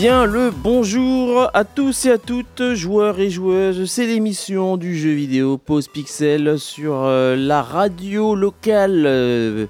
Bien 0.00 0.26
le 0.26 0.52
bonjour 0.52 1.50
à 1.54 1.64
tous 1.64 2.06
et 2.06 2.12
à 2.12 2.18
toutes, 2.18 2.74
joueurs 2.74 3.18
et 3.18 3.30
joueuses. 3.30 3.90
C'est 3.90 4.06
l'émission 4.06 4.76
du 4.76 4.96
jeu 4.96 5.10
vidéo 5.10 5.58
Pause 5.58 5.88
Pixel 5.88 6.56
sur 6.60 7.02
euh, 7.02 7.34
la 7.34 7.62
radio 7.62 8.36
locale 8.36 9.02
euh, 9.06 9.66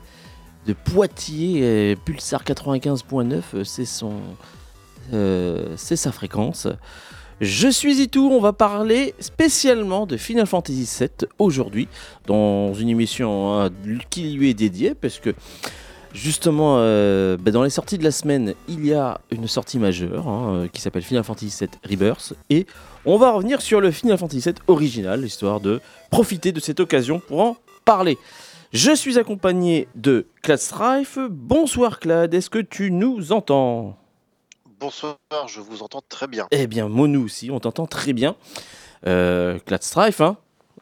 de 0.66 0.74
Poitiers, 0.74 1.60
euh, 1.62 1.94
Pulsar 2.04 2.44
95.9. 2.44 3.40
euh, 3.54 3.64
C'est 3.64 3.86
son, 3.86 4.16
c'est 5.78 5.96
sa 5.96 6.12
fréquence. 6.12 6.68
Je 7.40 7.68
suis 7.68 8.02
Itou, 8.02 8.28
on 8.30 8.40
va 8.42 8.52
parler 8.52 9.14
spécialement 9.20 10.04
de 10.04 10.18
Final 10.18 10.46
Fantasy 10.46 10.86
VII 11.00 11.08
aujourd'hui, 11.38 11.88
dans 12.26 12.74
une 12.74 12.90
émission 12.90 13.58
hein, 13.58 13.70
qui 14.10 14.34
lui 14.34 14.50
est 14.50 14.54
dédiée, 14.54 14.94
parce 14.94 15.20
que 15.20 15.34
justement, 16.19 16.77
euh, 16.78 17.36
bah, 17.38 17.50
dans 17.50 17.62
les 17.62 17.70
sorties 17.70 17.97
de 17.97 18.05
la 18.05 18.11
semaine, 18.11 18.55
il 18.69 18.84
y 18.84 18.92
a 18.92 19.20
une 19.30 19.47
sortie 19.47 19.78
majeure 19.78 20.28
hein, 20.28 20.55
euh, 20.55 20.69
qui 20.69 20.80
s'appelle 20.80 21.02
Final 21.02 21.24
Fantasy 21.24 21.56
VII 21.61 21.70
Rebirth, 21.88 22.34
et 22.50 22.66
on 23.05 23.16
va 23.16 23.30
revenir 23.30 23.61
sur 23.61 23.80
le 23.80 23.91
Final 23.91 24.19
Fantasy 24.19 24.41
VII 24.41 24.55
original, 24.66 25.24
histoire 25.24 25.61
de 25.61 25.80
profiter 26.11 26.52
de 26.52 26.61
cette 26.61 26.80
occasion 26.80 27.20
pour 27.20 27.41
en 27.41 27.56
parler. 27.84 28.19
Je 28.72 28.94
suis 28.94 29.19
accompagné 29.19 29.89
de 29.94 30.27
Clad 30.42 30.58
Strife. 30.58 31.19
Bonsoir 31.30 32.00
Clad, 32.00 32.34
est-ce 32.34 32.50
que 32.50 32.58
tu 32.58 32.91
nous 32.91 33.33
entends? 33.33 33.96
Bonsoir, 34.80 35.16
je 35.46 35.61
vous 35.61 35.83
entends 35.83 36.02
très 36.06 36.27
bien. 36.27 36.46
Eh 36.50 36.66
bien, 36.66 36.89
Monou 36.89 37.24
aussi, 37.24 37.50
on 37.50 37.61
t'entend 37.61 37.86
très 37.86 38.12
bien. 38.12 38.36
Euh, 39.06 39.58
Clad 39.64 39.83
Strife, 39.83 40.20
hein, 40.20 40.36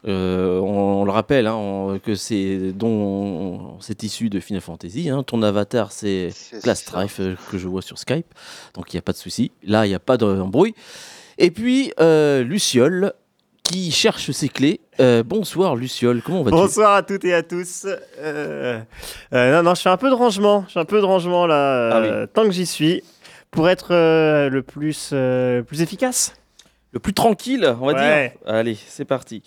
euh, 0.06 0.58
on, 0.60 1.00
on 1.02 1.04
le 1.04 1.10
rappelle, 1.10 1.46
hein, 1.46 1.54
on- 1.56 1.98
que 1.98 2.14
c'est 2.14 2.72
dont 2.72 3.78
c'est 3.80 4.02
issu 4.02 4.28
de 4.28 4.38
Final 4.40 4.60
Fantasy. 4.60 5.08
hein. 5.10 5.22
Ton 5.22 5.42
avatar, 5.42 5.92
c'est 5.92 6.30
ça. 6.30 6.74
Strife 6.74 7.20
euh, 7.20 7.34
que 7.50 7.58
je 7.58 7.66
vois 7.68 7.82
sur 7.82 7.98
Skype, 7.98 8.26
donc 8.74 8.92
il 8.92 8.96
n'y 8.96 9.00
a 9.00 9.02
pas 9.02 9.12
de 9.12 9.16
souci. 9.18 9.50
Là, 9.64 9.86
il 9.86 9.88
n'y 9.90 9.94
a 9.94 9.98
pas 10.00 10.16
d'embrouille. 10.16 10.74
Et 11.38 11.50
puis, 11.50 11.92
euh, 12.00 12.42
Luciole, 12.42 13.12
qui 13.62 13.90
cherche 13.90 14.30
ses 14.30 14.48
clés. 14.48 14.80
Euh, 15.00 15.22
bonsoir, 15.24 15.74
Luciole, 15.74 16.22
comment 16.24 16.42
vas-tu? 16.44 16.56
Bonsoir 16.56 16.94
à 16.94 17.02
toutes 17.02 17.24
et 17.24 17.34
à 17.34 17.42
tous. 17.42 17.84
Euh, 18.18 18.80
euh, 19.32 19.56
non, 19.56 19.62
non, 19.64 19.74
je 19.74 19.82
fais 19.82 19.88
un 19.90 19.96
peu 19.96 20.08
de 20.08 20.14
rangement. 20.14 20.64
Je 20.68 20.74
fais 20.74 20.80
un 20.80 20.84
peu 20.84 21.00
de 21.00 21.04
rangement 21.04 21.46
là, 21.48 22.20
Ah 22.22 22.26
tant 22.28 22.44
que 22.44 22.52
j'y 22.52 22.64
suis, 22.64 23.02
pour 23.50 23.68
être 23.68 23.88
euh, 23.92 24.48
le 24.50 24.62
plus, 24.62 25.10
euh, 25.12 25.62
plus 25.62 25.82
efficace. 25.82 26.34
Le 26.92 27.00
plus 27.00 27.12
tranquille, 27.12 27.66
on 27.80 27.86
va 27.88 27.92
Ouais. 27.94 28.28
dire. 28.30 28.38
Allez, 28.54 28.78
c'est 28.86 29.04
parti. 29.04 29.42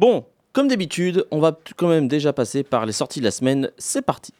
Bon, 0.00 0.24
comme 0.54 0.66
d'habitude, 0.68 1.26
on 1.30 1.40
va 1.40 1.58
quand 1.76 1.88
même 1.88 2.08
déjà 2.08 2.32
passer 2.32 2.62
par 2.62 2.86
les 2.86 2.92
sorties 2.92 3.18
de 3.20 3.24
la 3.26 3.30
semaine. 3.30 3.70
C'est 3.76 4.00
parti. 4.00 4.32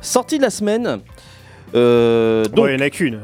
Sortie 0.00 0.38
de 0.38 0.42
la 0.42 0.50
semaine. 0.50 1.00
Euh, 1.74 2.44
Bon, 2.46 2.62
donc, 2.62 2.66
il 2.70 2.76
n'y 2.76 2.82
en 2.82 2.86
a 2.86 2.90
qu'une. 2.90 3.20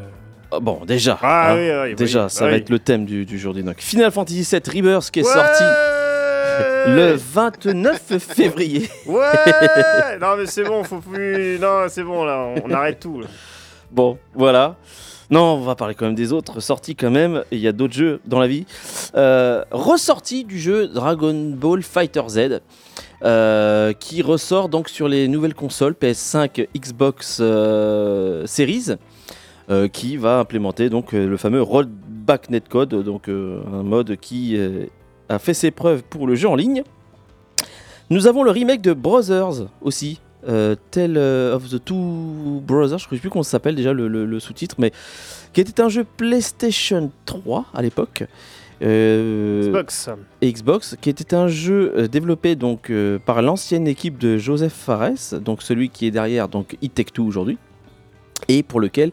ah, 0.52 0.60
bon, 0.60 0.84
déjà. 0.86 1.18
Ah 1.22 1.52
hein. 1.52 1.56
oui, 1.56 1.90
oui, 1.90 1.94
Déjà, 1.96 2.24
oui, 2.24 2.30
ça 2.30 2.46
va 2.46 2.52
être 2.52 2.70
le 2.70 2.78
thème 2.78 3.04
du, 3.04 3.24
du 3.24 3.38
jour 3.38 3.52
des 3.54 3.64
donc. 3.64 3.80
Final 3.80 4.12
Fantasy 4.12 4.46
VII 4.48 4.60
Rebirth 4.80 5.10
qui 5.10 5.20
est 5.20 5.24
Ouais 5.24 5.32
sorti 5.32 5.64
le 6.86 7.12
29 7.16 8.18
février. 8.18 8.88
Ouais 9.06 10.18
Non, 10.20 10.36
mais 10.36 10.46
c'est 10.46 10.64
bon, 10.64 10.82
faut 10.84 10.98
plus. 11.00 11.58
Non, 11.60 11.84
c'est 11.88 12.02
bon 12.02 12.24
là, 12.24 12.48
on, 12.64 12.70
arrête 12.72 13.00
tout. 13.00 13.20
là. 13.20 13.26
Bon, 13.90 14.18
voilà. 14.34 14.76
Non, 15.30 15.54
on 15.54 15.60
va 15.62 15.74
parler 15.74 15.94
quand 15.94 16.06
même 16.06 16.14
des 16.14 16.32
autres 16.32 16.60
sorties 16.60 16.94
quand 16.94 17.10
même. 17.10 17.42
Il 17.50 17.58
y 17.58 17.66
a 17.66 17.72
d'autres 17.72 17.94
jeux 17.94 18.20
dans 18.26 18.38
la 18.38 18.46
vie. 18.46 18.64
Euh, 19.16 19.64
ressortie 19.72 20.44
du 20.44 20.58
jeu 20.60 20.86
Dragon 20.88 21.34
Ball 21.56 21.82
Fighter 21.82 22.22
Z. 22.28 22.60
euh, 23.24 23.92
qui 23.94 24.22
ressort 24.22 24.68
donc 24.68 24.88
sur 24.88 25.08
les 25.08 25.26
nouvelles 25.26 25.54
consoles 25.54 25.94
PS5, 26.00 26.68
Xbox 26.76 27.38
euh, 27.40 28.46
Series, 28.46 28.96
euh, 29.70 29.88
qui 29.88 30.16
va 30.16 30.38
implémenter 30.38 30.90
donc 30.90 31.12
euh, 31.14 31.26
le 31.26 31.36
fameux 31.36 31.62
rollback 31.62 32.50
netcode, 32.50 32.90
donc 33.02 33.28
euh, 33.28 33.60
un 33.72 33.82
mode 33.82 34.16
qui 34.16 34.56
euh, 34.56 34.84
a 35.28 35.38
fait 35.38 35.54
ses 35.54 35.70
preuves 35.70 36.02
pour 36.02 36.26
le 36.26 36.34
jeu 36.34 36.48
en 36.48 36.54
ligne. 36.56 36.82
Nous 38.10 38.26
avons 38.26 38.42
le 38.42 38.50
remake 38.50 38.82
de 38.82 38.92
Brothers 38.92 39.66
aussi, 39.82 40.20
euh, 40.48 40.76
Tale 40.92 41.18
of 41.18 41.68
the 41.68 41.84
Two 41.84 42.62
Brothers, 42.64 42.98
je 42.98 43.06
ne 43.06 43.10
sais 43.16 43.18
plus 43.20 43.30
comment 43.30 43.42
ça 43.42 43.52
s'appelle 43.52 43.74
déjà 43.74 43.92
le, 43.92 44.06
le- 44.06 44.26
le 44.26 44.40
sous-titre, 44.40 44.76
mais 44.78 44.92
qui 45.52 45.60
était 45.60 45.80
un 45.82 45.88
jeu 45.88 46.04
PlayStation 46.16 47.10
3 47.24 47.66
à 47.74 47.82
l'époque. 47.82 48.24
Euh, 48.82 49.62
Xbox. 49.68 50.10
Xbox, 50.42 50.96
qui 51.00 51.08
était 51.10 51.34
un 51.34 51.48
jeu 51.48 51.94
euh, 51.96 52.08
développé 52.08 52.54
donc 52.56 52.90
euh, 52.90 53.18
par 53.18 53.40
l'ancienne 53.42 53.88
équipe 53.88 54.18
de 54.18 54.36
Joseph 54.36 54.74
Fares, 54.74 55.40
donc 55.40 55.62
celui 55.62 55.88
qui 55.88 56.06
est 56.06 56.10
derrière 56.10 56.48
donc 56.48 56.76
It 56.82 56.94
Take 56.94 57.10
Two 57.12 57.24
aujourd'hui, 57.26 57.56
et 58.48 58.62
pour 58.62 58.78
lequel 58.80 59.12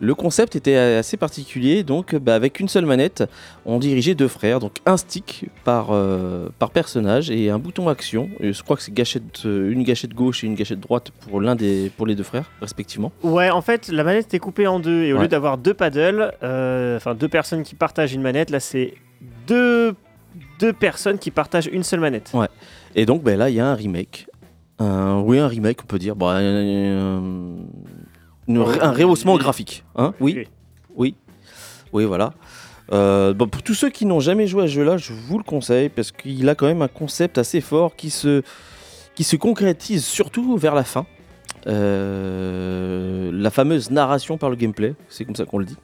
le 0.00 0.14
concept 0.14 0.56
était 0.56 0.74
assez 0.76 1.16
particulier, 1.16 1.84
donc 1.84 2.14
bah, 2.16 2.34
avec 2.34 2.58
une 2.60 2.68
seule 2.68 2.84
manette, 2.84 3.22
on 3.64 3.78
dirigeait 3.78 4.14
deux 4.14 4.28
frères, 4.28 4.58
donc 4.58 4.72
un 4.86 4.96
stick 4.96 5.46
par, 5.64 5.88
euh, 5.92 6.48
par 6.58 6.70
personnage 6.70 7.30
et 7.30 7.48
un 7.50 7.58
bouton 7.60 7.88
action. 7.88 8.28
Et 8.40 8.52
je 8.52 8.62
crois 8.62 8.76
que 8.76 8.82
c'est 8.82 8.92
gâchette, 8.92 9.42
euh, 9.46 9.70
une 9.70 9.84
gâchette 9.84 10.12
gauche 10.12 10.42
et 10.42 10.48
une 10.48 10.56
gâchette 10.56 10.80
droite 10.80 11.10
pour 11.20 11.40
l'un 11.40 11.54
des 11.54 11.90
pour 11.96 12.06
les 12.06 12.14
deux 12.16 12.24
frères 12.24 12.50
respectivement. 12.60 13.12
Ouais, 13.22 13.50
en 13.50 13.62
fait, 13.62 13.88
la 13.88 14.02
manette 14.04 14.26
était 14.26 14.38
coupée 14.40 14.66
en 14.66 14.80
deux. 14.80 15.04
Et 15.04 15.12
au 15.12 15.16
Ouais. 15.16 15.22
lieu 15.22 15.28
d'avoir 15.28 15.58
deux 15.58 15.74
paddles, 15.74 16.32
euh, 16.42 16.96
enfin 16.96 17.14
deux 17.14 17.28
personnes 17.28 17.62
qui 17.62 17.74
partagent 17.76 18.14
une 18.14 18.22
manette, 18.22 18.50
là 18.50 18.58
c'est 18.60 18.94
deux, 19.46 19.94
deux 20.58 20.72
personnes 20.72 21.18
qui 21.18 21.30
partagent 21.30 21.68
une 21.72 21.84
seule 21.84 22.00
manette. 22.00 22.32
Et 22.96 23.06
donc 23.06 23.22
ben 23.22 23.38
là 23.38 23.48
il 23.48 23.54
y 23.56 23.60
a 23.60 23.66
un 23.66 23.74
remake, 23.74 24.26
un, 24.80 25.20
oui 25.20 25.38
un 25.38 25.46
remake 25.48 25.78
on 25.82 25.86
peut 25.86 25.98
dire, 26.00 26.16
Bon, 26.16 26.26
un, 26.28 26.40
un- 26.42 27.56
une- 28.48 28.58
un 28.58 28.92
rehaussement 28.92 29.36
graphique, 29.36 29.84
hein 29.96 30.12
Oui. 30.20 30.46
Oui, 30.96 31.14
oui, 31.92 32.04
voilà. 32.04 32.32
Euh, 32.92 33.32
bon, 33.32 33.48
pour 33.48 33.62
tous 33.62 33.74
ceux 33.74 33.88
qui 33.90 34.04
n'ont 34.06 34.20
jamais 34.20 34.46
joué 34.46 34.64
à 34.64 34.66
ce 34.66 34.72
jeu-là, 34.72 34.96
je 34.98 35.12
vous 35.12 35.38
le 35.38 35.44
conseille 35.44 35.88
parce 35.88 36.12
qu'il 36.12 36.48
a 36.48 36.54
quand 36.54 36.66
même 36.66 36.82
un 36.82 36.88
concept 36.88 37.38
assez 37.38 37.60
fort 37.60 37.96
qui 37.96 38.10
se, 38.10 38.42
qui 39.14 39.24
se 39.24 39.36
concrétise 39.36 40.04
surtout 40.04 40.56
vers 40.56 40.74
la 40.74 40.84
fin. 40.84 41.06
Euh, 41.66 43.30
la 43.32 43.50
fameuse 43.50 43.90
narration 43.90 44.36
par 44.38 44.50
le 44.50 44.56
gameplay, 44.56 44.94
c'est 45.08 45.24
comme 45.24 45.36
ça 45.36 45.44
qu'on 45.46 45.58
le 45.58 45.64
dit. 45.64 45.76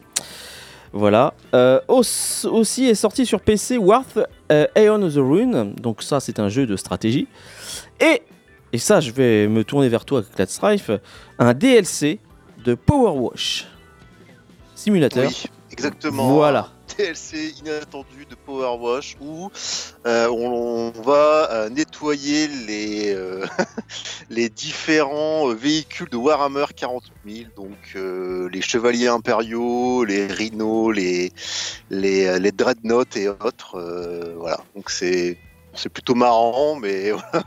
Voilà. 0.92 1.34
Euh, 1.54 1.80
aus- 1.88 2.46
aussi 2.50 2.86
est 2.86 2.94
sorti 2.94 3.24
sur 3.24 3.40
PC 3.40 3.78
Worth 3.78 4.18
euh, 4.50 4.66
Aeon 4.74 5.02
of 5.02 5.14
the 5.14 5.18
Rune. 5.18 5.74
Donc 5.80 6.02
ça, 6.02 6.20
c'est 6.20 6.38
un 6.40 6.48
jeu 6.48 6.66
de 6.66 6.76
stratégie. 6.76 7.28
Et, 8.00 8.22
et 8.72 8.78
ça, 8.78 9.00
je 9.00 9.12
vais 9.12 9.46
me 9.48 9.62
tourner 9.64 9.88
vers 9.88 10.04
toi, 10.04 10.22
Clad 10.34 10.48
Strife, 10.48 10.90
un 11.38 11.54
DLC 11.54 12.18
de 12.64 12.74
Power 12.74 13.18
Wash. 13.18 13.66
Simulateur. 14.74 15.28
Oui, 15.28 15.46
exactement. 15.70 16.32
Voilà. 16.34 16.70
DLC 16.96 17.54
inattendu 17.60 18.26
de 18.28 18.34
Power 18.34 18.76
Wash 18.78 19.16
où 19.20 19.50
euh, 20.06 20.28
on, 20.28 20.92
on 20.96 21.02
va 21.02 21.50
euh, 21.50 21.68
nettoyer 21.70 22.48
les, 22.48 23.14
euh, 23.14 23.46
les 24.30 24.48
différents 24.48 25.48
véhicules 25.54 26.08
de 26.08 26.16
Warhammer 26.16 26.66
40 26.74 27.04
000, 27.26 27.50
donc 27.56 27.76
euh, 27.96 28.48
les 28.52 28.60
chevaliers 28.60 29.08
impériaux, 29.08 30.04
les 30.04 30.26
rhinos, 30.26 30.94
les, 30.94 31.32
les, 31.90 32.38
les 32.38 32.52
dreadnoughts 32.52 33.16
et 33.16 33.28
autres. 33.28 33.80
voilà, 34.36 34.60
donc 34.74 34.90
c'est 34.90 35.38
c'est 35.74 35.88
plutôt 35.88 36.14
marrant, 36.14 36.74
mais 36.76 37.12
voilà. 37.32 37.44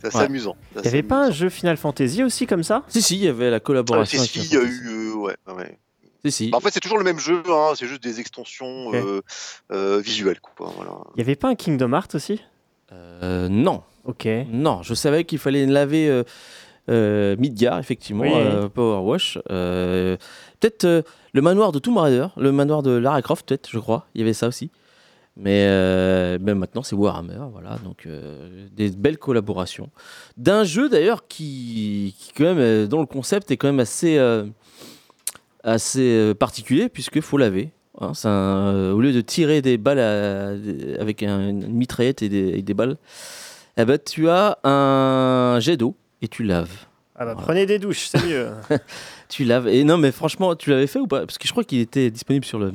C'est 0.00 0.08
assez 0.08 0.18
Ouais. 0.18 0.24
amusant. 0.24 0.56
Il 0.76 0.82
n'y 0.82 0.88
avait 0.88 1.02
pas 1.02 1.26
un 1.26 1.30
jeu 1.30 1.48
Final 1.48 1.76
Fantasy 1.76 2.22
aussi 2.22 2.46
comme 2.46 2.62
ça? 2.62 2.82
Si, 2.88 3.02
si, 3.02 3.16
il 3.16 3.24
y 3.24 3.28
avait 3.28 3.50
la 3.50 3.56
Ah, 3.56 3.60
collaboration. 3.60 4.18
si, 4.22 4.38
avec 4.38 4.46
si, 4.46 4.54
il 4.54 4.54
y 4.54 4.56
a 4.56 4.60
Final 4.60 4.72
Fantasy. 4.72 4.84
eu. 4.84 5.10
euh, 5.10 5.14
ouais, 5.14 5.36
ouais. 5.54 5.78
Si, 6.24 6.32
si. 6.32 6.50
Bah, 6.50 6.58
en 6.58 6.60
fait, 6.60 6.70
c'est 6.72 6.80
toujours 6.80 6.98
le 6.98 7.04
même 7.04 7.18
jeu, 7.18 7.42
hein, 7.48 7.72
c'est 7.76 7.86
juste 7.86 8.02
des 8.02 8.20
extensions 8.20 8.92
euh, 8.94 9.20
euh, 9.72 10.00
visuelles. 10.00 10.40
Quoi, 10.40 10.72
voilà. 10.76 10.92
Il 11.14 11.18
n'y 11.18 11.22
avait 11.22 11.36
pas 11.36 11.48
un 11.48 11.54
Kingdom 11.54 11.92
Hearts 11.92 12.14
aussi? 12.14 12.40
Euh, 12.92 13.48
non, 13.48 13.82
Ok. 14.04 14.26
non, 14.50 14.82
je 14.82 14.94
savais 14.94 15.24
qu'il 15.24 15.38
fallait 15.38 15.66
laver 15.66 16.08
euh, 16.08 16.22
euh, 16.88 17.36
Midgar, 17.38 17.78
effectivement, 17.78 18.22
Oui. 18.22 18.30
euh, 18.34 18.68
Power 18.68 19.00
Wash. 19.04 19.38
Euh, 19.50 20.16
peut-être 20.60 20.84
euh, 20.84 21.02
le 21.32 21.42
manoir 21.42 21.72
de 21.72 21.78
Tomb 21.80 21.96
Raider, 21.98 22.28
le 22.36 22.52
manoir 22.52 22.82
de 22.82 22.90
Lara 22.92 23.20
Croft, 23.22 23.46
peut-être, 23.48 23.68
je 23.70 23.78
crois. 23.78 24.06
Il 24.14 24.20
y 24.20 24.24
avait 24.24 24.32
ça 24.34 24.46
aussi. 24.48 24.70
Mais, 25.38 25.66
euh, 25.68 26.38
mais 26.40 26.54
maintenant, 26.54 26.82
c'est 26.82 26.96
Warhammer, 26.96 27.38
voilà. 27.52 27.76
Donc, 27.84 28.06
euh, 28.06 28.66
des 28.72 28.88
belles 28.90 29.18
collaborations. 29.18 29.90
D'un 30.38 30.64
jeu, 30.64 30.88
d'ailleurs, 30.88 31.26
qui, 31.28 32.14
qui, 32.18 32.32
quand 32.34 32.44
même, 32.44 32.58
euh, 32.58 32.86
dont 32.86 33.00
le 33.00 33.06
concept 33.06 33.50
est 33.50 33.56
quand 33.58 33.68
même 33.68 33.80
assez, 33.80 34.16
euh, 34.16 34.46
assez 35.62 36.32
particulier, 36.38 36.88
puisqu'il 36.88 37.22
faut 37.22 37.38
laver. 37.38 37.70
Hein, 38.00 38.12
un- 38.24 38.92
au 38.92 39.00
lieu 39.00 39.12
de 39.12 39.20
tirer 39.22 39.62
des 39.62 39.78
balles 39.78 39.98
à- 39.98 40.50
avec 41.00 41.22
un- 41.22 41.48
une 41.48 41.66
mitraillette 41.68 42.22
et 42.22 42.28
des, 42.28 42.48
et 42.58 42.62
des 42.62 42.74
balles, 42.74 42.96
eh 43.78 43.84
ben, 43.86 43.98
tu 43.98 44.28
as 44.28 44.58
un 44.64 45.58
jet 45.60 45.76
d'eau 45.78 45.96
et 46.20 46.28
tu 46.28 46.42
laves. 46.44 46.70
Ah 47.14 47.24
bah 47.24 47.32
Voilà. 47.32 47.40
prenez 47.46 47.64
des 47.66 47.78
douches, 47.78 48.08
c'est 48.08 48.22
mieux. 48.26 48.48
Tu 49.28 49.44
laves. 49.44 49.66
Et 49.68 49.82
non, 49.82 49.96
mais 49.98 50.12
franchement, 50.12 50.54
tu 50.54 50.70
l'avais 50.70 50.86
fait 50.86 50.98
ou 51.00 51.06
pas? 51.08 51.20
Parce 51.20 51.36
que 51.38 51.48
je 51.48 51.52
crois 51.52 51.64
qu'il 51.64 51.80
était 51.80 52.10
disponible 52.10 52.44
sur 52.44 52.58
le 52.60 52.72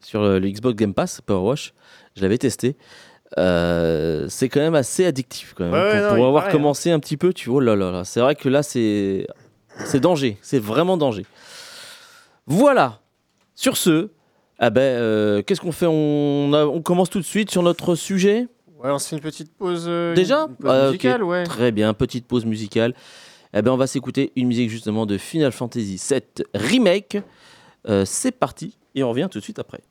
sur 0.00 0.22
le, 0.22 0.38
le 0.38 0.48
Xbox 0.48 0.76
Game 0.76 0.94
Pass, 0.94 1.20
Power 1.20 1.46
Wash. 1.48 1.72
Je 2.16 2.22
l'avais 2.22 2.38
testé. 2.38 2.76
Euh, 3.38 4.26
c'est 4.28 4.48
quand 4.48 4.60
même 4.60 4.74
assez 4.76 5.04
addictif 5.04 5.52
quand 5.56 5.64
même. 5.64 5.72
Ouais, 5.74 5.90
pour 5.92 6.00
non, 6.02 6.08
pour 6.10 6.18
il 6.18 6.24
avoir 6.24 6.42
paraît, 6.44 6.52
commencé 6.52 6.90
un 6.92 7.00
petit 7.00 7.16
peu, 7.16 7.32
tu 7.32 7.48
vois, 7.50 7.58
oh 7.58 7.60
là 7.60 7.74
là 7.76 7.90
là. 7.90 8.04
C'est 8.04 8.20
vrai 8.20 8.34
que 8.36 8.48
là, 8.48 8.62
c'est 8.62 9.26
c'est 9.84 10.00
danger. 10.00 10.38
C'est 10.42 10.58
vraiment 10.60 10.96
danger. 10.96 11.26
Voilà. 12.46 13.00
Sur 13.54 13.76
ce, 13.76 14.10
ah 14.58 14.70
ben, 14.70 14.80
euh, 14.82 15.42
qu'est-ce 15.42 15.60
qu'on 15.60 15.72
fait? 15.72 15.86
On, 15.88 16.52
a- 16.52 16.66
on 16.66 16.82
commence 16.82 17.10
tout 17.10 17.18
de 17.18 17.24
suite 17.24 17.50
sur 17.50 17.62
notre 17.62 17.94
sujet. 17.94 18.46
Ouais, 18.78 18.90
on 18.90 18.98
se 18.98 19.08
fait 19.08 19.16
une 19.16 19.22
petite 19.22 19.52
pause. 19.56 19.86
euh, 19.88 20.14
Déjà? 20.14 20.42
une 20.48 20.56
pause 20.56 20.70
Ah, 20.70 20.86
musicale, 20.88 21.22
ouais. 21.24 21.44
Très 21.44 21.72
bien, 21.72 21.94
petite 21.94 22.26
pause 22.26 22.44
musicale. 22.44 22.94
Eh 23.54 23.62
ben, 23.62 23.70
on 23.72 23.76
va 23.76 23.86
s'écouter 23.86 24.32
une 24.36 24.46
musique 24.48 24.68
justement 24.70 25.06
de 25.06 25.16
Final 25.16 25.52
Fantasy 25.52 26.00
VII 26.10 26.44
Remake. 26.54 27.18
Euh, 27.88 28.04
c'est 28.04 28.32
parti 28.32 28.76
et 28.96 29.04
on 29.04 29.10
revient 29.10 29.28
tout 29.30 29.38
de 29.38 29.44
suite 29.44 29.60
après. 29.60 29.82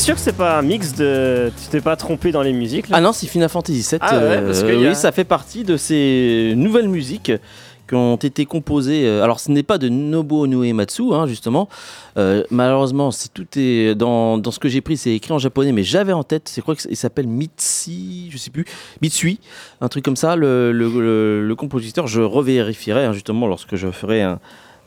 Sûr 0.00 0.14
que 0.14 0.20
c'est 0.20 0.36
pas 0.36 0.58
un 0.58 0.62
mix 0.62 0.94
de. 0.94 1.50
Tu 1.62 1.68
t'es 1.70 1.80
pas 1.80 1.96
trompé 1.96 2.32
dans 2.32 2.42
les 2.42 2.52
musiques 2.52 2.88
là 2.88 2.96
Ah 2.98 3.00
non, 3.00 3.12
c'est 3.12 3.26
Final 3.26 3.48
Fantasy 3.48 3.86
VII. 3.88 3.98
Ah 4.00 4.18
ouais, 4.18 4.42
parce 4.42 4.62
qu'il 4.62 4.80
y 4.80 4.86
a- 4.86 4.90
Oui, 4.90 4.94
ça 4.96 5.12
fait 5.12 5.24
partie 5.24 5.64
de 5.64 5.76
ces 5.76 6.54
nouvelles 6.56 6.88
musiques 6.88 7.32
qui 7.88 7.94
ont 7.96 8.16
été 8.16 8.46
composées. 8.46 9.04
euh, 9.06 9.22
Alors, 9.24 9.40
ce 9.40 9.50
n'est 9.50 9.64
pas 9.64 9.76
de 9.78 9.88
Nobuo 9.88 10.46
Uematsu, 10.46 11.12
hein, 11.12 11.26
justement. 11.26 11.68
Euh, 12.18 12.44
malheureusement, 12.50 13.10
c'est 13.10 13.34
tout 13.34 13.46
est 13.56 13.94
dans, 13.96 14.38
dans 14.38 14.50
ce 14.52 14.58
que 14.60 14.68
j'ai 14.68 14.80
pris, 14.80 14.96
c'est 14.96 15.10
écrit 15.12 15.32
en 15.32 15.38
japonais, 15.38 15.72
mais 15.72 15.82
j'avais 15.82 16.12
en 16.12 16.22
tête. 16.22 16.48
C'est 16.48 16.62
quoi 16.62 16.76
que 16.76 16.82
c'est- 16.82 16.90
il 16.90 16.96
s'appelle 16.96 17.26
Mitsi, 17.26 18.28
je 18.30 18.38
sais 18.38 18.50
plus, 18.50 18.64
Mitsui, 19.02 19.40
un 19.80 19.88
truc 19.88 20.04
comme 20.04 20.14
ça. 20.16 20.36
Le, 20.36 20.70
le, 20.72 20.88
le- 20.88 21.46
le 21.48 21.54
compositeur, 21.56 22.06
je 22.06 22.20
revérifierai 22.22 23.04
hein, 23.06 23.12
justement 23.12 23.46
lorsque 23.48 23.74
je 23.74 23.90
ferai 23.90 24.22
un, 24.22 24.38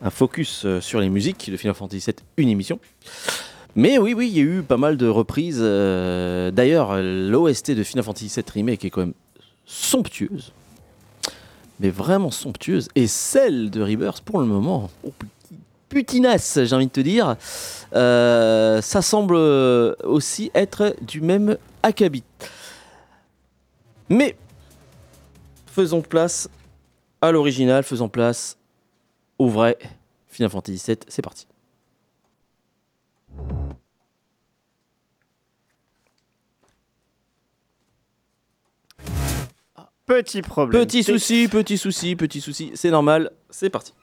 un 0.01 0.09
focus 0.09 0.63
euh, 0.65 0.79
sur 0.81 1.01
les 1.01 1.09
musiques 1.09 1.49
de 1.51 1.57
Final 1.57 1.75
Fantasy 1.75 2.05
VII, 2.07 2.15
une 2.37 2.49
émission. 2.49 2.79
Mais 3.75 3.97
oui, 3.97 4.13
oui, 4.13 4.29
il 4.29 4.37
y 4.37 4.39
a 4.39 4.43
eu 4.43 4.61
pas 4.63 4.77
mal 4.77 4.97
de 4.97 5.07
reprises. 5.07 5.59
euh, 5.61 6.51
D'ailleurs, 6.51 7.01
l'OST 7.01 7.71
de 7.71 7.83
Final 7.83 8.03
Fantasy 8.03 8.27
VII 8.27 8.43
Remake 8.53 8.85
est 8.85 8.89
quand 8.89 9.01
même 9.01 9.13
somptueuse. 9.65 10.51
Mais 11.79 11.89
vraiment 11.89 12.29
somptueuse. 12.29 12.87
Et 12.95 13.07
celle 13.07 13.71
de 13.71 13.81
Rebirth, 13.81 14.21
pour 14.21 14.39
le 14.39 14.45
moment, 14.45 14.91
oh, 15.03 15.11
putinasse, 15.89 16.59
j'ai 16.63 16.75
envie 16.75 16.85
de 16.87 16.91
te 16.91 17.01
dire. 17.01 17.35
Euh, 17.95 18.79
ça 18.81 19.01
semble 19.01 19.35
euh, 19.35 19.95
aussi 20.03 20.51
être 20.53 20.95
du 21.01 21.21
même 21.21 21.57
acabit. 21.81 22.23
Mais 24.09 24.35
faisons 25.65 26.01
place 26.01 26.47
à 27.21 27.31
l'original, 27.31 27.83
faisons 27.83 28.09
place 28.09 28.57
au 29.39 29.49
vrai 29.49 29.77
Final 30.27 30.51
Fantasy 30.51 30.81
VII. 30.85 30.97
C'est 31.07 31.21
parti. 31.23 31.47
Petit 40.05 40.41
problème. 40.41 40.81
Petit 40.85 41.03
souci, 41.03 41.47
petit 41.47 41.77
souci, 41.77 42.15
petit 42.15 42.41
souci, 42.41 42.71
c'est 42.75 42.91
normal, 42.91 43.31
c'est 43.49 43.69
parti. 43.69 43.93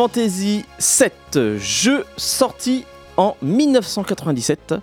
Fantasy 0.00 0.64
VII, 0.78 1.58
jeu 1.58 2.06
sorti 2.16 2.86
en 3.18 3.36
1997. 3.42 4.76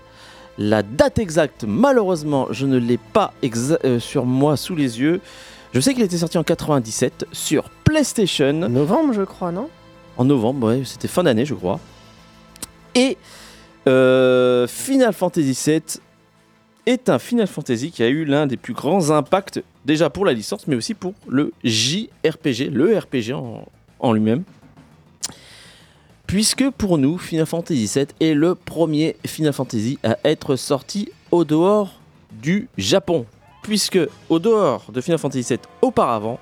La 0.59 0.83
date 0.83 1.17
exacte, 1.17 1.65
malheureusement, 1.67 2.50
je 2.51 2.67
ne 2.67 2.77
l'ai 2.77 3.00
pas 3.00 3.33
euh, 3.83 4.00
sur 4.00 4.27
moi 4.27 4.57
sous 4.57 4.75
les 4.75 5.00
yeux. 5.00 5.19
Je 5.74 5.79
sais 5.79 5.95
qu'il 5.95 6.03
était 6.03 6.19
sorti 6.19 6.38
en 6.38 6.43
97 6.43 7.25
sur 7.31 7.71
PlayStation 7.83 8.53
Novembre, 8.53 9.13
je 9.13 9.24
crois, 9.24 9.51
non? 9.51 9.69
En 10.17 10.25
novembre, 10.25 10.67
ouais, 10.67 10.83
c'était 10.86 11.07
fin 11.07 11.24
d'année, 11.24 11.45
je 11.45 11.55
crois. 11.55 11.79
Et 12.93 13.17
euh, 13.88 14.67
Final 14.67 15.13
Fantasy 15.13 15.57
VII 15.65 15.81
est 16.86 17.09
un 17.09 17.17
Final 17.17 17.47
Fantasy 17.47 17.89
qui 17.89 18.03
a 18.03 18.07
eu 18.07 18.24
l'un 18.24 18.45
des 18.45 18.57
plus 18.57 18.75
grands 18.75 19.09
impacts, 19.09 19.63
déjà 19.83 20.12
pour 20.12 20.25
la 20.25 20.33
licence, 20.33 20.67
mais 20.67 20.75
aussi 20.75 20.93
pour 20.93 21.15
le 21.27 21.53
JRPG, 21.63 22.69
le 22.71 22.95
RPG 22.95 23.33
en, 23.33 23.65
en 23.97 24.13
lui-même. 24.13 24.43
Puisque 26.27 26.69
pour 26.72 26.98
nous, 26.98 27.17
Final 27.17 27.46
Fantasy 27.46 27.89
VII 27.93 28.07
est 28.19 28.34
le 28.34 28.53
premier 28.55 29.15
Final 29.25 29.53
Fantasy 29.53 29.98
à 30.03 30.17
être 30.25 30.55
sorti 30.57 31.10
au 31.31 31.46
dehors 31.46 32.01
du 32.41 32.67
Japon. 32.77 33.25
Puisque 33.63 34.00
au 34.29 34.39
dehors 34.39 34.86
de 34.91 35.00
Final 35.01 35.19
Fantasy 35.19 35.48
VII 35.53 35.60
auparavant, 35.81 36.39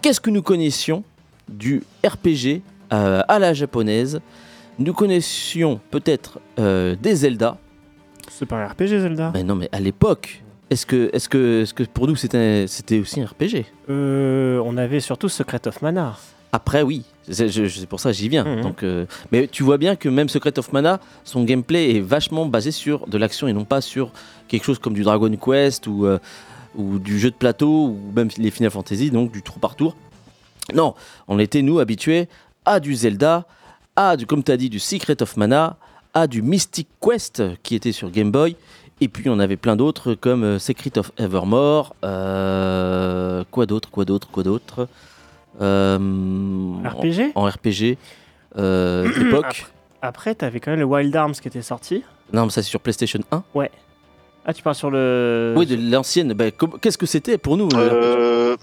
qu'est-ce 0.00 0.20
que 0.20 0.30
nous 0.30 0.42
connaissions 0.42 1.02
du 1.48 1.82
RPG 2.06 2.62
euh, 2.92 3.22
à 3.26 3.38
la 3.40 3.52
japonaise? 3.52 4.20
Nous 4.78 4.92
connaissions 4.94 5.80
peut-être 5.90 6.38
euh, 6.58 6.94
des 7.00 7.16
Zelda, 7.16 7.58
C'est 8.30 8.46
pas 8.46 8.56
un 8.64 8.68
RPG 8.68 8.86
Zelda. 9.00 9.32
mais 9.34 9.42
non, 9.42 9.54
mais 9.56 9.68
à 9.72 9.80
l'époque, 9.80 10.42
est-ce 10.70 10.86
que, 10.86 11.10
est-ce 11.12 11.28
que, 11.28 11.62
est-ce 11.62 11.74
que 11.74 11.82
pour 11.82 12.06
nous 12.06 12.16
c'était, 12.16 12.66
c'était 12.68 13.00
aussi 13.00 13.20
un 13.20 13.26
RPG 13.26 13.66
Euh, 13.90 14.62
on 14.64 14.76
avait 14.76 15.00
surtout 15.00 15.28
Secret 15.28 15.66
of 15.66 15.82
Mana. 15.82 16.16
Après, 16.52 16.82
oui, 16.82 17.04
c'est 17.30 17.86
pour 17.86 18.00
ça 18.00 18.10
que 18.10 18.16
j'y 18.16 18.28
viens. 18.28 18.44
Mhm. 18.44 18.62
Donc, 18.62 18.82
euh, 18.82 19.06
mais 19.30 19.46
tu 19.46 19.62
vois 19.62 19.78
bien 19.78 19.96
que 19.96 20.08
même 20.08 20.28
Secret 20.28 20.58
of 20.58 20.72
Mana, 20.72 21.00
son 21.24 21.44
gameplay 21.44 21.96
est 21.96 22.00
vachement 22.00 22.46
basé 22.46 22.70
sur 22.70 23.06
de 23.06 23.18
l'action 23.18 23.46
et 23.46 23.52
non 23.52 23.64
pas 23.64 23.80
sur 23.80 24.10
quelque 24.48 24.64
chose 24.64 24.78
comme 24.78 24.94
du 24.94 25.02
Dragon 25.02 25.30
Quest 25.36 25.86
ou, 25.86 26.06
euh, 26.06 26.18
ou 26.74 26.98
du 26.98 27.18
jeu 27.18 27.30
de 27.30 27.36
plateau 27.36 27.88
ou 27.88 28.12
même 28.14 28.28
les 28.36 28.50
Final 28.50 28.70
Fantasy, 28.70 29.10
donc 29.10 29.30
du 29.32 29.42
tour 29.42 29.58
par 29.58 29.76
tour. 29.76 29.96
Non, 30.74 30.94
on 31.28 31.38
était 31.38 31.62
nous 31.62 31.78
habitués 31.78 32.28
à 32.64 32.80
du 32.80 32.94
Zelda, 32.94 33.46
à 33.96 34.16
du, 34.16 34.26
comme 34.26 34.42
tu 34.42 34.52
as 34.52 34.56
dit, 34.56 34.68
du 34.68 34.78
Secret 34.78 35.22
of 35.22 35.36
Mana, 35.36 35.76
à 36.14 36.26
du 36.26 36.42
Mystic 36.42 36.88
Quest 37.00 37.42
qui 37.62 37.74
était 37.74 37.92
sur 37.92 38.10
Game 38.10 38.30
Boy. 38.30 38.56
Et 39.00 39.08
puis 39.08 39.30
on 39.30 39.38
avait 39.38 39.56
plein 39.56 39.76
d'autres 39.76 40.14
comme 40.14 40.44
euh, 40.44 40.58
Secret 40.58 40.98
of 40.98 41.10
Evermore, 41.16 41.94
euh, 42.04 43.44
quoi 43.50 43.64
d'autre, 43.64 43.90
quoi 43.90 44.04
d'autre, 44.04 44.28
quoi 44.30 44.42
d'autre? 44.42 44.88
Euh, 45.60 45.98
RPG 46.84 47.32
en, 47.34 47.42
en 47.42 47.48
RPG 47.50 47.96
euh, 48.56 49.08
d'époque. 49.18 49.66
Après, 50.02 50.34
t'avais 50.34 50.60
quand 50.60 50.70
même 50.70 50.80
le 50.80 50.86
Wild 50.86 51.14
Arms 51.14 51.32
qui 51.34 51.48
était 51.48 51.62
sorti. 51.62 52.02
Non, 52.32 52.44
mais 52.44 52.50
ça 52.50 52.62
c'est 52.62 52.68
sur 52.70 52.80
PlayStation 52.80 53.20
1. 53.30 53.42
Ah, 54.46 54.54
tu 54.54 54.62
parles 54.62 54.74
sur 54.76 54.90
le. 54.90 55.54
Oui, 55.56 55.66
de 55.66 55.76
l'ancienne. 55.90 56.32
Bah, 56.32 56.50
com- 56.50 56.78
Qu'est-ce 56.80 56.96
que 56.96 57.04
c'était 57.06 57.36
pour 57.36 57.56
nous 57.58 57.68
RPG 57.68 57.76
Euh, 57.78 58.56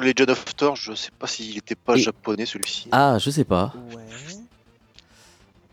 Legend 0.00 0.30
of 0.30 0.44
Thor, 0.56 0.74
je 0.76 0.92
sais 0.94 1.10
pas 1.16 1.26
s'il 1.28 1.56
était 1.56 1.76
pas 1.76 1.94
Et- 1.94 2.00
japonais 2.00 2.46
celui-ci. 2.46 2.88
Ah, 2.90 3.16
je 3.20 3.30
sais 3.30 3.44
pas. 3.44 3.72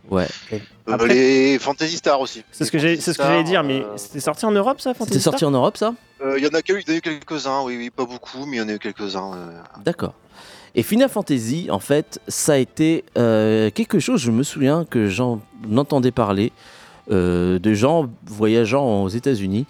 Ouais. 0.09 0.27
Euh, 0.53 0.57
après- 0.87 1.07
les 1.07 1.59
Fantasy 1.59 1.97
Star 1.97 2.19
aussi. 2.19 2.43
C'est 2.51 2.65
ce 2.65 2.71
que 2.71 2.77
j'ai- 2.77 2.89
Phantasy 2.89 3.01
c'est 3.05 3.13
ce 3.13 3.17
que 3.17 3.23
j'allais 3.23 3.43
dire, 3.43 3.63
mais 3.63 3.81
euh, 3.81 3.97
c'était 3.97 4.19
sorti 4.19 4.45
en 4.45 4.51
Europe 4.51 4.79
ça, 4.81 4.93
Fantasy 4.93 5.13
C'était 5.13 5.23
sorti 5.23 5.45
en 5.45 5.51
Europe 5.51 5.77
ça? 5.77 5.93
Euh, 6.21 6.37
Il 6.37 6.43
y 6.43 6.47
en 6.47 6.53
a, 6.53 6.61
quel- 6.61 6.81
il 6.81 6.87
y 6.87 6.91
en 6.91 6.93
a 6.95 6.97
eu 6.97 7.01
quelques-uns, 7.01 7.61
oui, 7.63 7.77
oui, 7.77 7.89
pas 7.89 8.05
beaucoup, 8.05 8.45
mais 8.45 8.57
il 8.57 8.59
y 8.59 8.61
en 8.61 8.67
a 8.69 8.73
eu 8.73 8.79
quelques-uns. 8.79 9.33
euh. 9.35 9.61
D'accord. 9.83 10.13
Et 10.73 10.83
Final 10.83 11.09
Fantasy, 11.09 11.67
en 11.69 11.79
fait, 11.79 12.21
ça 12.27 12.53
a 12.53 12.57
été 12.57 13.03
euh, 13.17 13.69
quelque 13.71 13.99
chose, 13.99 14.21
je 14.21 14.31
me 14.31 14.43
souviens 14.43 14.85
que 14.85 15.07
j'en 15.07 15.41
entendais 15.75 16.11
parler, 16.11 16.53
euh, 17.11 17.59
de 17.59 17.73
gens 17.73 18.09
voyageant 18.25 19.03
aux 19.03 19.09
États-Unis, 19.09 19.65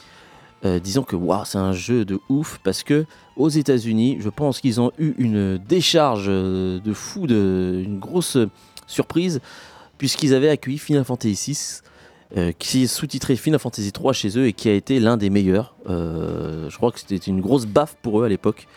euh, 0.64 0.78
disant 0.78 1.02
que 1.02 1.16
waouh, 1.16 1.44
c'est 1.44 1.58
un 1.58 1.74
jeu 1.74 2.06
de 2.06 2.20
ouf, 2.30 2.60
parce 2.64 2.84
que 2.84 3.06
aux 3.36 3.50
États-Unis, 3.50 4.20
je 4.20 4.30
pense 4.30 4.62
qu'ils 4.62 4.80
ont 4.80 4.92
eu 5.00 5.14
une 5.18 5.58
décharge 5.58 6.28
de 6.28 6.94
fou, 6.94 7.26
de, 7.26 7.82
une 7.84 7.98
grosse 7.98 8.38
surprise, 8.86 9.42
puisqu'ils 9.98 10.36
avaient 10.36 10.50
accueilli 10.50 10.78
Final 10.78 11.04
Fantasy 11.04 11.54
VI. 12.36 12.54
qui 12.60 12.84
est 12.84 12.88
sous-titré 12.88 13.36
Final 13.36 13.60
Fantasy 13.60 13.92
3 13.92 14.14
chez 14.14 14.38
eux 14.38 14.46
et 14.46 14.54
qui 14.54 14.70
a 14.70 14.74
été 14.74 15.00
l'un 15.00 15.18
des 15.18 15.32
meilleurs. 15.32 15.74
Je 15.88 16.76
crois 16.76 16.92
que 16.92 17.00
c'était 17.00 17.16
une 17.16 17.42
grosse 17.42 17.66
baffe 17.66 17.96
pour 18.04 18.22
eux 18.22 18.26
à 18.26 18.30
l'époque. 18.30 18.68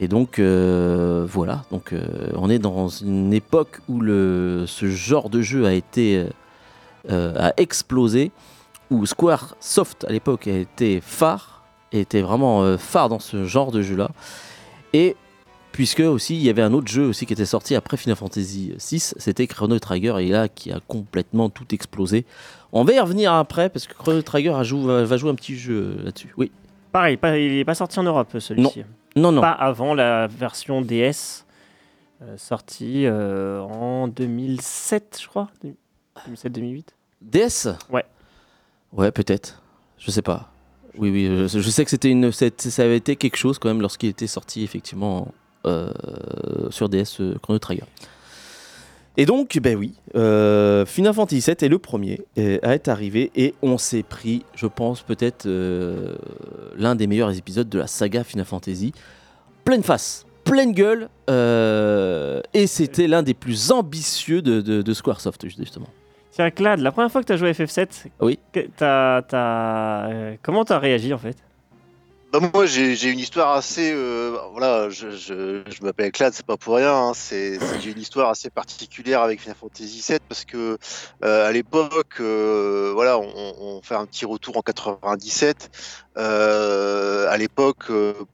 Et 0.00 0.06
donc 0.08 0.38
euh, 0.38 1.26
voilà, 1.28 1.64
donc 1.72 1.92
euh, 1.92 2.06
on 2.34 2.48
est 2.50 2.58
dans 2.60 2.88
une 2.88 3.32
époque 3.32 3.80
où 3.88 4.00
le, 4.00 4.64
ce 4.66 4.86
genre 4.88 5.28
de 5.28 5.42
jeu 5.42 5.66
a 5.66 5.72
été 5.72 6.24
euh, 7.10 7.34
a 7.36 7.52
explosé, 7.56 8.30
où 8.90 9.06
Square 9.06 9.56
Soft 9.60 10.04
à 10.04 10.12
l'époque 10.12 10.46
a 10.46 10.56
été 10.56 11.00
phare, 11.00 11.64
était 11.92 12.20
vraiment 12.22 12.76
phare 12.78 13.08
dans 13.08 13.18
ce 13.18 13.44
genre 13.44 13.72
de 13.72 13.82
jeu-là. 13.82 14.10
Et 14.92 15.16
puisque 15.72 16.00
aussi 16.00 16.36
il 16.36 16.42
y 16.42 16.48
avait 16.48 16.62
un 16.62 16.72
autre 16.72 16.88
jeu 16.88 17.06
aussi 17.06 17.26
qui 17.26 17.32
était 17.32 17.44
sorti 17.44 17.74
après 17.74 17.96
Final 17.96 18.16
Fantasy 18.16 18.74
VI, 18.78 18.98
c'était 19.00 19.46
Chrono 19.46 19.78
Trigger 19.80 20.14
et 20.20 20.28
là 20.28 20.48
qui 20.48 20.70
a 20.70 20.80
complètement 20.86 21.50
tout 21.50 21.66
explosé. 21.74 22.24
On 22.72 22.84
va 22.84 22.92
y 22.92 23.00
revenir 23.00 23.32
après 23.32 23.68
parce 23.68 23.86
que 23.86 23.94
Chrono 23.94 24.22
Trigger 24.22 24.50
a 24.54 24.62
joué- 24.62 25.04
va, 25.04 25.16
jouer 25.16 25.30
un 25.30 25.34
petit 25.34 25.56
jeu 25.56 25.96
là-dessus. 26.04 26.32
Oui. 26.36 26.52
Pareil, 26.92 27.18
il 27.22 27.58
est 27.58 27.64
pas 27.64 27.74
sorti 27.74 27.98
en 27.98 28.04
Europe 28.04 28.28
celui-ci. 28.38 28.84
Non 29.18 29.32
non. 29.32 29.40
Pas 29.40 29.52
avant 29.52 29.94
la 29.94 30.26
version 30.26 30.82
DS 30.82 31.44
euh, 32.22 32.36
sortie 32.36 33.06
euh, 33.06 33.60
en 33.60 34.08
2007, 34.08 35.18
je 35.22 35.28
crois. 35.28 35.48
2007-2008. 36.28 36.84
DS 37.22 37.68
Ouais. 37.90 38.04
Ouais, 38.92 39.10
peut-être. 39.10 39.62
Je 39.98 40.10
sais 40.10 40.22
pas. 40.22 40.50
Oui, 40.96 41.10
oui, 41.10 41.26
je, 41.48 41.60
je 41.60 41.70
sais 41.70 41.84
que 41.84 41.90
c'était 41.90 42.10
une, 42.10 42.32
ça 42.32 42.82
avait 42.82 42.96
été 42.96 43.14
quelque 43.16 43.36
chose 43.36 43.58
quand 43.58 43.68
même 43.68 43.80
lorsqu'il 43.80 44.08
était 44.08 44.26
sorti 44.26 44.64
effectivement 44.64 45.28
euh, 45.66 45.92
sur 46.70 46.88
DS 46.88 47.20
euh, 47.20 47.34
Chrono 47.42 47.58
Trigger. 47.58 47.84
Et 49.20 49.26
donc, 49.26 49.58
ben 49.60 49.76
oui, 49.76 49.94
euh, 50.14 50.86
Final 50.86 51.12
Fantasy 51.12 51.40
VII 51.44 51.56
est 51.60 51.68
le 51.68 51.80
premier 51.80 52.20
à 52.62 52.72
être 52.74 52.86
arrivé 52.86 53.32
et 53.34 53.52
on 53.62 53.76
s'est 53.76 54.04
pris, 54.04 54.44
je 54.54 54.68
pense, 54.68 55.02
peut-être 55.02 55.46
euh, 55.46 56.14
l'un 56.76 56.94
des 56.94 57.08
meilleurs 57.08 57.36
épisodes 57.36 57.68
de 57.68 57.78
la 57.80 57.88
saga 57.88 58.22
Final 58.22 58.46
Fantasy. 58.46 58.92
Pleine 59.64 59.82
face, 59.82 60.24
pleine 60.44 60.70
gueule, 60.72 61.08
euh, 61.28 62.40
et 62.54 62.68
c'était 62.68 63.08
l'un 63.08 63.24
des 63.24 63.34
plus 63.34 63.72
ambitieux 63.72 64.40
de, 64.40 64.60
de, 64.60 64.82
de 64.82 64.94
Squaresoft, 64.94 65.48
justement. 65.48 65.88
Tiens, 66.30 66.52
Clad, 66.52 66.78
la 66.78 66.92
première 66.92 67.10
fois 67.10 67.20
que 67.20 67.26
tu 67.26 67.32
as 67.32 67.36
joué 67.36 67.48
à 67.48 67.52
FF7, 67.52 68.06
Oui. 68.20 68.38
comment 70.42 70.64
t'as 70.64 70.78
réagi 70.78 71.12
en 71.12 71.18
fait? 71.18 71.36
Bah, 72.30 72.40
moi, 72.52 72.66
j'ai 72.66 73.10
une 73.10 73.18
histoire 73.18 73.52
assez. 73.52 73.90
euh, 73.90 74.36
voilà, 74.52 74.90
je, 74.90 75.10
je, 75.12 75.62
je 75.66 75.82
m'appelle 75.82 76.12
Clad, 76.12 76.34
c'est 76.34 76.44
pas 76.44 76.58
pour 76.58 76.76
rien. 76.76 76.94
hein, 76.94 77.12
c'est 77.14 77.58
j'ai 77.80 77.90
une 77.90 78.00
histoire 78.00 78.28
assez 78.28 78.50
particulière 78.50 79.22
avec 79.22 79.40
Final 79.40 79.56
Fantasy 79.56 80.04
VII 80.06 80.18
parce 80.28 80.44
que 80.44 80.76
euh, 81.24 81.48
à 81.48 81.52
l'époque, 81.52 82.20
euh, 82.20 82.90
voilà, 82.92 83.18
on, 83.18 83.80
fait 83.82 83.94
un 83.94 84.04
petit 84.04 84.26
retour 84.26 84.58
en 84.58 84.60
97. 84.60 85.70
Euh, 86.18 87.30
à 87.30 87.38
l'époque, 87.38 87.90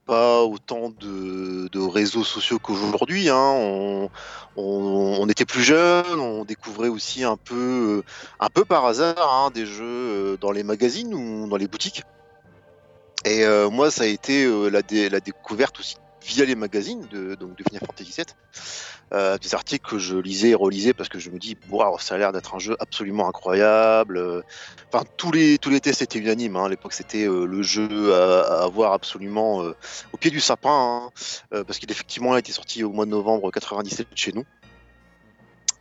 pas 0.07 0.43
autant 0.43 0.91
de, 0.91 1.69
réseaux 1.89 2.25
sociaux 2.25 2.59
qu'aujourd'hui. 2.59 3.29
Hein, 3.29 3.37
on, 3.37 4.11
on, 4.57 5.29
était 5.29 5.45
plus 5.45 5.63
jeunes, 5.63 6.19
on 6.19 6.45
découvrait 6.45 6.89
aussi 6.89 7.23
un 7.23 7.37
peu, 7.37 8.03
un 8.41 8.49
peu 8.49 8.65
par 8.65 8.87
hasard, 8.87 9.33
hein, 9.33 9.51
des 9.55 9.67
jeux 9.67 10.37
dans 10.41 10.51
les 10.51 10.65
magazines 10.65 11.15
ou 11.15 11.49
dans 11.49 11.57
les 11.57 11.69
boutiques. 11.69 12.03
Et 13.25 13.45
euh, 13.45 13.71
moi, 13.71 13.91
ça 13.91 14.05
a 14.05 14.07
été 14.07 14.45
euh, 14.45 14.69
la, 14.69 14.81
la 15.09 15.21
découverte 15.21 15.79
aussi 15.81 15.97
via 16.27 16.45
les 16.45 16.55
magazines 16.55 17.07
de, 17.11 17.35
donc, 17.35 17.57
de 17.57 17.65
Final 17.65 17.83
Fantasy 17.87 18.13
VII. 18.17 18.27
Euh, 19.13 19.37
des 19.39 19.55
articles 19.55 19.89
que 19.89 19.99
je 19.99 20.17
lisais 20.17 20.49
et 20.51 20.55
relisais 20.55 20.95
parce 20.95 21.11
que 21.11 21.19
je 21.19 21.29
me 21.31 21.39
dis, 21.39 21.57
waouh, 21.71 21.99
ça 21.99 22.15
a 22.15 22.19
l'air 22.19 22.33
d'être 22.33 22.55
un 22.55 22.59
jeu 22.59 22.75
absolument 22.81 23.29
incroyable. 23.29 24.17
Euh, 24.19 24.43
Enfin, 24.93 25.05
tous 25.17 25.33
les, 25.33 25.59
tous 25.59 25.71
les 25.71 25.81
tests 25.81 26.03
étaient 26.03 26.19
unanimes. 26.21 26.57
hein. 26.57 26.65
À 26.67 26.69
l'époque, 26.69 26.93
c'était 26.93 27.27
euh, 27.27 27.47
le 27.47 27.63
jeu 27.63 28.15
à, 28.15 28.43
à 28.43 28.65
avoir 28.65 28.93
absolument 28.93 29.63
euh, 29.63 29.75
au 30.13 30.17
pied 30.17 30.31
du 30.31 30.41
sapin, 30.41 31.11
hein, 31.51 31.65
parce 31.67 31.79
qu'il 31.79 31.91
effectivement 31.91 32.33
a 32.35 32.39
été 32.39 32.53
sorti 32.53 32.85
au 32.85 32.93
mois 32.93 33.05
de 33.05 33.11
novembre 33.11 33.51
97 33.51 34.07
chez 34.15 34.33
nous. 34.33 34.45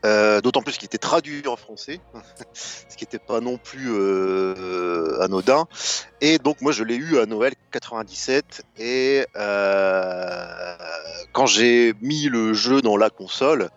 Euh, 0.06 0.42
D'autant 0.42 0.62
plus 0.62 0.78
qu'il 0.78 0.86
était 0.86 0.98
traduit 0.98 1.48
en 1.48 1.56
français, 1.56 2.02
ce 2.54 2.98
qui 2.98 3.06
n'était 3.06 3.20
pas 3.20 3.40
non 3.40 3.58
plus 3.58 3.88
euh, 3.90 5.22
anodin. 5.22 5.66
Et 6.20 6.40
donc 6.40 6.62
moi 6.62 6.74
je 6.74 6.84
l'ai 6.84 6.96
eu 6.96 7.20
à 7.20 7.26
Noël 7.26 7.54
97 7.72 8.64
et 8.78 9.26
euh, 9.38 10.76
quand 11.32 11.46
j'ai 11.46 11.94
mis 12.02 12.26
le 12.26 12.54
jeu 12.54 12.82
dans 12.82 12.98
la 12.98 13.10
console, 13.10 13.70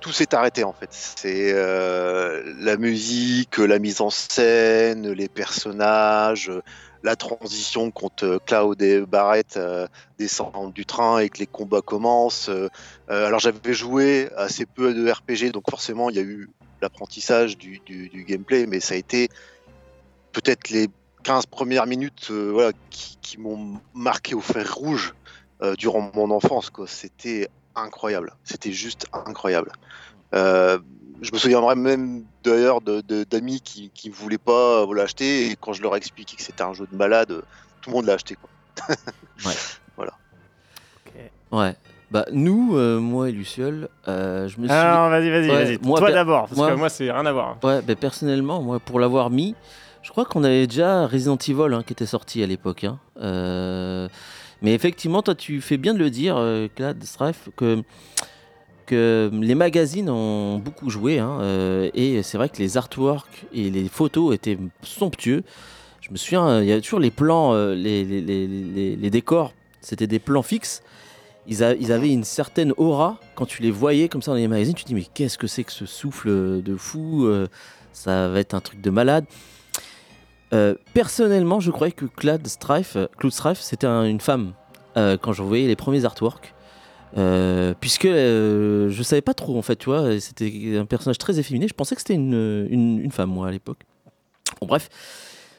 tout 0.00 0.12
s'est 0.12 0.34
arrêté 0.34 0.64
en 0.64 0.72
fait. 0.72 0.88
C'est 0.90 1.52
la 1.52 2.76
musique, 2.78 3.58
la 3.58 3.78
mise 3.78 4.00
en 4.00 4.10
scène, 4.10 5.10
les 5.10 5.28
personnages, 5.28 6.50
la 7.06 7.14
transition 7.14 7.92
quand 7.92 8.24
euh, 8.24 8.40
Cloud 8.44 8.82
et 8.82 9.00
Barrett 9.00 9.56
euh, 9.56 9.86
descendent 10.18 10.72
du 10.72 10.84
train 10.84 11.20
et 11.20 11.28
que 11.28 11.38
les 11.38 11.46
combats 11.46 11.80
commencent. 11.80 12.48
Euh, 12.48 12.68
euh, 13.10 13.28
alors 13.28 13.38
j'avais 13.38 13.74
joué 13.74 14.28
assez 14.36 14.66
peu 14.66 14.92
de 14.92 15.08
RPG, 15.08 15.52
donc 15.52 15.70
forcément 15.70 16.10
il 16.10 16.16
y 16.16 16.18
a 16.18 16.22
eu 16.22 16.50
l'apprentissage 16.82 17.56
du, 17.56 17.80
gameplay, 18.28 18.66
mais 18.66 18.80
ça 18.80 18.94
a 18.94 18.96
été 18.96 19.28
peut-être 20.32 20.68
les 20.70 20.88
15 21.22 21.46
premières 21.46 21.86
minutes 21.86 22.30
voilà, 22.30 22.72
qui, 22.90 23.16
qui 23.22 23.38
m'ont 23.38 23.80
marqué 23.94 24.34
au 24.34 24.40
fer 24.40 24.74
rouge 24.74 25.14
durant 25.78 26.10
mon 26.12 26.30
enfance. 26.30 26.70
C'était 26.86 27.48
incroyable, 27.76 28.34
c'était 28.44 28.72
juste 28.72 29.06
incroyable. 29.12 29.72
Je 31.22 31.30
me 31.32 31.38
souviendrai 31.38 31.74
même 31.76 32.24
d'ailleurs 32.44 32.80
d'amis 32.80 33.60
qui 33.60 33.90
ne 34.08 34.12
voulaient 34.12 34.38
pas 34.38 34.82
euh, 34.82 34.94
l'acheter, 34.94 35.50
et 35.50 35.56
quand 35.56 35.72
je 35.72 35.82
leur 35.82 35.94
ai 35.94 35.98
expliqué 35.98 36.36
que 36.36 36.42
c'était 36.42 36.62
un 36.62 36.72
jeu 36.74 36.86
de 36.90 36.96
malade, 36.96 37.30
euh, 37.30 37.42
tout 37.80 37.90
le 37.90 37.96
monde 37.96 38.06
l'a 38.06 38.14
acheté. 38.14 38.36
Quoi. 38.36 38.50
Ouais. 41.52 41.76
Bah, 42.10 42.24
nous, 42.32 42.76
euh, 42.76 42.98
moi 43.00 43.28
et 43.28 43.32
Luciole, 43.32 43.88
euh, 44.08 44.48
je 44.48 44.58
me 44.60 44.66
suis. 44.66 44.76
Ah, 44.76 45.08
vas-y, 45.08 45.30
vas-y, 45.30 45.48
Ouais, 45.50 45.64
vas-y. 45.64 45.78
Toi 45.78 46.06
per- 46.06 46.12
d'abord, 46.12 46.42
parce 46.46 46.56
moi- 46.56 46.70
que 46.70 46.76
moi, 46.76 46.88
c'est 46.88 47.10
rien 47.10 47.24
à 47.26 47.32
voir. 47.32 47.56
Ouais, 47.62 47.82
bah, 47.82 47.94
personnellement, 47.96 48.62
moi, 48.62 48.78
pour 48.80 49.00
l'avoir 49.00 49.30
mis, 49.30 49.54
je 50.02 50.10
crois 50.10 50.24
qu'on 50.24 50.44
avait 50.44 50.66
déjà 50.66 51.06
Resident 51.06 51.36
Evil 51.36 51.72
hein, 51.74 51.82
qui 51.84 51.92
était 51.92 52.06
sorti 52.06 52.42
à 52.42 52.46
l'époque. 52.46 52.84
hein. 52.84 52.98
Euh, 53.20 54.08
Mais 54.62 54.72
effectivement, 54.74 55.22
toi, 55.22 55.34
tu 55.34 55.60
fais 55.60 55.76
bien 55.78 55.94
de 55.94 55.98
le 55.98 56.10
dire, 56.10 56.36
euh, 56.36 56.68
Clad, 56.74 57.02
Strife, 57.04 57.48
que, 57.56 57.82
que 58.86 59.30
les 59.32 59.54
magazines 59.54 60.08
ont 60.08 60.58
beaucoup 60.58 60.88
joué. 60.90 61.18
hein, 61.18 61.38
euh, 61.40 61.90
et 61.94 62.22
c'est 62.22 62.38
vrai 62.38 62.48
que 62.48 62.58
les 62.58 62.76
artworks 62.76 63.44
et 63.52 63.70
les 63.70 63.88
photos 63.88 64.34
étaient 64.34 64.58
somptueux. 64.82 65.42
Je 66.00 66.10
me 66.12 66.16
souviens, 66.16 66.46
euh, 66.48 66.62
il 66.62 66.68
y 66.68 66.72
a 66.72 66.80
toujours 66.80 67.00
les 67.00 67.10
plans, 67.10 67.52
euh, 67.52 67.74
les, 67.74 69.10
décors, 69.10 69.52
c'était 69.80 70.06
des 70.06 70.18
plans 70.20 70.42
fixes. 70.42 70.82
ils, 71.48 71.62
avaient 71.62 72.12
une 72.12 72.24
certaine 72.24 72.72
aura 72.76 73.18
quand 73.34 73.46
tu 73.46 73.62
les 73.62 73.70
voyais 73.70 74.08
comme 74.08 74.22
ça 74.22 74.30
dans 74.30 74.36
les 74.36 74.48
magazines. 74.48 74.74
Tu 74.74 74.84
te 74.84 74.88
dis 74.88 74.94
mais 74.94 75.06
qu'est-ce 75.14 75.36
que 75.38 75.46
c'est 75.46 75.64
que 75.64 75.72
ce 75.72 75.84
souffle 75.86 76.62
de 76.62 76.76
fou 76.76 77.24
euh, 77.26 77.46
Ça 77.92 78.28
va 78.28 78.38
être 78.40 78.54
un 78.54 78.60
truc 78.60 78.80
de 78.80 78.90
malade. 78.90 79.24
Euh, 80.52 80.74
personnellement, 80.94 81.58
je 81.60 81.70
croyais 81.72 81.92
que 81.92 82.04
Claude 82.04 82.46
Strife, 82.46 82.94
euh, 82.96 83.06
Claude 83.18 83.32
Strife, 83.32 83.58
c'était 83.60 83.86
un- 83.88 84.04
une 84.04 84.20
femme 84.20 84.52
euh, 84.96 85.16
quand 85.20 85.32
je 85.32 85.42
voyais 85.42 85.66
les 85.66 85.76
premiers 85.76 86.04
artworks. 86.04 86.54
Euh, 87.16 87.72
puisque 87.80 88.04
euh, 88.04 88.90
je 88.90 89.02
savais 89.02 89.22
pas 89.22 89.34
trop 89.34 89.56
en 89.56 89.62
fait, 89.62 89.76
tu 89.76 89.86
vois, 89.86 90.20
c'était 90.20 90.76
un 90.76 90.84
personnage 90.84 91.18
très 91.18 91.38
efféminé. 91.38 91.66
Je 91.68 91.74
pensais 91.74 91.94
que 91.94 92.00
c'était 92.00 92.14
une, 92.14 92.68
une, 92.70 93.10
femme 93.10 93.30
moi 93.30 93.48
à 93.48 93.50
l'époque. 93.50 93.78
Bon 94.60 94.66
bref, 94.66 94.88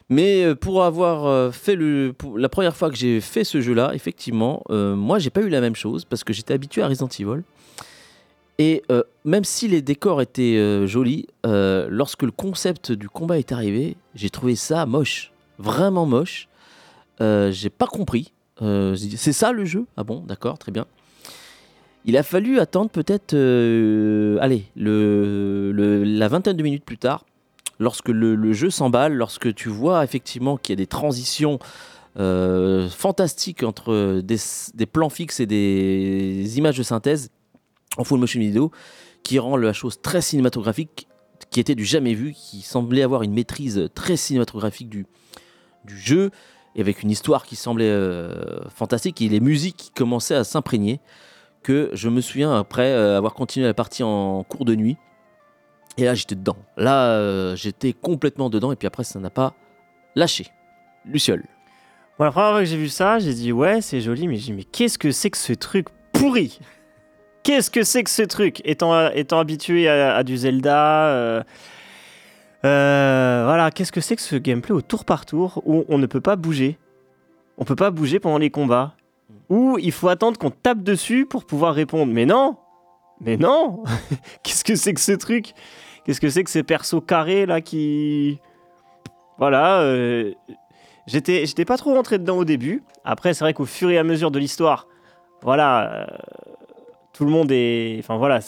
mais 0.10 0.44
euh, 0.44 0.56
pour 0.56 0.84
avoir 0.84 1.26
euh, 1.26 1.52
fait 1.52 1.76
le, 1.76 2.16
la 2.36 2.50
première 2.50 2.76
fois 2.76 2.90
que 2.90 2.96
j'ai 2.96 3.20
fait 3.20 3.44
ce 3.44 3.60
jeu-là, 3.60 3.92
effectivement, 3.94 4.64
euh, 4.70 4.96
moi 4.96 5.20
j'ai 5.20 5.30
pas 5.30 5.42
eu 5.42 5.50
la 5.50 5.62
même 5.62 5.76
chose 5.76 6.06
parce 6.06 6.24
que 6.24 6.32
j'étais 6.32 6.54
habitué 6.54 6.82
à 6.82 6.88
Resident 6.88 7.10
Evil. 7.20 7.44
Et 8.60 8.82
même 9.24 9.44
si 9.44 9.68
les 9.68 9.84
décors 9.84 10.20
étaient 10.20 10.88
jolis, 10.88 11.28
lorsque 11.44 12.24
le 12.24 12.32
concept 12.32 12.92
du 12.92 13.08
combat 13.08 13.38
est 13.38 13.52
arrivé, 13.52 13.98
j'ai 14.16 14.32
trouvé 14.32 14.56
ça 14.56 14.88
moche, 14.88 15.32
vraiment 15.60 16.08
moche. 16.08 16.50
J'ai 17.20 17.70
pas 17.70 17.86
compris. 17.86 18.34
C'est 18.60 19.32
ça 19.32 19.52
le 19.52 19.64
jeu? 19.64 19.86
Ah 19.96 20.04
bon, 20.04 20.22
d'accord, 20.22 20.58
très 20.58 20.72
bien. 20.72 20.88
Il 22.06 22.16
a 22.16 22.24
fallu 22.24 22.60
attendre 22.60 22.89
peut-être, 22.89 23.34
euh, 23.34 24.38
allez, 24.39 24.66
le, 24.75 25.72
le- 25.74 26.04
la 26.04 26.27
vingtaine 26.27 26.56
de 26.56 26.63
minutes 26.63 26.86
plus 26.86 26.98
tard, 26.98 27.25
lorsque 27.80 28.10
le, 28.10 28.54
jeu 28.54 28.70
s'emballe, 28.70 29.13
lorsque 29.13 29.54
tu 29.54 29.70
vois 29.70 30.04
effectivement 30.04 30.58
qu'il 30.58 30.74
y 30.74 30.77
a 30.77 30.82
des 30.84 30.88
transitions 30.88 31.60
euh, 32.18 32.89
fantastiques 32.89 33.63
entre 33.63 34.22
des, 34.22 34.86
plans 34.86 35.10
fixes 35.10 35.39
et 35.39 35.45
des 35.45 36.58
images 36.58 36.78
de 36.78 36.84
synthèse 36.84 37.30
en 37.98 38.04
full 38.04 38.19
motion 38.19 38.39
vidéo, 38.39 38.71
qui 39.24 39.39
rend 39.39 39.58
la 39.58 39.74
chose 39.74 40.02
très 40.02 40.21
cinématographique, 40.21 41.08
qui 41.52 41.60
était 41.60 41.76
du 41.76 41.86
jamais 41.86 42.13
vu, 42.13 42.34
qui 42.34 42.62
semblait 42.62 43.04
avoir 43.04 43.24
une 43.24 43.34
maîtrise 43.34 43.89
très 43.93 44.17
cinématographique 44.17 44.89
du, 44.89 45.06
du 45.86 45.98
jeu, 46.00 46.32
et 46.76 46.82
avec 46.82 47.04
une 47.04 47.10
histoire 47.12 47.45
qui 47.45 47.56
semblait 47.56 47.89
euh, 47.89 48.62
fantastique, 48.69 49.21
et 49.21 49.30
les 49.30 49.39
musiques 49.39 49.78
qui 49.78 49.91
commençaient 49.91 50.36
à 50.36 50.43
s'imprégner, 50.43 51.00
que 51.63 51.89
je 51.93 52.10
me 52.10 52.22
souviens 52.22 52.58
après 52.58 52.91
euh, 52.91 53.17
avoir 53.17 53.34
continué 53.34 53.65
la 53.65 53.74
partie 53.74 54.04
en 54.04 54.43
cours 54.43 54.65
de 54.65 54.76
nuit, 54.76 54.98
et 55.98 56.06
là 56.06 56.15
j'étais 56.15 56.36
dedans. 56.36 56.58
Là 56.78 57.10
euh, 57.10 57.56
j'étais 57.56 57.93
complètement 57.93 58.50
dedans, 58.50 58.72
et 58.72 58.76
puis 58.76 58.88
après 58.88 59.04
ça 59.04 59.20
n'a 59.20 59.30
pas 59.30 59.54
lâché. 60.15 60.48
Luciole. 61.06 61.43
Bon, 62.17 62.26
la 62.26 62.32
première 62.32 62.52
fois 62.52 62.60
que 62.60 62.65
j'ai 62.65 62.78
vu 62.78 62.89
ça, 62.89 63.20
j'ai 63.20 63.34
dit 63.34 63.52
ouais, 63.52 63.82
c'est 63.82 64.02
joli, 64.02 64.28
mais 64.28 64.38
j'ai 64.38 64.54
mais 64.54 64.63
qu'est-ce 64.63 64.98
que 64.98 65.12
c'est 65.12 65.30
que 65.30 65.38
ce 65.38 65.54
truc 65.54 65.88
pourri? 66.12 66.60
Qu'est-ce 67.43 67.72
que 67.72 67.84
c'est 67.84 68.04
que 68.04 68.10
ce 68.10 68.24
truc? 68.24 68.62
Étant, 68.65 69.10
étant 69.12 69.39
habitué 69.39 69.88
à, 69.88 70.22
du 70.24 70.36
Zelda, 70.36 71.08
euh, 71.08 71.43
euh, 72.65 73.43
voilà, 73.46 73.72
qu'est-ce 73.72 73.91
que 73.91 74.02
c'est 74.02 74.15
que 74.15 74.22
ce 74.22 74.36
gameplay 74.36 74.74
au 74.74 74.82
tour 74.82 75.06
par 75.06 75.26
tour 75.26 75.62
où 75.65 75.86
on 75.88 75.98
ne 75.98 76.08
peut 76.08 76.20
pas 76.20 76.36
bouger? 76.36 76.78
On 77.58 77.63
peut 77.63 77.76
pas 77.76 77.91
bouger 77.91 78.20
pendant 78.20 78.38
les 78.38 78.50
combats. 78.50 78.96
Ou 79.50 79.78
il 79.80 79.92
faut 79.92 80.10
attendre 80.10 80.38
qu'on 80.38 80.52
tape 80.52 80.84
dessus 80.84 81.26
pour 81.26 81.46
pouvoir 81.46 81.74
répondre. 81.74 82.12
Mais 82.13 82.26
non 82.26 82.58
Mais 83.22 83.38
non 83.38 83.84
Qu'est-ce 84.44 84.63
que 84.63 84.76
c'est 84.76 84.94
que 84.94 85.02
ce 85.02 85.13
truc? 85.13 85.54
Qu'est-ce 86.06 86.22
que 86.22 86.30
c'est 86.30 86.44
que 86.44 86.50
ces 86.50 86.63
persos 86.63 87.02
carrés 87.06 87.46
là 87.46 87.62
qui. 87.62 88.40
Voilà. 89.38 89.82
euh, 89.82 90.34
J'étais, 91.08 91.46
j'étais 91.46 91.63
pas 91.63 91.78
trop 91.78 91.94
rentré 91.94 92.20
dedans 92.20 92.38
au 92.38 92.46
début. 92.46 92.84
Après, 93.06 93.34
c'est 93.34 93.46
vrai 93.46 93.54
qu'au 93.54 93.66
fur 93.66 93.90
et 93.90 93.98
à 93.98 94.04
mesure 94.04 94.30
de 94.30 94.40
l'histoire, 94.40 94.88
voilà, 95.42 95.94
euh, 95.94 96.06
tout 97.13 97.24
le 97.24 97.32
monde 97.32 97.50
est, 97.50 97.96
enfin 98.00 98.18
voilà, 98.18 98.42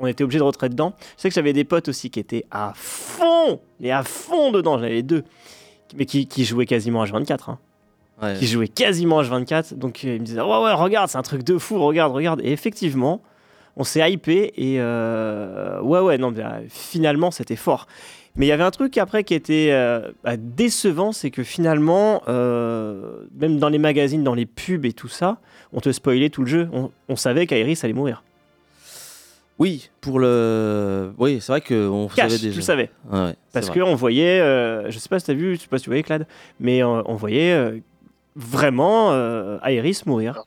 on, 0.00 0.06
était 0.08 0.24
obligé 0.24 0.40
de 0.40 0.44
rentrer 0.44 0.68
dedans. 0.68 0.92
Je 1.16 1.22
sais 1.22 1.28
que 1.28 1.34
j'avais 1.36 1.52
des 1.52 1.64
potes 1.64 1.88
aussi 1.88 2.10
qui 2.10 2.18
étaient 2.18 2.44
à 2.50 2.72
fond, 2.74 3.60
et 3.80 3.92
à 3.92 4.02
fond 4.02 4.50
dedans. 4.50 4.76
J'en 4.76 4.84
avais 4.84 5.04
deux, 5.04 5.22
mais 5.96 6.04
qui, 6.04 6.44
jouaient 6.44 6.66
quasiment 6.66 7.04
H24, 7.04 7.50
hein, 7.52 7.58
Ouais. 8.22 8.34
qui 8.34 8.46
jouaient 8.46 8.68
quasiment 8.68 9.22
H24. 9.22 9.74
Donc 9.74 10.00
euh, 10.04 10.14
ils 10.16 10.20
me 10.20 10.24
disaient, 10.26 10.40
ouais 10.40 10.62
ouais, 10.62 10.72
regarde, 10.72 11.08
c'est 11.08 11.18
un 11.18 11.22
truc 11.22 11.44
de 11.44 11.56
fou, 11.58 11.78
regarde, 11.78 12.12
regarde. 12.12 12.40
Et 12.42 12.50
effectivement, 12.52 13.22
on 13.76 13.84
s'est 13.84 14.10
hypé 14.10 14.52
et 14.56 14.80
euh, 14.80 15.80
ouais 15.82 16.00
ouais, 16.00 16.18
non, 16.18 16.32
euh, 16.36 16.60
finalement 16.68 17.30
c'était 17.30 17.54
fort. 17.56 17.86
Mais 18.36 18.46
il 18.46 18.48
y 18.50 18.52
avait 18.52 18.62
un 18.64 18.70
truc 18.70 18.98
après 18.98 19.24
qui 19.24 19.34
était 19.34 19.68
euh, 19.72 20.10
bah, 20.22 20.36
décevant, 20.36 21.10
c'est 21.12 21.30
que 21.30 21.42
finalement, 21.42 22.22
euh, 22.28 23.24
même 23.36 23.58
dans 23.58 23.68
les 23.68 23.78
magazines, 23.78 24.22
dans 24.22 24.34
les 24.34 24.46
pubs 24.46 24.84
et 24.84 24.92
tout 24.92 25.08
ça, 25.08 25.38
on 25.72 25.80
te 25.80 25.90
spoilait 25.90 26.30
tout 26.30 26.42
le 26.42 26.48
jeu. 26.48 26.68
On, 26.72 26.90
on 27.08 27.16
savait 27.16 27.46
qu'Airis 27.46 27.80
allait 27.82 27.92
mourir. 27.94 28.22
Oui, 29.58 29.90
pour 30.00 30.20
le. 30.20 31.12
Oui, 31.18 31.38
c'est 31.40 31.50
vrai 31.50 31.60
qu'on 31.60 32.08
savait 32.10 32.36
tu 32.36 32.42
déjà. 32.44 32.56
le 32.56 32.62
savais. 32.62 32.90
Ouais, 33.12 33.34
Parce 33.52 33.70
qu'on 33.70 33.96
voyait, 33.96 34.38
euh, 34.40 34.88
je 34.88 34.98
sais 35.00 35.08
pas 35.08 35.18
si 35.18 35.24
tu 35.26 35.30
as 35.32 35.34
vu, 35.34 35.56
je 35.56 35.62
sais 35.62 35.66
pas 35.66 35.78
si 35.78 35.84
tu 35.84 35.90
voyais 35.90 36.04
Clad, 36.04 36.26
mais 36.60 36.84
on 36.84 37.14
voyait 37.16 37.82
vraiment 38.38 39.12
euh, 39.12 39.58
Aeris 39.64 40.02
mourir. 40.06 40.42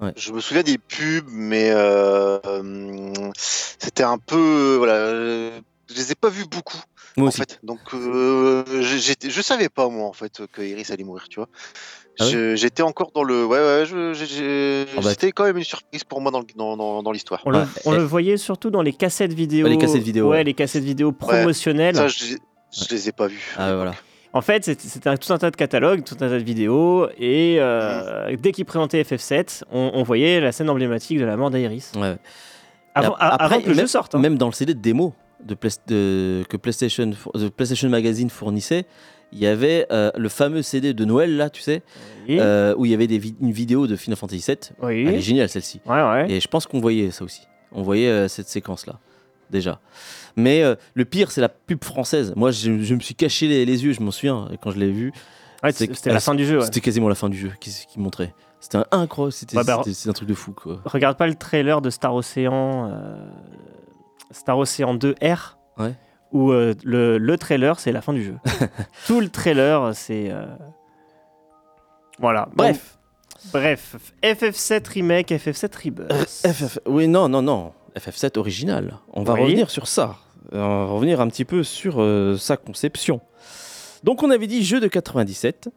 Ouais. 0.00 0.12
Je 0.16 0.32
me 0.32 0.40
souviens 0.40 0.62
des 0.62 0.78
pubs, 0.78 1.28
mais 1.28 1.70
euh, 1.70 2.38
euh, 2.46 3.12
c'était 3.38 4.02
un 4.02 4.18
peu. 4.18 4.74
Voilà, 4.78 4.94
euh, 4.94 5.60
je 5.88 5.94
les 5.94 6.12
ai 6.12 6.14
pas 6.14 6.28
vus 6.28 6.44
beaucoup. 6.50 6.78
Moi 7.16 7.26
en 7.26 7.28
aussi. 7.28 7.38
fait. 7.38 7.60
Donc, 7.62 7.78
euh, 7.94 8.62
je 8.82 9.40
savais 9.40 9.70
pas, 9.70 9.88
moi, 9.88 10.06
en 10.06 10.12
fait, 10.12 10.42
que 10.52 10.60
Iris 10.60 10.90
allait 10.90 11.04
mourir, 11.04 11.26
tu 11.30 11.36
vois. 11.40 11.48
Ah 12.18 12.24
J'étais 12.54 12.82
encore 12.82 13.10
dans 13.14 13.22
le. 13.22 13.44
Ouais, 13.44 13.58
ouais, 13.58 13.84
bah. 15.02 15.10
c'était 15.10 15.32
quand 15.32 15.44
même 15.44 15.56
une 15.58 15.64
surprise 15.64 16.02
pour 16.04 16.20
moi 16.22 16.30
dans 16.30 16.42
dans- 16.56 16.76
dans- 16.76 17.02
dans 17.02 17.12
l'histoire. 17.12 17.42
On, 17.44 17.50
le, 17.50 17.58
Ouais. 17.60 17.64
on 17.84 17.92
Et- 17.94 17.98
le 17.98 18.04
voyait 18.04 18.36
surtout 18.38 18.70
dans 18.70 18.80
les 18.82 18.92
cassettes 18.94 19.34
vidéo. 19.34 19.64
Ouais, 19.66 19.70
les 19.72 19.78
cassettes 19.78 20.02
vidéo, 20.02 20.26
Ouais, 20.30 20.38
ouais. 20.38 20.44
les 20.44 20.54
cassettes 20.54 20.84
vidéo 20.84 21.12
promotionnelles. 21.12 21.94
Ça, 21.96 22.08
je, 22.08 22.36
je 22.72 22.84
les 22.90 23.08
ai 23.10 23.12
pas 23.12 23.26
vus. 23.28 23.54
Ah, 23.58 23.74
voilà. 23.74 23.94
En 24.36 24.42
fait, 24.42 24.64
c'était 24.64 25.16
tout 25.16 25.32
un 25.32 25.38
tas 25.38 25.50
de 25.50 25.56
catalogues, 25.56 26.04
tout 26.04 26.14
un 26.16 26.28
tas 26.28 26.38
de 26.38 26.44
vidéos, 26.44 27.08
et 27.18 27.56
euh, 27.58 28.36
dès 28.38 28.52
qu'ils 28.52 28.64
présentaient 28.66 29.02
FF7, 29.02 29.62
on, 29.72 29.92
on 29.94 30.02
voyait 30.02 30.40
la 30.40 30.52
scène 30.52 30.68
emblématique 30.68 31.18
de 31.18 31.24
la 31.24 31.36
mort 31.36 31.50
d'Aeris. 31.50 31.92
Ouais, 31.94 32.00
ouais. 32.02 32.16
Avant, 32.94 33.12
Et 33.12 33.16
ap- 33.20 33.32
a- 33.40 33.44
avant 33.44 33.60
que 33.60 33.68
le 33.68 33.74
même, 33.74 33.80
jeu 33.80 33.86
sorte. 33.86 34.14
hein. 34.14 34.18
même 34.18 34.36
dans 34.36 34.46
le 34.46 34.52
CD 34.52 34.74
de 34.74 34.80
démo 34.80 35.14
de 35.44 35.54
Play- 35.54 35.70
de- 35.86 36.44
que 36.48 36.56
PlayStation, 36.56 37.10
four- 37.12 37.32
de 37.32 37.48
PlayStation 37.48 37.88
Magazine 37.88 38.30
fournissait, 38.30 38.84
il 39.32 39.38
y 39.38 39.46
avait 39.46 39.86
euh, 39.90 40.10
le 40.16 40.28
fameux 40.28 40.62
CD 40.62 40.94
de 40.94 41.04
Noël, 41.04 41.36
là, 41.36 41.50
tu 41.50 41.60
sais, 41.62 41.82
Oui, 42.28 42.38
euh, 42.40 42.74
où 42.76 42.84
il 42.86 42.90
y 42.90 42.94
avait 42.94 43.06
des 43.06 43.18
vi- 43.18 43.34
une 43.40 43.52
vidéo 43.52 43.86
de 43.86 43.96
Final 43.96 44.16
Fantasy 44.16 44.44
VII. 44.46 44.56
oui. 44.82 45.04
Elle 45.08 45.14
est 45.14 45.20
géniale, 45.20 45.48
celle-ci. 45.48 45.80
ouais, 45.86 46.02
ouais. 46.02 46.30
Et 46.30 46.40
je 46.40 46.48
pense 46.48 46.66
qu'on 46.66 46.80
voyait 46.80 47.10
ça 47.10 47.24
aussi. 47.24 47.42
On 47.72 47.82
voyait 47.82 48.08
euh, 48.08 48.28
cette 48.28 48.48
séquence-là, 48.48 48.98
déjà. 49.50 49.80
Mais 50.36 50.62
euh, 50.62 50.74
le 50.94 51.04
pire, 51.04 51.30
c'est 51.30 51.40
la 51.40 51.48
pub 51.48 51.82
française. 51.84 52.32
Moi, 52.36 52.50
je, 52.50 52.82
je 52.82 52.94
me 52.94 53.00
suis 53.00 53.14
caché 53.14 53.48
les, 53.48 53.64
les 53.64 53.84
yeux, 53.84 53.92
je 53.92 54.00
m'en 54.02 54.10
souviens, 54.10 54.48
quand 54.62 54.70
je 54.70 54.78
l'ai 54.78 54.90
vu. 54.90 55.12
Ouais, 55.62 55.72
C'était 55.72 56.12
la 56.12 56.20
fin 56.20 56.34
du 56.34 56.44
jeu. 56.44 56.58
ouais. 56.58 56.64
C'était 56.66 56.80
quasiment 56.80 57.08
la 57.08 57.14
fin 57.14 57.28
du 57.28 57.36
jeu 57.38 57.50
qui, 57.60 57.70
qui 57.88 57.98
montrait. 57.98 58.34
C'était 58.60 58.78
un- 58.78 58.86
incroyable, 58.90 59.32
c'était 59.32 59.56
Ouais, 59.56 59.64
bah, 59.64 59.80
un 60.06 60.12
truc 60.12 60.28
de 60.28 60.34
fou, 60.34 60.52
quoi. 60.52 60.80
Regarde 60.84 61.16
pas 61.16 61.26
le 61.26 61.34
trailer 61.34 61.80
de 61.80 61.88
Star 61.90 62.14
Ocean, 62.14 62.90
euh, 62.92 63.16
Star 64.30 64.58
Ocean 64.58 64.94
2 64.94 65.14
R, 65.22 65.56
où 66.32 66.50
euh, 66.52 66.74
le, 66.84 67.16
le 67.18 67.38
trailer 67.38 67.78
c'est 67.80 67.92
la 67.92 68.02
fin 68.02 68.12
du 68.12 68.22
jeu. 68.24 68.34
Tout 69.06 69.20
le 69.20 69.28
trailer 69.28 69.94
c'est. 69.94 70.30
euh, 70.30 70.44
Voilà. 72.18 72.48
Bref. 72.54 72.98
Bref. 73.52 73.96
FF7 74.22 74.88
Remake, 74.92 75.30
FF7 75.30 75.84
Rebirth. 75.84 76.46
FF... 76.46 76.78
Oui, 76.86 77.06
non, 77.08 77.28
non, 77.28 77.42
non. 77.42 77.72
FF7 77.96 78.38
original. 78.38 78.98
On 79.12 79.22
va 79.22 79.34
Oui. 79.34 79.40
revenir 79.42 79.70
sur 79.70 79.86
ça. 79.88 80.16
Euh, 80.52 80.58
On 80.62 80.86
va 80.86 80.92
revenir 80.92 81.20
un 81.20 81.28
petit 81.28 81.44
peu 81.44 81.62
sur 81.64 81.96
euh, 82.00 82.36
sa 82.36 82.56
conception. 82.56 83.20
Donc, 84.04 84.22
on 84.22 84.30
avait 84.30 84.46
dit 84.46 84.64
jeu 84.64 84.78
de 84.80 84.86
97. 84.86 85.68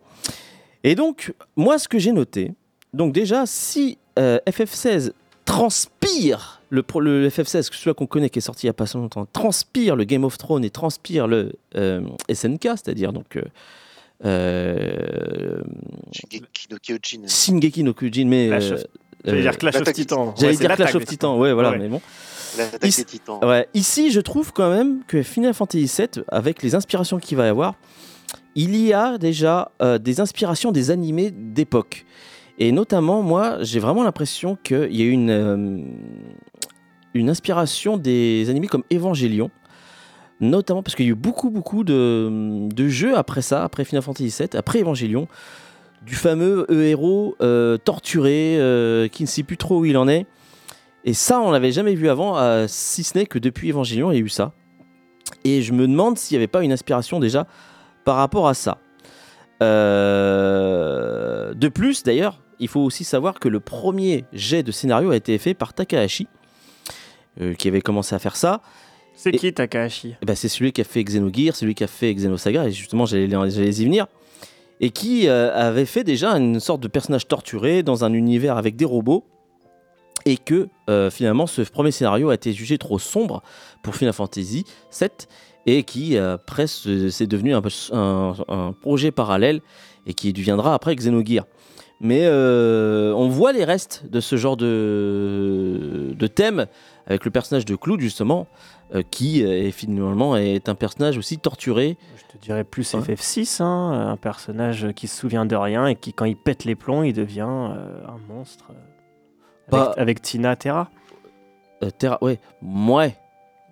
Et 0.83 0.95
donc, 0.95 1.33
moi, 1.55 1.79
ce 1.79 1.87
que 1.87 1.97
j'ai 1.99 2.11
noté, 2.11 2.53
donc 2.93 3.13
déjà, 3.13 3.45
si 3.45 3.97
euh, 4.19 4.39
FF16 4.47 5.11
transpire 5.45 6.61
le, 6.69 6.83
pro- 6.83 6.99
le 6.99 7.27
FF16, 7.29 7.69
que 7.69 7.75
celui 7.75 7.95
qu'on 7.95 8.05
connaît, 8.05 8.29
qui 8.29 8.39
est 8.39 8.41
sorti 8.43 8.65
il 8.65 8.69
n'y 8.69 8.71
a 8.71 8.73
pas 8.73 8.85
si 8.85 8.95
longtemps, 8.97 9.25
transpire 9.25 9.95
le 9.95 10.03
Game 10.03 10.23
of 10.23 10.37
Thrones 10.37 10.63
et 10.63 10.69
transpire 10.69 11.25
le 11.27 11.53
euh, 11.75 12.01
SNK, 12.31 12.63
c'est-à-dire 12.63 13.11
donc 13.13 13.35
euh, 13.37 13.41
euh, 14.25 15.61
Shingeki 16.11 16.67
no 16.71 16.77
Kyojin. 16.77 17.27
Shingeki 17.27 17.83
no 17.83 17.93
Kyojin, 17.93 18.25
mais 18.27 18.49
euh, 18.51 18.77
J'allais 19.25 19.39
euh, 19.39 19.41
dire 19.41 19.57
Clash 19.57 19.75
of 19.75 19.93
Titans. 19.93 20.33
J'allais 20.39 20.55
dire 20.55 20.75
Clash 20.75 20.95
of 20.95 21.05
Titans, 21.05 21.37
ouais, 21.37 21.53
voilà, 21.53 21.71
Ouais. 21.71 21.77
mais 21.77 21.87
bon. 21.89 22.01
L'attaque 22.57 22.83
Is- 22.89 22.97
des 22.97 23.05
titans. 23.05 23.39
Ouais, 23.43 23.67
ici, 23.73 24.11
je 24.11 24.19
trouve 24.21 24.51
quand 24.53 24.69
même 24.71 25.01
que 25.07 25.21
Final 25.21 25.53
Fantasy 25.53 25.85
VII, 25.97 26.23
avec 26.29 26.63
les 26.63 26.73
inspirations 26.75 27.19
qu'il 27.19 27.37
va 27.37 27.45
y 27.45 27.49
avoir, 27.49 27.75
il 28.55 28.75
y 28.75 28.91
a 28.93 29.17
déjà 29.17 29.71
euh, 29.81 29.97
des 29.99 30.19
inspirations 30.19 30.71
des 30.71 30.89
animés 30.91 31.31
d'époque. 31.31 32.05
Et 32.57 32.71
notamment, 32.71 33.21
moi, 33.21 33.57
j'ai 33.61 33.79
vraiment 33.79 34.03
l'impression 34.03 34.57
qu'il 34.63 34.93
y 34.95 35.01
a 35.01 35.05
eu 35.05 35.11
une, 35.11 35.29
euh, 35.29 35.77
une 37.13 37.29
inspiration 37.29 37.97
des 37.97 38.49
animés 38.49 38.67
comme 38.67 38.83
Evangelion. 38.91 39.51
Notamment 40.41 40.81
parce 40.81 40.95
qu'il 40.95 41.05
y 41.05 41.09
a 41.09 41.11
eu 41.11 41.15
beaucoup, 41.15 41.49
beaucoup 41.49 41.83
de, 41.83 42.67
de 42.73 42.87
jeux 42.87 43.17
après 43.17 43.41
ça, 43.41 43.63
après 43.63 43.83
Final 43.83 44.01
Fantasy 44.01 44.33
VII, 44.39 44.57
après 44.57 44.79
Evangelion. 44.81 45.27
Du 46.05 46.15
fameux 46.15 46.65
euh, 46.71 46.83
héros 46.83 47.35
euh, 47.41 47.77
torturé 47.77 48.55
euh, 48.57 49.07
qui 49.07 49.23
ne 49.23 49.27
sait 49.27 49.43
plus 49.43 49.57
trop 49.57 49.79
où 49.79 49.85
il 49.85 49.97
en 49.97 50.07
est. 50.07 50.25
Et 51.05 51.13
ça, 51.13 51.41
on 51.41 51.51
l'avait 51.51 51.71
jamais 51.71 51.95
vu 51.95 52.09
avant, 52.09 52.37
euh, 52.37 52.65
si 52.67 53.03
ce 53.03 53.17
n'est 53.17 53.25
que 53.25 53.39
depuis 53.39 53.69
Évangélion, 53.69 54.11
il 54.11 54.15
y 54.15 54.17
a 54.17 54.23
eu 54.23 54.29
ça. 54.29 54.53
Et 55.43 55.61
je 55.61 55.73
me 55.73 55.87
demande 55.87 56.17
s'il 56.17 56.35
n'y 56.35 56.39
avait 56.39 56.47
pas 56.47 56.63
une 56.63 56.71
inspiration 56.71 57.19
déjà 57.19 57.47
par 58.05 58.15
rapport 58.15 58.47
à 58.47 58.53
ça. 58.53 58.77
De 59.61 61.67
plus, 61.67 62.03
d'ailleurs, 62.03 62.41
il 62.59 62.67
faut 62.67 62.81
aussi 62.81 63.03
savoir 63.03 63.39
que 63.39 63.47
le 63.47 63.59
premier 63.59 64.25
jet 64.33 64.63
de 64.63 64.71
scénario 64.71 65.11
a 65.11 65.15
été 65.15 65.37
fait 65.37 65.53
par 65.53 65.73
Takahashi, 65.73 66.27
qui 67.57 67.67
avait 67.67 67.81
commencé 67.81 68.15
à 68.15 68.19
faire 68.19 68.35
ça. 68.35 68.61
C'est 69.15 69.31
qui 69.31 69.53
Takahashi? 69.53 70.15
Eh 70.21 70.25
ben, 70.25 70.35
c'est 70.35 70.47
celui 70.47 70.71
qui 70.71 70.81
a 70.81 70.85
fait 70.85 71.03
Xenogear, 71.03 71.55
celui 71.55 71.75
qui 71.75 71.83
a 71.83 71.87
fait 71.87 72.13
Xenosaga, 72.13 72.67
et 72.67 72.71
justement, 72.71 73.05
j'allais 73.05 73.27
y 73.27 73.85
venir. 73.85 74.07
Et 74.79 74.91
qui 74.91 75.27
euh, 75.27 75.53
avait 75.53 75.85
fait 75.85 76.03
déjà 76.03 76.31
une 76.31 76.59
sorte 76.59 76.81
de 76.81 76.87
personnage 76.87 77.27
torturé 77.27 77.83
dans 77.83 78.05
un 78.05 78.13
univers 78.13 78.57
avec 78.57 78.75
des 78.75 78.85
robots. 78.85 79.25
Et 80.25 80.37
que 80.37 80.67
euh, 80.89 81.09
finalement, 81.09 81.47
ce 81.47 81.61
premier 81.61 81.91
scénario 81.91 82.29
a 82.29 82.33
été 82.33 82.53
jugé 82.53 82.77
trop 82.77 82.99
sombre 82.99 83.41
pour 83.83 83.95
Final 83.95 84.13
Fantasy 84.13 84.65
VII. 84.99 85.09
Et 85.65 85.83
qui, 85.83 86.17
euh, 86.17 86.35
après, 86.35 86.67
se- 86.67 87.09
c'est 87.09 87.27
devenu 87.27 87.53
un, 87.53 88.73
projet 88.81 89.11
parallèle. 89.11 89.61
Et 90.05 90.13
qui 90.13 90.31
deviendra 90.33 90.73
après 90.73 90.95
Xenogear. 90.95 91.45
Mais 92.01 92.21
euh, 92.23 93.11
on 93.13 93.27
voit 93.27 93.51
les 93.51 93.65
restes 93.65 94.05
de 94.09 94.21
ce 94.21 94.37
genre 94.37 94.55
de 94.55 96.27
thème 96.33 96.67
avec 97.09 97.25
le 97.25 97.31
personnage 97.31 97.65
de 97.65 97.75
Cloud, 97.75 97.99
justement, 97.99 98.47
euh, 98.95 99.01
qui 99.09 99.43
euh, 99.43 99.67
est 99.67 99.71
finalement 99.71 100.37
est 100.37 100.69
un 100.69 100.75
personnage 100.75 101.17
aussi 101.17 101.37
torturé. 101.39 101.97
Je 102.15 102.37
te 102.37 102.41
dirais 102.43 102.63
plus 102.63 102.93
Ouais. 102.93 103.01
FF6, 103.01 103.61
hein, 103.61 104.09
un 104.11 104.17
personnage 104.17 104.87
qui 104.95 105.07
se 105.07 105.17
souvient 105.19 105.45
de 105.45 105.55
rien 105.55 105.87
et 105.87 105.95
qui, 105.95 106.13
quand 106.13 106.25
il 106.25 106.37
pète 106.37 106.63
les 106.65 106.75
plombs, 106.75 107.03
il 107.03 107.13
devient 107.13 107.41
euh, 107.49 108.01
un 108.07 108.33
monstre. 108.33 108.65
Avec, 108.69 109.71
Bah- 109.71 109.93
avec 109.97 110.21
Tina 110.21 110.55
Terra. 110.55 110.89
Euh, 111.83 111.89
Terra, 111.91 112.17
ouais, 112.23 112.39
ouais, 112.63 113.15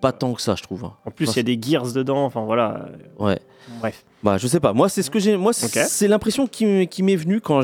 pas 0.00 0.12
tant 0.12 0.32
que 0.32 0.40
ça, 0.40 0.54
je 0.54 0.62
trouve. 0.62 0.84
hein. 0.84 0.94
En 1.04 1.10
plus, 1.10 1.28
Enfin, 1.28 1.40
il 1.40 1.48
y 1.48 1.52
a 1.52 1.56
des 1.56 1.62
gears 1.70 1.92
dedans. 1.92 2.24
Enfin 2.24 2.44
voilà. 2.44 2.88
Ouais. 3.18 3.38
Bref. 3.80 4.04
Bah, 4.22 4.38
je 4.38 4.46
sais 4.46 4.60
pas. 4.60 4.72
Moi, 4.72 4.88
c'est 4.88 5.02
ce 5.02 5.10
que 5.10 5.18
j'ai. 5.18 5.36
Moi, 5.36 5.52
c'est 5.52 6.08
l'impression 6.08 6.46
qui, 6.46 6.64
m'est 7.02 7.16
venue 7.16 7.40
quand, 7.40 7.60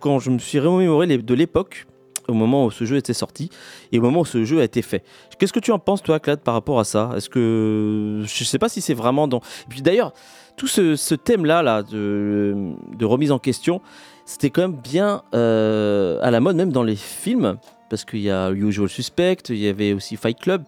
quand, 0.00 0.18
je 0.18 0.30
me 0.30 0.38
suis 0.38 0.58
remémoré 0.60 1.06
de 1.06 1.34
l'époque, 1.34 1.86
au 2.28 2.34
moment 2.34 2.66
où 2.66 2.70
ce 2.70 2.84
jeu 2.84 2.96
était 2.96 3.14
sorti 3.14 3.50
et 3.90 3.98
au 3.98 4.02
moment 4.02 4.20
où 4.20 4.24
ce 4.24 4.44
jeu 4.44 4.60
a 4.60 4.64
été 4.64 4.82
fait. 4.82 5.02
Qu'est-ce 5.38 5.52
que 5.52 5.60
tu 5.60 5.72
en 5.72 5.78
penses, 5.78 6.02
toi, 6.02 6.20
Claude, 6.20 6.40
par 6.40 6.54
rapport 6.54 6.78
à 6.78 6.84
ça? 6.84 7.10
Est-ce 7.16 7.28
que. 7.28 8.22
Je 8.24 8.44
sais 8.44 8.58
pas 8.58 8.68
si 8.68 8.80
c'est 8.80 8.94
vraiment 8.94 9.28
dans. 9.28 9.38
Et 9.38 9.68
puis 9.68 9.82
d'ailleurs, 9.82 10.12
tout 10.56 10.66
ce, 10.66 10.96
ce 10.96 11.14
thème-là 11.14 11.62
là, 11.62 11.82
de, 11.82 12.72
de 12.96 13.04
remise 13.04 13.32
en 13.32 13.38
question, 13.38 13.80
c'était 14.26 14.50
quand 14.50 14.62
même 14.62 14.76
bien 14.76 15.22
euh, 15.34 16.18
à 16.22 16.30
la 16.30 16.40
mode, 16.40 16.56
même 16.56 16.72
dans 16.72 16.82
les 16.82 16.96
films, 16.96 17.56
parce 17.88 18.04
qu'il 18.04 18.20
y 18.20 18.30
a 18.30 18.50
Usual 18.50 18.88
Suspect, 18.88 19.38
il 19.48 19.56
y 19.58 19.68
avait 19.68 19.92
aussi 19.94 20.16
Fight 20.16 20.38
Club, 20.38 20.64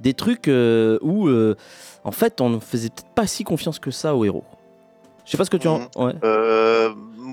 des 0.00 0.14
trucs 0.14 0.48
euh, 0.48 0.98
où, 1.02 1.28
euh, 1.28 1.56
en 2.04 2.10
fait, 2.10 2.40
on 2.40 2.50
ne 2.50 2.58
faisait 2.58 2.88
peut-être 2.88 3.14
pas 3.14 3.26
si 3.26 3.44
confiance 3.44 3.78
que 3.78 3.90
ça 3.90 4.14
aux 4.14 4.24
héros. 4.24 4.44
Je 5.24 5.32
sais 5.32 5.36
pas 5.36 5.44
ce 5.44 5.50
que 5.50 5.58
tu 5.58 5.68
en. 5.68 5.88
Ouais. 5.96 6.14
Euh, 6.24 6.90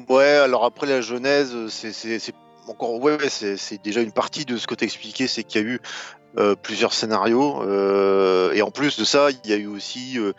ouais, 0.10 0.26
alors 0.26 0.66
après 0.66 0.86
la 0.86 1.00
genèse, 1.00 1.56
c'est 1.70 2.36
encore 2.68 3.00
ouais, 3.02 3.18
c'est 3.30 3.82
déjà 3.84 4.02
une 4.02 4.12
partie 4.12 4.46
de 4.46 4.58
ce 4.58 4.68
que 4.68 4.76
tu 4.76 4.84
expliqué, 4.84 5.28
c'est 5.28 5.44
qu'il 5.44 5.62
y 5.62 5.64
a 5.64 5.68
eu 5.68 5.80
euh, 6.38 6.56
plusieurs 6.56 6.94
scénarios 6.94 7.62
euh, 7.64 8.52
et 8.54 8.62
en 8.62 8.72
plus 8.72 8.98
de 8.98 9.06
ça, 9.06 9.30
il 9.32 9.50
y 9.50 9.54
a 9.54 9.58
eu 9.58 9.68
aussi 9.68 10.18
euh, 10.18 10.34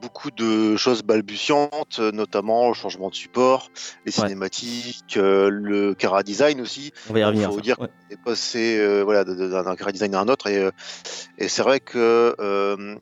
beaucoup 0.00 0.30
de 0.30 0.76
choses 0.76 1.02
balbutiantes, 1.02 1.98
notamment 1.98 2.68
le 2.68 2.74
changement 2.74 3.08
de 3.08 3.14
support, 3.14 3.70
les 4.06 4.12
cinématiques, 4.12 5.16
le 5.16 5.94
cara 5.94 6.22
design 6.22 6.60
aussi. 6.60 6.92
On 7.10 7.14
va 7.14 7.18
y 7.18 7.24
revenir. 7.24 7.48
faut 7.50 7.56
ça. 7.56 7.62
dire 7.62 7.80
Ouais. 7.80 7.88
est 8.10 8.22
passé 8.22 9.02
voilà, 9.02 9.24
d'un 9.24 9.74
cara 9.74 9.90
design 9.90 10.14
à 10.14 10.20
un 10.20 10.28
autre 10.28 10.46
et, 10.46 10.68
et 11.38 11.48
c'est 11.48 11.62
vrai 11.62 11.80
que 11.80 12.36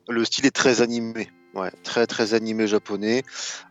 le 0.09 0.25
style 0.25 0.47
est 0.47 0.55
très 0.55 0.81
animé. 0.81 1.29
Ouais, 1.57 1.71
très 1.83 2.05
très 2.05 2.35
animé 2.35 2.67
japonais. 2.67 3.23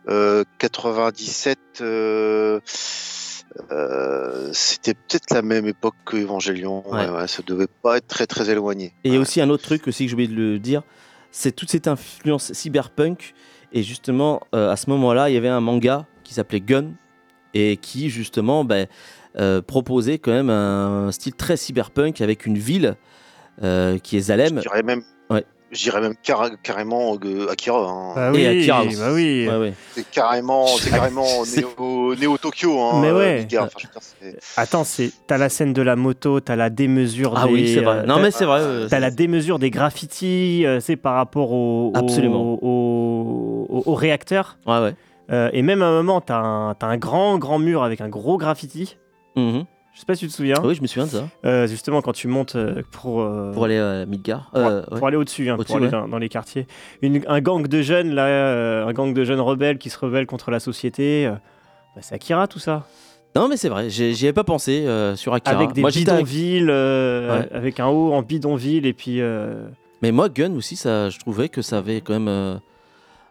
Euh, 0.09 0.43
97, 0.57 1.81
euh, 3.71 4.49
c'était 4.53 4.93
peut-être 4.93 5.33
la 5.33 5.41
même 5.41 5.67
époque 5.67 5.95
que 6.05 6.17
Evangelion. 6.17 6.83
Ouais. 6.89 7.27
Ça 7.27 7.43
devait 7.45 7.67
pas 7.67 7.97
être 7.97 8.07
très 8.07 8.27
très 8.27 8.49
éloigné. 8.49 8.93
Et 9.03 9.09
il 9.09 9.13
y 9.13 9.17
a 9.17 9.19
aussi 9.19 9.41
un 9.41 9.49
autre 9.49 9.63
truc 9.63 9.87
aussi 9.87 10.05
que 10.05 10.09
j'ai 10.09 10.13
oublié 10.13 10.29
de 10.29 10.35
le 10.35 10.59
dire, 10.59 10.83
c'est 11.31 11.51
toute 11.51 11.69
cette 11.69 11.87
influence 11.87 12.53
cyberpunk. 12.53 13.33
Et 13.73 13.83
justement, 13.83 14.41
euh, 14.55 14.71
à 14.71 14.75
ce 14.75 14.89
moment-là, 14.89 15.29
il 15.29 15.33
y 15.33 15.37
avait 15.37 15.49
un 15.49 15.59
manga 15.59 16.05
qui 16.23 16.33
s'appelait 16.33 16.61
Gun 16.61 16.91
et 17.53 17.77
qui 17.77 18.09
justement 18.09 18.63
ben, 18.63 18.87
euh, 19.37 19.61
proposait 19.61 20.19
quand 20.19 20.31
même 20.31 20.49
un 20.49 21.11
style 21.11 21.33
très 21.33 21.57
cyberpunk 21.57 22.21
avec 22.21 22.45
une 22.45 22.57
ville 22.57 22.95
qui 24.03 24.17
est 24.17 24.19
Zalem. 24.19 24.57
Je 24.57 24.61
dirais 24.61 24.83
même, 24.83 25.01
Dirais 25.73 25.99
même 25.99 26.15
cara- 26.23 26.51
carrément 26.63 27.17
euh, 27.25 27.49
Akira. 27.51 27.77
hein. 27.89 28.13
Bah 28.15 28.29
Et 28.29 28.47
oui, 28.47 28.59
Akira 28.61 28.83
aussi. 28.83 28.95
bah 28.97 29.11
oui. 29.13 29.47
Ouais, 29.49 29.57
ouais. 29.57 29.73
C'est 29.93 30.09
carrément, 30.09 30.65
c'est 30.67 30.89
carrément 30.91 31.25
néo, 31.55 32.15
néo 32.15 32.37
Tokyo. 32.37 32.79
Hein, 32.79 33.01
Mais 33.01 33.11
ouais. 33.11 33.45
gars. 33.49 33.63
Enfin, 33.65 33.79
dire, 34.21 34.31
Attends, 34.55 34.83
c'est 34.85 35.11
t'as 35.27 35.37
la 35.37 35.49
scène 35.49 35.73
de 35.73 35.81
la 35.81 35.97
moto, 35.97 36.39
t'as 36.39 36.55
la 36.55 36.69
démesure 36.69 37.33
Ah 37.35 37.47
des. 37.47 37.51
oui, 37.53 37.73
c'est 37.73 37.81
vrai. 37.81 37.97
euh, 37.97 38.05
Non, 38.05 38.19
mais 38.19 38.31
c'est 38.31 38.45
vrai. 38.45 38.61
euh, 38.61 38.87
T'as 38.89 38.99
la 38.99 39.11
démesure 39.11 39.59
des 39.59 39.69
graffitis, 39.69 40.65
euh, 40.65 40.79
c'est 40.79 40.95
par 40.95 41.15
rapport 41.15 41.51
au, 41.51 41.91
au- 41.93 41.97
Absolument. 41.97 42.41
au, 42.61 43.67
au- 43.69 43.83
au 43.85 43.93
réacteur. 43.93 44.57
Ouais, 44.65 44.79
ouais. 44.79 44.93
Euh, 45.31 45.49
et 45.51 45.61
même 45.63 45.81
à 45.81 45.87
un 45.87 45.91
moment, 45.91 46.21
t'as 46.21 46.37
un, 46.39 46.75
un 46.79 46.97
grand, 46.97 47.37
grand 47.37 47.59
mur 47.59 47.83
avec 47.83 47.99
un 47.99 48.07
gros 48.07 48.37
graffiti. 48.37 48.95
Mhm. 49.35 49.65
Je 49.97 50.01
sais 50.01 50.05
pas 50.05 50.13
si 50.13 50.25
tu 50.25 50.27
te 50.27 50.35
souviens. 50.35 50.57
Oui, 50.63 50.75
je 50.75 50.81
me 50.83 50.85
souviens 50.85 51.05
de 51.07 51.09
ça. 51.09 51.27
Euh, 51.43 51.65
justement, 51.65 52.03
quand 52.03 52.11
tu 52.13 52.27
montes 52.27 52.55
euh, 52.55 52.83
pour, 52.91 53.19
euh, 53.19 53.51
Pour 53.51 53.65
aller 53.65 53.79
à 53.79 54.05
Midgar. 54.05 54.51
pour, 54.53 55.07
aller 55.07 55.17
au-dessus, 55.17 55.49
hein, 55.49 55.55
Au-dessus, 55.55 55.65
pour 55.69 55.77
aller 55.77 55.85
ouais. 55.87 55.91
dans, 55.91 56.07
dans 56.07 56.19
les 56.19 56.29
quartiers. 56.29 56.67
Une- 57.01 57.23
un 57.27 57.41
gang 57.41 57.65
de 57.67 57.81
jeunes, 57.81 58.13
là, 58.13 58.85
un 58.85 58.93
gang 58.93 59.11
de 59.11 59.23
jeunes 59.23 59.39
rebelles 59.39 59.79
qui 59.79 59.89
se 59.89 59.97
rebellent 59.97 60.27
contre 60.27 60.51
la 60.51 60.59
société. 60.59 61.27
bah, 61.95 62.01
c'est 62.01 62.13
Akira 62.13 62.47
tout 62.47 62.59
ça. 62.59 62.85
Non, 63.35 63.47
mais 63.47 63.57
c'est 63.57 63.69
vrai, 63.69 63.89
j'y 63.89 64.13
avais 64.25 64.33
pas 64.33 64.43
pensé 64.43 64.85
sur 65.15 65.33
Akira. 65.33 65.55
Avec 65.55 65.73
des 65.73 65.81
Moi, 65.81 65.89
bidonvilles, 65.89 66.65
Ouais. 66.69 67.49
avec 67.51 67.79
un 67.79 67.87
haut 67.87 68.13
en 68.13 68.21
bidonville 68.21 68.85
et 68.85 68.93
puis. 68.93 69.19
Mais 70.03 70.11
moi, 70.11 70.29
Gun 70.29 70.53
aussi, 70.53 70.75
ça, 70.75 71.09
je 71.09 71.17
trouvais 71.17 71.49
que 71.49 71.63
ça 71.63 71.79
avait 71.79 72.01
quand 72.01 72.19
même. 72.19 72.59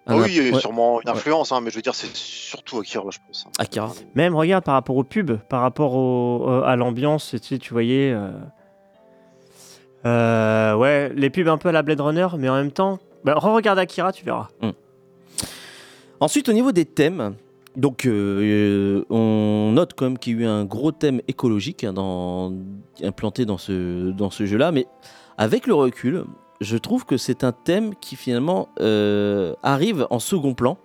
Ah 0.08 0.16
oui, 0.16 0.26
il 0.28 0.46
y 0.46 0.48
a 0.50 0.52
ouais. 0.52 0.60
sûrement 0.60 1.00
une 1.02 1.08
influence, 1.08 1.50
hein, 1.52 1.60
mais 1.60 1.70
je 1.70 1.76
veux 1.76 1.82
dire, 1.82 1.94
c'est 1.94 2.14
surtout 2.14 2.78
Akira, 2.78 3.04
je 3.10 3.18
pense. 3.26 3.46
hein. 3.46 3.50
Akira. 3.58 3.92
Même, 4.14 4.34
regarde, 4.36 4.62
par 4.64 4.74
rapport 4.74 4.96
au 4.96 5.02
pub, 5.04 5.32
par 5.48 5.62
rapport 5.62 5.94
au- 5.94 6.48
euh, 6.48 6.62
à 6.62 6.76
l'ambiance, 6.76 7.30
tu, 7.30 7.38
sais, 7.48 7.58
tu 7.58 7.72
voyais. 7.72 8.12
euh, 8.12 8.30
euh, 10.04 10.74
ouais, 10.76 11.12
les 11.14 11.30
pubs 11.30 11.48
un 11.48 11.58
peu 11.58 11.68
à 11.68 11.72
la 11.72 11.82
Blade 11.82 12.00
Runner, 12.00 12.28
mais 12.38 12.48
en 12.48 12.54
même 12.54 12.70
temps. 12.70 12.98
Bah, 13.24 13.34
re-regarde 13.34 13.78
Akira, 13.78 14.12
tu 14.12 14.24
verras. 14.24 14.48
Ensuite, 16.20 16.48
au 16.48 16.52
niveau 16.52 16.70
des 16.72 16.84
thèmes, 16.84 17.34
donc 17.74 18.06
euh, 18.06 19.04
on 19.10 19.72
note 19.74 19.92
quand 19.96 20.04
même 20.06 20.18
qu'il 20.18 20.36
y 20.36 20.38
a 20.38 20.42
eu 20.42 20.46
un 20.46 20.64
gros 20.64 20.92
thème 20.92 21.20
écologique 21.28 21.82
hein, 21.84 21.92
dans, 21.92 22.52
implanté 23.02 23.44
dans 23.44 23.58
ce, 23.58 24.10
dans 24.12 24.30
ce 24.30 24.46
jeu-là, 24.46 24.70
mais 24.72 24.86
avec 25.36 25.66
le 25.66 25.74
recul, 25.74 26.24
je 26.60 26.76
trouve 26.76 27.04
que 27.04 27.16
c'est 27.16 27.44
un 27.44 27.52
thème 27.52 27.94
qui 28.00 28.16
finalement 28.16 28.68
euh, 28.80 29.54
arrive 29.62 30.06
en 30.10 30.18
second 30.18 30.54
plan, 30.54 30.78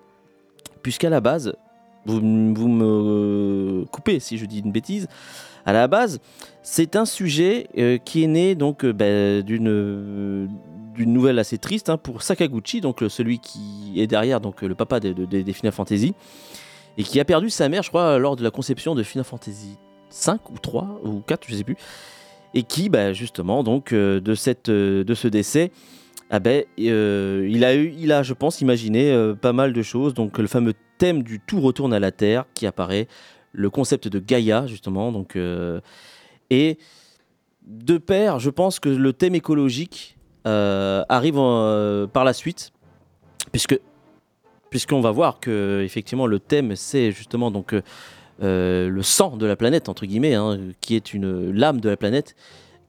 puisqu'à 0.84 1.10
la 1.10 1.22
base, 1.22 1.54
vous, 2.06 2.16
vous 2.20 2.68
me 2.68 3.86
coupez 3.92 4.20
si 4.20 4.38
je 4.38 4.46
dis 4.46 4.60
une 4.60 4.72
bêtise, 4.72 5.08
à 5.66 5.74
la 5.74 5.88
base, 5.88 6.20
c'est 6.64 6.96
un 6.96 7.06
sujet 7.06 7.68
euh, 7.78 7.98
qui 7.98 8.24
est 8.24 8.28
né 8.28 8.56
donc 8.56 8.84
euh, 8.84 8.92
ben, 8.94 9.44
d'une 9.44 11.14
nouvelle 11.14 11.40
assez 11.40 11.58
triste 11.58 11.90
hein, 11.90 11.98
pour 11.98 12.22
Sakaguchi, 12.24 12.82
donc 12.82 13.04
celui 13.10 13.40
qui 13.40 13.94
est 13.98 14.08
derrière 14.08 14.42
donc 14.42 14.62
le 14.62 14.76
papa 14.76 15.00
de- 15.00 15.14
de- 15.14 15.26
de- 15.26 15.42
des 15.42 15.54
Final 15.54 15.72
Fantasy 15.72 16.14
et 16.98 17.04
qui 17.04 17.20
a 17.20 17.26
perdu 17.26 17.50
sa 17.50 17.70
mère, 17.70 17.84
je 17.84 17.90
crois, 17.90 18.18
lors 18.18 18.36
de 18.36 18.44
la 18.44 18.52
conception 18.52 18.96
de 18.96 19.04
Final 19.04 19.24
Fantasy 19.24 19.78
5 20.10 20.50
ou 20.50 20.58
3 20.58 21.00
ou 21.06 21.22
4, 21.26 21.46
je 21.48 21.56
sais 21.56 21.64
plus, 21.64 21.78
et 22.54 22.64
qui, 22.64 22.90
bah, 22.90 23.14
justement, 23.14 23.64
donc 23.64 23.94
euh, 23.94 24.20
de 24.20 24.36
cette 24.36 24.70
euh, 24.70 25.04
de 25.04 25.14
ce 25.14 25.28
décès, 25.28 25.72
ah 26.30 26.40
ben, 26.40 26.64
euh, 26.80 27.48
il 27.50 27.64
a 27.64 27.76
eu, 27.76 27.94
il 27.98 28.12
a, 28.12 28.24
je 28.24 28.34
pense, 28.34 28.62
imaginé 28.62 29.34
pas 29.42 29.54
mal 29.54 29.74
de 29.74 29.82
choses. 29.82 30.14
Donc 30.14 30.38
le 30.38 30.48
fameux 30.48 30.74
thème 30.98 31.24
du 31.24 31.40
tout 31.40 31.60
retourne 31.60 31.94
à 31.94 32.00
la 32.00 32.12
terre 32.12 32.46
qui 32.54 32.66
apparaît, 32.66 33.08
le 33.52 33.70
concept 33.70 34.08
de 34.08 34.20
Gaïa 34.20 34.66
justement, 34.66 35.12
donc 35.12 35.38
et 36.50 36.78
de 37.66 37.98
pair, 37.98 38.40
je 38.40 38.50
pense 38.50 38.80
que 38.80 38.88
le 38.88 39.12
thème 39.12 39.36
écologique 39.36 40.18
arrive 40.46 41.36
par 42.14 42.24
la 42.24 42.32
suite, 42.32 42.72
puisque 43.52 43.78
puisqu'on 44.70 45.02
va 45.02 45.12
voir 45.12 45.42
que 45.42 45.82
effectivement 45.84 46.28
le 46.28 46.40
thème 46.40 46.78
c'est 46.78 47.12
justement 47.12 47.52
donc 47.52 47.76
euh, 48.42 48.90
le 48.90 49.04
sang 49.04 49.38
de 49.38 49.46
la 49.46 49.56
planète 49.56 49.88
entre 49.88 50.06
guillemets, 50.06 50.34
hein, 50.34 50.60
qui 50.82 50.96
est 50.96 51.14
une 51.14 51.52
lame 51.52 51.80
de 51.80 51.90
la 51.90 51.98
planète 51.98 52.36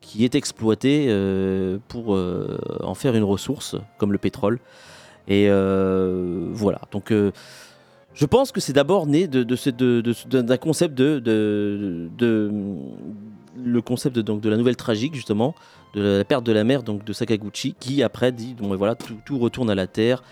qui 0.01 0.25
est 0.25 0.35
exploitée 0.35 1.07
euh, 1.09 1.79
pour 1.89 2.15
euh, 2.15 2.59
en 2.83 2.95
faire 2.95 3.15
une 3.15 3.23
ressource 3.23 3.77
comme 3.99 4.13
le 4.13 4.19
pétrole. 4.19 4.59
Et 5.29 5.49
voilà, 5.49 6.81
donc 6.91 7.13
Je 7.13 8.27
pense 8.27 8.51
que 8.51 8.61
c'est 8.61 8.73
d'abord 8.73 9.07
né 9.07 9.29
de, 9.29 9.45
d'un 9.45 10.57
concept 10.57 10.95
de, 10.95 11.21
de, 11.21 12.51
le 13.65 13.83
concept 13.83 14.19
donc, 14.19 14.41
de 14.41 14.49
la 14.49 14.57
nouvelle 14.57 14.77
tragique 14.77 15.15
justement, 15.15 15.55
de 15.95 16.19
la 16.19 16.25
perte 16.25 16.45
de 16.45 16.53
la 16.53 16.65
mère 16.65 16.83
donc 16.83 17.05
de 17.05 17.13
Sakaguchi, 17.13 17.75
qui 17.79 18.03
après 18.03 18.33
dit 18.33 18.57
voilà 18.59 18.97
tout 18.97 19.39
retourne 19.39 19.71
à 19.71 19.77
la 19.77 19.87
terre 19.87 20.23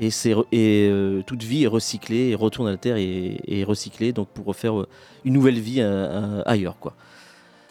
et, 0.00 0.08
et 0.52 0.88
euh, 0.90 1.22
toute 1.22 1.42
vie 1.42 1.64
est 1.64 1.68
recyclée 1.68 2.28
et 2.28 2.34
retourne 2.34 2.68
à 2.68 2.72
la 2.72 2.76
terre 2.76 2.96
et, 2.96 3.40
et 3.46 3.64
recyclée 3.64 4.12
donc 4.12 4.28
pour 4.28 4.46
refaire 4.46 4.80
euh, 4.80 4.88
une 5.24 5.34
nouvelle 5.34 5.58
vie 5.58 5.80
euh, 5.80 6.42
ailleurs 6.46 6.78
quoi. 6.78 6.94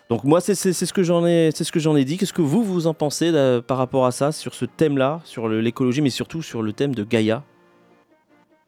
Donc 0.09 0.23
moi 0.23 0.39
c'est, 0.39 0.55
ce 0.55 0.93
que 0.93 1.03
j'en 1.03 1.25
ai 1.25 1.51
c'est 1.53 1.63
ce 1.63 1.71
que 1.71 1.79
j'en 1.79 1.95
ai 1.95 2.05
dit. 2.05 2.17
Qu'est-ce 2.17 2.33
que 2.33 2.41
vous 2.41 2.63
vous 2.63 2.87
en 2.87 2.93
pensez 2.93 3.31
par 3.67 3.77
rapport 3.77 4.05
à 4.05 4.11
ça 4.11 4.31
sur 4.31 4.53
ce 4.53 4.65
thème 4.65 4.97
là, 4.97 5.19
sur 5.25 5.49
l'écologie 5.49 6.01
mais 6.01 6.09
surtout 6.09 6.41
sur 6.41 6.61
le 6.61 6.71
thème 6.71 6.95
de 6.95 7.03
Gaïa? 7.03 7.43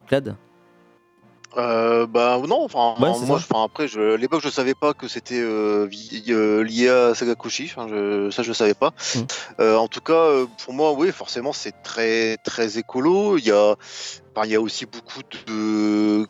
Clad? 0.06 0.36
Euh, 1.56 2.06
bah 2.06 2.40
non, 2.46 2.64
enfin 2.64 2.94
Ouais, 3.00 3.10
moi, 3.26 3.36
enfin, 3.36 3.64
après, 3.64 3.88
je, 3.88 4.14
à 4.14 4.16
l'époque, 4.16 4.40
je 4.42 4.48
savais 4.48 4.74
pas 4.74 4.94
que 4.94 5.08
c'était 5.08 5.40
euh, 5.40 5.88
euh, 6.28 6.62
lié 6.62 6.88
à 6.88 7.14
Sagakushi. 7.14 7.72
Enfin, 7.74 7.88
je, 7.88 8.30
ça, 8.30 8.42
je 8.42 8.52
savais 8.52 8.74
pas. 8.74 8.92
Mm. 9.14 9.18
Euh, 9.60 9.76
en 9.76 9.88
tout 9.88 10.00
cas, 10.00 10.12
euh, 10.12 10.46
pour 10.64 10.74
moi, 10.74 10.92
oui, 10.92 11.10
forcément, 11.10 11.52
c'est 11.52 11.74
très 11.82 12.36
très 12.38 12.78
écolo. 12.78 13.36
Il 13.36 13.44
y 13.46 13.50
a, 13.50 13.74
il 14.44 14.50
y 14.50 14.54
a 14.54 14.60
aussi 14.60 14.86
beaucoup 14.86 15.22
de, 15.46 16.26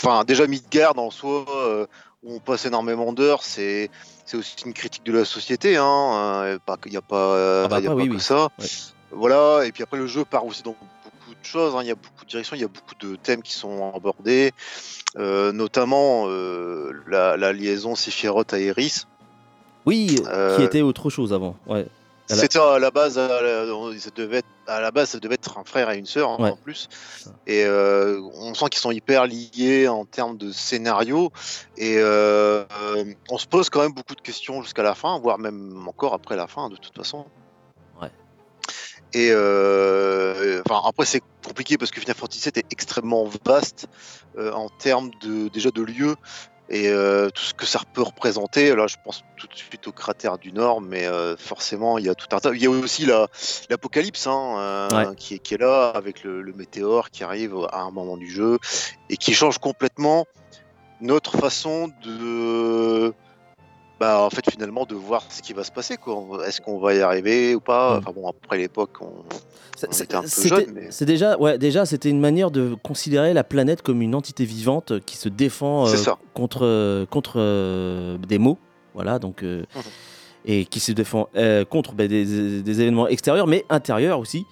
enfin, 0.00 0.24
déjà 0.24 0.46
Midgard 0.46 0.98
en 0.98 1.10
soi, 1.10 1.44
euh, 1.48 1.86
où 2.22 2.34
on 2.34 2.38
passe 2.38 2.64
énormément 2.64 3.12
d'heures, 3.12 3.42
c'est 3.42 3.90
c'est 4.24 4.36
aussi 4.36 4.54
une 4.66 4.74
critique 4.74 5.04
de 5.04 5.12
la 5.12 5.24
société. 5.24 5.76
Hein, 5.76 5.84
euh, 6.44 6.58
pas 6.64 6.76
qu'il 6.76 6.92
y 6.92 6.96
a 6.96 7.02
pas, 7.02 7.16
euh, 7.16 7.64
Ah 7.64 7.68
bah 7.68 7.78
il 7.80 7.84
y 7.84 7.88
a 7.88 7.90
après, 7.90 8.02
pas 8.02 8.04
oui, 8.04 8.08
que 8.10 8.14
oui. 8.16 8.20
ça. 8.20 8.48
Ouais. 8.58 8.66
Voilà, 9.10 9.64
et 9.64 9.72
puis 9.72 9.82
après 9.82 9.96
le 9.96 10.06
jeu 10.06 10.24
part 10.24 10.44
aussi 10.44 10.62
dans 10.62 10.76
beaucoup 11.38 11.42
de 11.42 11.46
choses, 11.46 11.74
hein. 11.76 11.80
il 11.82 11.88
y 11.88 11.90
a 11.90 11.94
beaucoup 11.94 12.24
de 12.24 12.30
directions, 12.30 12.56
il 12.56 12.60
y 12.60 12.64
a 12.64 12.68
beaucoup 12.68 12.94
de 13.00 13.16
thèmes 13.16 13.42
qui 13.42 13.52
sont 13.52 13.92
abordés, 13.94 14.52
euh, 15.16 15.52
notamment 15.52 16.24
euh, 16.28 16.92
la, 17.06 17.36
la 17.36 17.52
liaison 17.52 17.94
Sephiroth 17.94 18.52
à 18.52 18.58
Eris. 18.58 19.04
Oui, 19.86 20.06
qui 20.16 20.22
Euh, 20.28 20.58
était 20.58 20.82
autre 20.82 21.10
chose 21.10 21.32
avant. 21.32 21.56
Ouais. 21.66 21.86
La- 22.30 22.36
C'était 22.36 22.58
à 22.58 22.78
la 22.78 22.90
base, 22.90 23.18
à 23.18 23.26
la, 23.40 23.64
ça 23.98 24.10
devait 24.14 24.38
être, 24.38 24.48
à 24.66 24.82
la 24.82 24.90
base, 24.90 25.08
ça 25.10 25.18
devait 25.18 25.36
être 25.36 25.56
un 25.56 25.64
frère 25.64 25.90
et 25.90 25.96
une 25.96 26.04
sœur 26.04 26.28
hein, 26.28 26.36
Ouais. 26.38 26.50
en 26.50 26.56
plus. 26.56 26.88
Et 27.46 27.64
euh, 27.64 28.20
on 28.34 28.52
sent 28.52 28.66
qu'ils 28.70 28.80
sont 28.82 28.90
hyper 28.90 29.24
liés 29.26 29.88
en 29.88 30.04
termes 30.04 30.36
de 30.36 30.52
scénario. 30.52 31.30
Et 31.78 31.94
euh, 31.96 32.64
on 33.30 33.38
se 33.38 33.46
pose 33.46 33.70
quand 33.70 33.80
même 33.80 33.94
beaucoup 33.94 34.14
de 34.14 34.20
questions 34.20 34.60
jusqu'à 34.62 34.82
la 34.82 34.94
fin, 34.94 35.18
voire 35.18 35.38
même 35.38 35.88
encore 35.88 36.12
après 36.12 36.36
la 36.36 36.46
fin, 36.46 36.68
de 36.68 36.76
toute 36.76 36.94
façon. 36.94 37.24
Et 39.14 39.30
euh, 39.30 40.60
enfin 40.68 40.82
après 40.86 41.06
c'est 41.06 41.22
compliqué 41.46 41.78
parce 41.78 41.90
que 41.90 42.00
Final 42.00 42.16
Fantasy 42.16 42.50
VII 42.54 42.60
est 42.60 42.72
extrêmement 42.72 43.24
vaste 43.44 43.86
euh, 44.36 44.52
en 44.52 44.68
termes 44.68 45.10
de 45.22 45.48
déjà 45.48 45.70
de 45.70 45.82
lieux 45.82 46.14
et 46.68 46.88
euh, 46.88 47.30
tout 47.30 47.42
ce 47.42 47.54
que 47.54 47.64
ça 47.64 47.80
peut 47.94 48.02
représenter. 48.02 48.74
Là, 48.76 48.86
je 48.86 48.96
pense 49.02 49.24
tout 49.38 49.46
de 49.46 49.54
suite 49.54 49.88
au 49.88 49.92
cratère 49.92 50.36
du 50.36 50.52
Nord, 50.52 50.82
mais 50.82 51.06
forcément, 51.38 51.96
il 51.96 52.04
y 52.04 52.10
a 52.10 52.14
tout 52.14 52.26
un 52.32 52.40
tas. 52.40 52.50
Il 52.52 52.62
y 52.62 52.66
a 52.66 52.70
aussi 52.70 53.06
la 53.06 53.28
l'apocalypse 53.70 54.26
hein, 54.26 54.88
Ouais. 54.92 55.14
qui, 55.16 55.36
est, 55.36 55.38
qui 55.38 55.54
est 55.54 55.58
là 55.58 55.88
avec 55.88 56.22
le, 56.24 56.42
le 56.42 56.52
météore 56.52 57.08
qui 57.08 57.24
arrive 57.24 57.56
à 57.72 57.80
un 57.80 57.90
moment 57.90 58.18
du 58.18 58.30
jeu 58.30 58.58
et 59.08 59.16
qui 59.16 59.32
change 59.32 59.56
complètement 59.56 60.26
notre 61.00 61.38
façon 61.38 61.90
de 62.04 63.14
bah 64.00 64.20
en 64.22 64.30
fait 64.30 64.48
finalement 64.50 64.84
de 64.84 64.94
voir 64.94 65.24
ce 65.30 65.42
qui 65.42 65.52
va 65.52 65.64
se 65.64 65.72
passer 65.72 65.96
quoi 65.96 66.22
est-ce 66.46 66.60
qu'on 66.60 66.78
va 66.78 66.94
y 66.94 67.00
arriver 67.00 67.54
ou 67.54 67.60
pas? 67.60 67.94
Mm. 67.94 67.98
enfin 67.98 68.12
bon 68.14 68.28
après 68.28 68.58
l'époque 68.58 68.96
on, 69.00 69.24
était 70.02 70.14
un 70.14 70.22
peu 70.22 70.28
jeune, 70.28 70.72
mais- 70.74 70.88
C'est 70.90 71.04
déjà, 71.04 71.38
ouais, 71.38 71.56
déjà, 71.58 71.86
c'était 71.86 72.10
une 72.10 72.18
manière 72.20 72.50
de 72.50 72.76
considérer 72.82 73.32
la 73.32 73.44
planète 73.44 73.82
comme 73.82 74.02
une 74.02 74.14
entité 74.16 74.44
vivante 74.44 75.00
qui 75.06 75.16
se 75.16 75.28
défend 75.28 75.86
euh, 75.86 75.94
contre, 76.34 76.64
euh, 76.64 77.06
contre 77.06 77.34
euh, 77.36 78.18
des 78.18 78.38
maux, 78.38 78.58
voilà, 78.94 79.18
donc, 79.20 79.42
euh, 79.44 79.62
Mhm. 79.76 79.82
et 80.46 80.64
qui 80.64 80.80
se 80.80 80.90
défend 80.92 81.28
contre 81.70 81.92
bah, 81.94 82.08
des, 82.08 82.62
des 82.62 82.80
événements 82.80 83.06
extérieurs, 83.08 83.46
mais 83.46 83.64
intérieurs 83.68 84.18
aussi. 84.18 84.44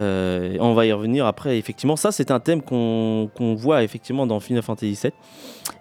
Euh, 0.00 0.56
on 0.60 0.74
va 0.74 0.86
y 0.86 0.92
revenir 0.92 1.26
après. 1.26 1.58
Effectivement, 1.58 1.96
ça, 1.96 2.12
c'est 2.12 2.30
un 2.30 2.40
thème 2.40 2.62
qu'on 2.62 3.28
voit 3.56 3.82
effectivement 3.82 4.26
dans 4.26 4.38
Final 4.40 4.62
Fantasy 4.62 4.98
VII. 5.02 5.12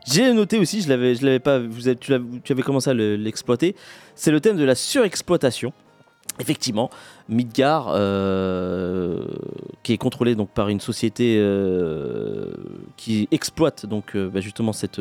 J'ai 0.05 0.33
noté 0.33 0.57
aussi, 0.57 0.81
je 0.81 0.89
l'avais, 0.89 1.15
je 1.15 1.25
l'avais 1.25 1.39
pas, 1.39 1.59
vous 1.59 1.87
avez, 1.87 1.97
tu, 1.97 2.13
avais 2.13 2.61
commencé 2.63 2.89
à 2.89 2.93
le- 2.93 3.15
l'exploiter. 3.15 3.75
C'est 4.15 4.31
le 4.31 4.41
thème 4.41 4.57
de 4.57 4.63
la 4.63 4.75
surexploitation. 4.75 5.71
Effectivement, 6.39 6.89
Midgar, 7.29 7.87
euh, 7.95 9.25
qui 9.81 9.93
est 9.93 9.97
contrôlé 9.97 10.35
donc 10.35 10.49
par 10.49 10.69
une 10.69 10.79
société 10.79 11.37
euh, 11.39 12.51
qui 12.95 13.27
exploite 13.31 13.87
donc 13.87 14.15
bah, 14.15 14.39
justement 14.39 14.71
cette 14.71 14.99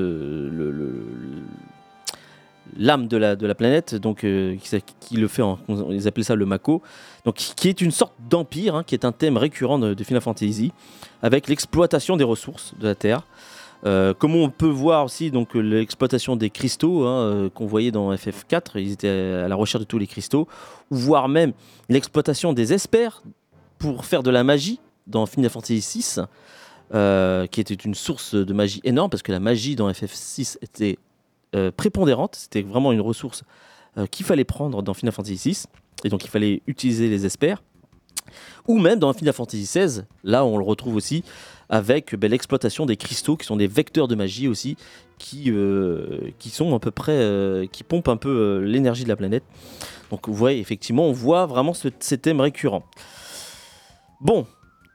l'âme 2.79 3.09
de 3.09 3.17
la, 3.17 3.37
de 3.37 3.47
la 3.47 3.55
planète, 3.55 3.95
donc 3.95 4.25
euh, 4.25 4.57
qui, 5.01 5.17
le 5.17 5.29
fait, 5.29 5.43
en, 5.43 5.59
ils 5.91 6.09
appelaient 6.09 6.25
ça 6.25 6.35
le 6.35 6.47
Mako, 6.47 6.83
donc 7.25 7.37
qui, 7.37 7.69
est 7.69 7.81
une 7.81 7.91
sorte 7.91 8.15
d'empire, 8.29 8.75
hein, 8.77 8.85
qui 8.85 8.95
est 8.95 9.05
un 9.05 9.12
thème 9.12 9.37
récurrent 9.37 9.79
de, 9.79 10.05
Final 10.05 10.21
Fantasy, 10.21 10.73
avec 11.23 11.49
l'exploitation 11.49 12.17
des 12.17 12.25
ressources 12.25 12.75
de 12.79 12.87
la 12.87 12.95
Terre. 12.95 13.23
Euh, 13.85 14.15
comme 14.15 14.35
on 14.35 14.49
peut 14.49 14.67
voir 14.67 15.05
aussi 15.05 15.31
donc 15.31 15.55
l'exploitation 15.55 16.35
des 16.35 16.49
cristaux 16.49 17.05
hein, 17.05 17.21
euh, 17.21 17.51
qu'on 17.51 17.67
voyait 17.67 17.91
dans 17.91 18.12
FF4, 18.15 18.73
ils 18.77 18.93
étaient 18.93 19.09
à 19.09 19.49
la 19.49 19.55
recherche 19.55 19.85
de 19.85 19.87
tous 19.87 19.99
les 19.99 20.07
cristaux, 20.07 20.49
ou 20.91 20.97
voire 20.97 21.29
même 21.29 21.53
l'exploitation 21.89 22.53
des 22.53 22.73
espers 22.73 23.23
pour 23.79 24.05
faire 24.05 24.23
de 24.23 24.31
la 24.31 24.45
magie 24.45 24.81
dans 25.07 25.27
Final 25.27 25.51
Fantasy 25.51 25.81
VI, 25.81 27.49
qui 27.51 27.61
était 27.61 27.75
une 27.75 27.95
source 27.95 28.35
de 28.35 28.53
magie 28.53 28.81
énorme 28.83 29.11
parce 29.11 29.23
que 29.23 29.33
la 29.33 29.41
magie 29.41 29.77
dans 29.77 29.91
FF6 29.91 30.57
était 30.62 30.99
prépondérante, 31.77 32.37
c'était 32.37 32.62
vraiment 32.62 32.92
une 32.92 33.01
ressource 33.01 33.45
euh, 33.99 34.07
qu'il 34.07 34.27
fallait 34.27 34.45
prendre 34.45 34.83
dans 34.83 34.92
Final 34.92 35.12
Fantasy 35.12 35.37
VI, 35.51 35.64
et 36.05 36.09
donc 36.11 36.25
il 36.25 36.29
fallait 36.29 36.62
utiliser 36.66 37.09
les 37.09 37.25
espers. 37.25 37.62
Ou 38.66 38.79
même 38.79 38.99
dans 38.99 39.12
Final 39.12 39.33
Fantasy 39.33 39.62
XVI, 39.62 40.03
là 40.25 40.45
on 40.45 40.59
le 40.59 40.64
retrouve 40.64 40.97
aussi 40.97 41.23
avec 41.69 42.14
ben, 42.14 42.31
l'exploitation 42.31 42.87
des 42.87 42.97
cristaux 42.97 43.37
qui 43.37 43.47
sont 43.47 43.57
des 43.57 43.66
vecteurs 43.66 44.09
de 44.09 44.14
magie 44.14 44.49
aussi, 44.49 44.77
qui, 45.19 45.51
euh, 45.51 46.31
qui 46.38 46.51
sont 46.51 46.75
à 46.75 46.79
peu 46.79 46.90
près, 46.90 47.12
euh, 47.12 47.66
qui 47.66 47.85
pompent 47.85 48.09
un 48.09 48.16
peu 48.16 48.29
euh, 48.29 48.59
l'énergie 48.61 49.05
de 49.05 49.09
la 49.09 49.16
planète. 49.16 49.45
Donc 50.11 50.29
vous 50.29 50.35
voyez, 50.35 50.61
effectivement, 50.61 51.07
on 51.07 51.12
voit 51.12 51.47
vraiment 51.47 51.75
ce, 51.75 51.88
ces 51.99 52.19
thèmes 52.19 52.40
récurrents. 52.40 52.85
Bon, 54.21 54.47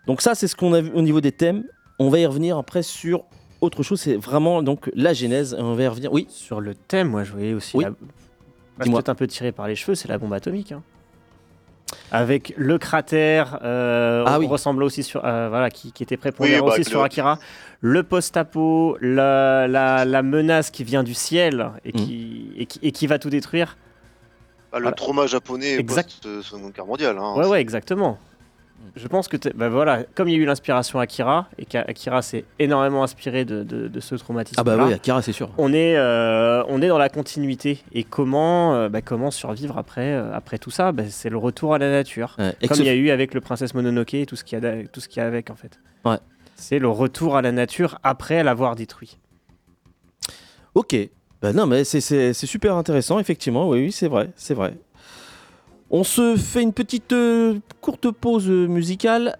donc 0.07 0.21
ça 0.21 0.35
c'est 0.35 0.47
ce 0.47 0.55
qu'on 0.55 0.73
a 0.73 0.81
vu 0.81 0.91
au 0.93 1.01
niveau 1.01 1.21
des 1.21 1.31
thèmes. 1.31 1.63
On 1.99 2.09
va 2.09 2.19
y 2.19 2.25
revenir 2.25 2.57
après 2.57 2.83
sur 2.83 3.25
autre 3.61 3.83
chose, 3.83 4.01
c'est 4.01 4.15
vraiment 4.17 4.61
donc 4.63 4.89
la 4.95 5.13
genèse. 5.13 5.55
On 5.57 5.73
va 5.75 5.83
y 5.83 5.87
revenir. 5.87 6.11
Oui, 6.11 6.27
Sur 6.29 6.59
le 6.61 6.75
thème, 6.75 7.09
moi 7.09 7.23
je 7.23 7.31
voyais 7.31 7.53
aussi. 7.53 7.77
Oui. 7.77 7.83
La... 7.85 7.89
Bah, 7.91 8.85
peut-être 8.85 9.09
un 9.09 9.15
peu 9.15 9.27
tiré 9.27 9.51
par 9.51 9.67
les 9.67 9.75
cheveux, 9.75 9.95
c'est 9.95 10.07
la 10.07 10.17
bombe 10.17 10.33
atomique. 10.33 10.71
hein. 10.71 10.81
Avec 12.11 12.53
le 12.57 12.77
cratère, 12.77 13.59
euh, 13.63 14.23
Ah 14.25 14.37
on 14.37 14.39
oui. 14.39 14.47
ressemble 14.47 14.81
aussi 14.83 15.03
sur, 15.03 15.25
euh, 15.25 15.49
voilà, 15.49 15.69
qui, 15.69 15.91
qui 15.91 16.03
était 16.03 16.15
prépondérant 16.17 16.65
Oui, 16.65 16.69
bah, 16.69 16.73
aussi 16.79 16.89
sur 16.89 17.03
Akira. 17.03 17.37
Le 17.81 18.03
post-apo, 18.03 18.97
la, 19.01 19.67
la, 19.67 20.05
la 20.05 20.21
menace 20.23 20.71
qui 20.71 20.83
vient 20.85 21.03
du 21.03 21.13
ciel 21.13 21.69
et 21.83 21.91
qui, 21.91 22.51
et 22.57 22.65
qui, 22.65 22.79
et 22.81 22.91
qui 22.91 23.07
va 23.07 23.19
tout 23.19 23.29
détruire. 23.29 23.77
Ah, 24.71 24.77
le 24.77 24.83
Voilà. 24.83 24.95
trauma 24.95 25.27
japonais 25.27 25.75
Exact. 25.77 26.11
post 26.23 26.41
Seconde 26.43 26.71
Guerre 26.71 26.85
mondiale 26.85 27.17
hein. 27.19 27.33
Ouais, 27.35 27.45
ouais, 27.47 27.59
exactement. 27.61 28.17
Je 28.95 29.07
pense 29.07 29.27
que, 29.27 29.37
bah 29.55 29.69
voilà, 29.69 30.03
comme 30.15 30.27
il 30.27 30.33
y 30.33 30.35
a 30.35 30.39
eu 30.39 30.45
l'inspiration 30.45 30.99
Akira, 30.99 31.47
et 31.57 31.65
qu'Akira 31.65 32.21
s'est 32.21 32.43
énormément 32.59 33.03
inspiré 33.03 33.45
de, 33.45 33.63
de, 33.63 33.87
de 33.87 33.99
ce 33.99 34.15
traumatisme. 34.15 34.59
ah 34.59 34.63
bah 34.63 34.75
oui, 34.83 34.91
Akira 34.93 35.21
c'est 35.21 35.31
sûr. 35.31 35.49
on 35.57 35.71
est, 35.73 35.95
euh, 35.97 36.63
on 36.67 36.81
est 36.81 36.87
dans 36.89 36.97
la 36.97 37.09
continuité. 37.09 37.83
Et 37.93 38.03
comment, 38.03 38.75
euh, 38.75 38.89
bah, 38.89 39.01
comment 39.01 39.31
survivre 39.31 39.77
après, 39.77 40.11
euh, 40.13 40.33
après 40.33 40.57
tout 40.57 40.71
ça? 40.71 40.91
Bah, 40.91 41.03
C'est 41.09 41.29
le 41.29 41.37
retour 41.37 41.73
à 41.73 41.77
la 41.77 41.89
nature. 41.89 42.35
Ouais, 42.37 42.53
Comme 42.67 42.77
il 42.79 42.85
y 42.85 42.89
a 42.89 42.93
eu 42.95 43.09
avec 43.11 43.33
le 43.33 43.39
Princesse 43.41 43.73
Mononoke 43.73 44.13
et 44.13 44.25
tout 44.25 44.35
ce 44.35 44.43
qu'il 44.43 44.55
y, 44.55 44.57
a 44.57 44.61
da- 44.61 44.87
tout 44.91 44.99
ce 44.99 45.07
qu'il 45.07 45.19
y 45.21 45.23
a 45.23 45.27
avec, 45.27 45.49
en 45.49 45.55
fait. 45.55 45.79
Ouais. 46.03 46.17
C'est 46.55 46.79
le 46.79 46.89
retour 46.89 47.37
à 47.37 47.41
la 47.41 47.51
nature 47.51 47.97
après 48.03 48.43
l'avoir 48.43 48.75
détruit. 48.75 49.17
Ok. 50.75 50.95
Bah 51.41 51.53
non, 51.53 51.65
mais 51.65 51.83
c'est 51.83 52.33
super 52.33 52.75
intéressant, 52.75 53.17
effectivement. 53.19 53.67
Oui, 53.67 53.79
oui, 53.85 53.91
c'est 53.91 54.07
vrai, 54.07 54.29
c'est 54.35 54.53
vrai. 54.53 54.75
On 55.93 56.05
se 56.05 56.37
fait 56.37 56.63
une 56.63 56.71
petite 56.71 57.11
euh, 57.11 57.59
courte 57.81 58.11
pause 58.11 58.49
euh, 58.49 58.65
musicale 58.65 59.37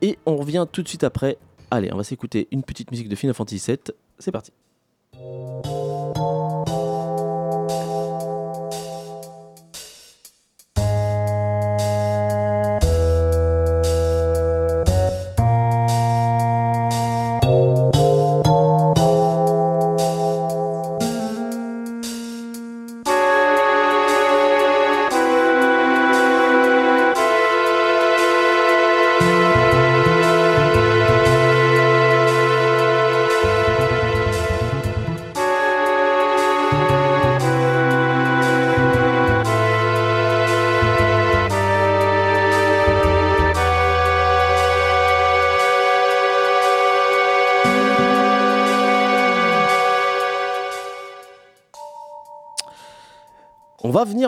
et 0.00 0.18
on 0.24 0.36
revient 0.36 0.66
tout 0.72 0.82
de 0.82 0.88
suite 0.88 1.04
après. 1.04 1.36
Allez, 1.70 1.92
on 1.92 1.98
va 1.98 2.04
s'écouter 2.04 2.48
une 2.52 2.62
petite 2.62 2.90
musique 2.90 3.10
de 3.10 3.14
Final 3.14 3.34
Fantasy 3.34 3.62
VII. 3.66 3.78
C'est 4.18 4.32
parti. 4.32 4.50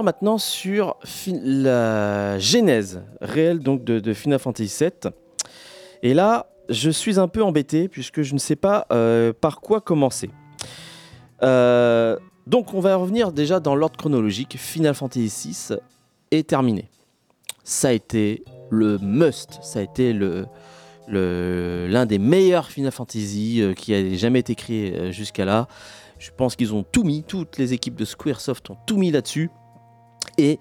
Maintenant 0.01 0.39
sur 0.39 0.97
la 1.27 2.39
genèse 2.39 3.03
réelle 3.21 3.59
donc 3.59 3.85
de, 3.85 4.15
Final 4.15 4.39
Fantasy 4.39 4.85
VII. 4.85 5.13
Et 6.03 6.15
là, 6.15 6.47
je 6.71 6.89
suis 6.89 7.21
un 7.21 7.29
peu 7.29 7.43
embêté 7.43 7.89
puisque 7.89 8.23
je 8.23 8.33
ne 8.33 8.39
sais 8.39 8.57
pas 8.57 8.87
euh, 8.91 9.35
par 9.39 9.61
quoi 9.61 9.83
commencer. 9.83 10.31
Euh, 11.43 12.17
donc, 12.47 12.73
on 12.73 12.81
va 12.81 12.97
revenir 12.97 13.33
déjà 13.33 13.61
dans 13.61 13.75
l'ordre 13.75 13.97
chronologique. 13.99 14.57
Final 14.57 14.95
Fantasy 14.95 15.51
VI 15.69 15.77
est 16.31 16.49
terminé. 16.49 16.89
Ça 17.63 17.89
a 17.89 17.93
été 17.93 18.45
le 18.71 18.99
must. 18.99 19.59
Ça 19.63 19.81
a 19.81 19.83
été 19.83 20.13
le 20.15 20.47
l'un 21.09 22.07
des 22.07 22.19
meilleurs 22.19 22.71
Final 22.71 22.93
Fantasy 22.93 23.61
euh, 23.61 23.75
qui 23.75 23.93
a 23.93 24.15
jamais 24.15 24.39
été 24.39 24.55
créé 24.55 25.13
jusqu'à 25.13 25.45
là. 25.45 25.67
Je 26.19 26.31
pense 26.31 26.55
qu'ils 26.55 26.73
ont 26.73 26.85
tout 26.85 27.03
mis, 27.03 27.25
toutes 27.25 27.59
les 27.59 27.73
équipes 27.73 27.97
de 27.97 28.05
Squaresoft 28.05 28.71
ont 28.71 28.77
tout 28.87 28.97
mis 28.97 29.11
là-dessus. 29.11 29.51
Et 30.39 30.59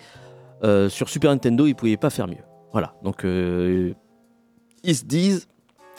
euh, 0.64 0.90
sur 0.90 1.10
Super 1.10 1.32
Nintendo, 1.32 1.66
ils 1.66 1.76
pouvaient 1.76 1.98
pas 1.98 2.10
faire 2.10 2.28
mieux. 2.28 2.44
Voilà, 2.72 2.94
donc 3.04 3.26
euh, 3.26 3.94
ils 4.84 4.96
se 4.96 5.04
disent, 5.04 5.48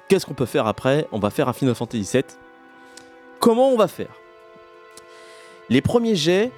qu'est-ce 0.09 0.27
qu'on 0.27 0.35
peut 0.35 0.47
faire 0.47 0.67
après? 0.67 1.07
On 1.13 1.19
va 1.19 1.31
faire 1.31 1.49
un 1.49 1.53
Final 1.53 1.75
Fantasy 1.75 2.09
VII. 2.13 2.25
Comment 3.41 3.71
on 3.71 3.77
va 3.77 3.89
faire? 3.89 4.15
Les 5.69 5.81
premiers 5.81 6.17
jets 6.17 6.51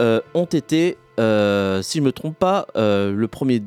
euh, 0.00 0.20
ont 0.34 0.44
été, 0.44 0.96
si 1.18 1.98
je 1.98 2.00
me 2.00 2.12
trompe 2.12 2.38
pas, 2.38 2.66
le 2.76 3.26
premier 3.26 3.62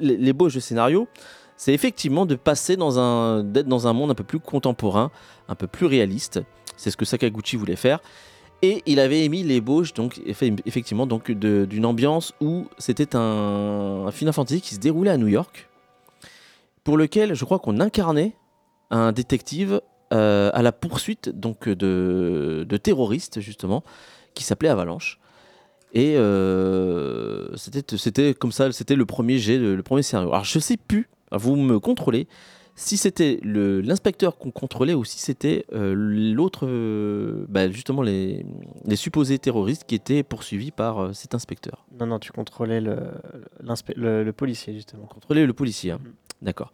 l'ébauche 0.00 0.54
de 0.54 0.60
scénario, 0.60 1.08
c'est 1.56 1.72
effectivement 1.72 2.26
de 2.26 2.34
passer 2.34 2.76
d'être 2.76 3.68
dans 3.68 3.86
un 3.86 3.92
monde 3.92 4.10
un 4.10 4.14
peu 4.14 4.24
plus 4.24 4.40
contemporain, 4.40 5.10
un 5.48 5.54
peu 5.54 5.66
plus 5.66 5.86
réaliste. 5.86 6.40
C'est 6.76 6.90
ce 6.90 6.96
que 6.96 7.04
Sakaguchi 7.04 7.56
voulait 7.56 7.76
faire. 7.76 8.00
Et 8.62 8.82
il 8.86 8.98
avait 8.98 9.24
émis 9.24 9.44
l'ébauche, 9.44 9.94
donc 9.94 10.18
effe- 10.26 10.60
effectivement, 10.66 11.06
donc 11.06 11.30
d'une 11.30 11.86
ambiance 11.86 12.34
où 12.40 12.66
c'était 12.78 13.14
un, 13.14 14.10
Final 14.10 14.34
Fantasy 14.34 14.60
qui 14.60 14.74
se 14.74 14.80
déroulait 14.80 15.12
à 15.12 15.16
New 15.16 15.28
York, 15.28 15.68
pour 16.82 16.96
lequel 16.96 17.34
je 17.34 17.44
crois 17.44 17.60
qu'on 17.60 17.78
incarnait 17.78 18.34
un 18.90 19.12
détective 19.12 19.80
euh, 20.12 20.50
à 20.54 20.62
la 20.62 20.72
poursuite 20.72 21.28
donc 21.28 21.68
de, 21.68 22.66
de 22.68 22.76
terroristes 22.76 23.40
justement, 23.40 23.84
qui 24.34 24.42
s'appelait 24.42 24.70
Avalanche. 24.70 25.20
Et 25.94 26.16
euh, 26.16 27.54
c'était 27.56 28.34
comme 28.34 28.52
ça, 28.52 28.72
c'était 28.72 28.96
le 28.96 29.06
premier 29.06 29.38
jet, 29.38 29.58
le 29.58 29.82
premier 29.82 30.02
scénario. 30.02 30.32
Alors 30.32 30.44
je 30.44 30.58
sais 30.58 30.76
plus, 30.76 31.08
vous 31.30 31.56
me 31.56 31.78
contrôlez, 31.78 32.26
si 32.80 32.96
c'était 32.96 33.40
l'inspecteur 33.42 34.38
qu'on 34.38 34.52
contrôlait 34.52 34.94
ou 34.94 35.04
si 35.04 35.18
c'était 35.18 35.66
euh, 35.72 35.94
l'autre, 35.96 36.64
euh, 36.64 37.44
bah, 37.48 37.68
justement 37.68 38.02
les, 38.02 38.46
les 38.84 38.94
supposés 38.96 39.40
terroristes 39.40 39.82
qui 39.84 39.96
étaient 39.96 40.22
poursuivis 40.22 40.70
par 40.70 40.98
euh, 41.00 41.12
cet 41.12 41.34
inspecteur. 41.34 41.84
Non, 41.98 42.06
non, 42.06 42.18
tu 42.20 42.30
contrôlais 42.30 42.80
le, 42.80 42.96
l'inspe- 43.64 43.96
le, 43.96 44.22
le 44.22 44.32
policier, 44.32 44.74
justement. 44.74 45.06
Contrôler 45.06 45.44
le 45.44 45.52
policier, 45.52 45.90
hein. 45.90 46.00
Mhm. 46.02 46.12
d'accord. 46.42 46.72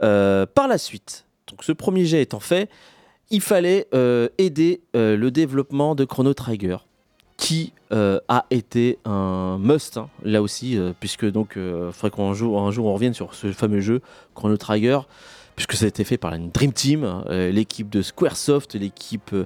Par 0.00 0.68
la 0.68 0.78
suite, 0.78 1.24
donc 1.46 1.62
ce 1.62 1.70
premier 1.72 2.04
jet 2.04 2.20
étant 2.20 2.40
fait, 2.40 2.68
il 3.30 3.40
fallait 3.40 3.86
aider 4.36 4.82
le 4.92 5.28
développement 5.30 5.94
de 5.94 6.04
Chrono 6.04 6.34
Trigger, 6.34 6.78
qui 7.36 7.72
euh, 7.92 8.20
a 8.28 8.46
été 8.50 8.98
un 9.04 9.58
must 9.58 9.96
hein, 9.98 10.08
là 10.22 10.40
aussi, 10.42 10.78
euh, 10.78 10.92
puisque 10.98 11.28
donc 11.30 11.54
il 11.56 11.90
faudrait 11.92 12.16
qu'un 12.16 12.32
jour, 12.32 12.60
un 12.60 12.70
jour 12.70 12.86
on 12.86 12.94
revienne 12.94 13.14
sur 13.14 13.34
ce 13.34 13.50
fameux 13.52 13.80
jeu 13.80 14.00
Chrono 14.34 14.56
Trigger, 14.56 15.00
puisque 15.56 15.74
ça 15.74 15.84
a 15.84 15.88
été 15.88 16.04
fait 16.04 16.16
par 16.18 16.32
une 16.34 16.50
Dream 16.50 16.72
Team, 16.72 17.04
euh, 17.28 17.50
l'équipe 17.50 17.90
de 17.90 18.02
Squaresoft, 18.02 18.74
l'équipe 18.74 19.30
euh, 19.32 19.44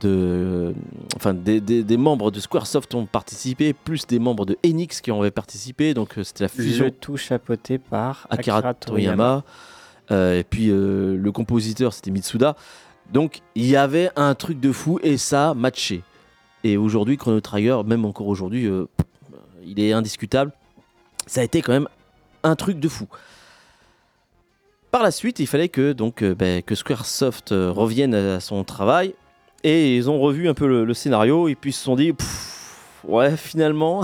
de, 0.00 0.74
enfin 1.16 1.34
des, 1.34 1.60
des- 1.60 1.84
des 1.84 1.96
membres 1.96 2.30
de 2.30 2.40
Squaresoft 2.40 2.94
ont 2.94 3.06
participé, 3.06 3.72
plus 3.72 4.06
des 4.06 4.18
membres 4.18 4.44
de 4.44 4.56
Enix 4.66 5.00
qui 5.00 5.10
ont 5.12 5.20
avaient 5.20 5.30
participé, 5.30 5.94
donc 5.94 6.18
euh, 6.18 6.24
c'était 6.24 6.44
la 6.44 6.48
fusion 6.48 6.84
Le 6.86 6.90
tout 6.90 7.16
chapeauté 7.16 7.78
par 7.78 8.26
Akira, 8.30 8.74
Toriyama. 8.74 9.44
Euh, 10.10 10.38
et 10.38 10.44
puis 10.44 10.68
euh, 10.70 11.16
le 11.16 11.32
compositeur 11.32 11.94
c'était 11.94 12.10
Mitsuda. 12.10 12.56
Donc 13.12 13.40
il 13.54 13.66
y 13.66 13.76
avait 13.76 14.10
un 14.16 14.34
truc 14.34 14.60
de 14.60 14.72
fou 14.72 14.98
et 15.02 15.16
ça 15.16 15.54
matché. 15.54 16.02
Et 16.64 16.78
aujourd'hui 16.78 17.18
Chrono 17.18 17.40
Trigger, 17.40 17.82
même 17.84 18.06
encore 18.06 18.26
aujourd'hui, 18.26 18.66
euh, 18.66 18.86
il 19.64 19.78
est 19.78 19.92
indiscutable. 19.92 20.50
Ça 21.26 21.42
a 21.42 21.44
été 21.44 21.60
quand 21.60 21.72
même 21.72 21.88
un 22.42 22.56
truc 22.56 22.80
de 22.80 22.88
fou. 22.88 23.06
Par 24.90 25.02
la 25.02 25.10
suite, 25.10 25.40
il 25.40 25.46
fallait 25.46 25.68
que 25.68 25.92
donc 25.92 26.22
euh, 26.22 26.34
ben, 26.34 26.62
que 26.62 26.74
Squaresoft 26.74 27.52
euh, 27.52 27.70
revienne 27.70 28.14
à 28.14 28.40
son 28.40 28.64
travail 28.64 29.14
et 29.62 29.94
ils 29.94 30.08
ont 30.08 30.18
revu 30.18 30.48
un 30.48 30.54
peu 30.54 30.66
le, 30.66 30.94
scénario 30.94 31.48
et 31.48 31.54
puis 31.54 31.70
ils 31.70 31.74
se 31.74 31.84
sont 31.84 31.96
dit 31.96 32.12
ouais 33.04 33.36
finalement 33.36 34.02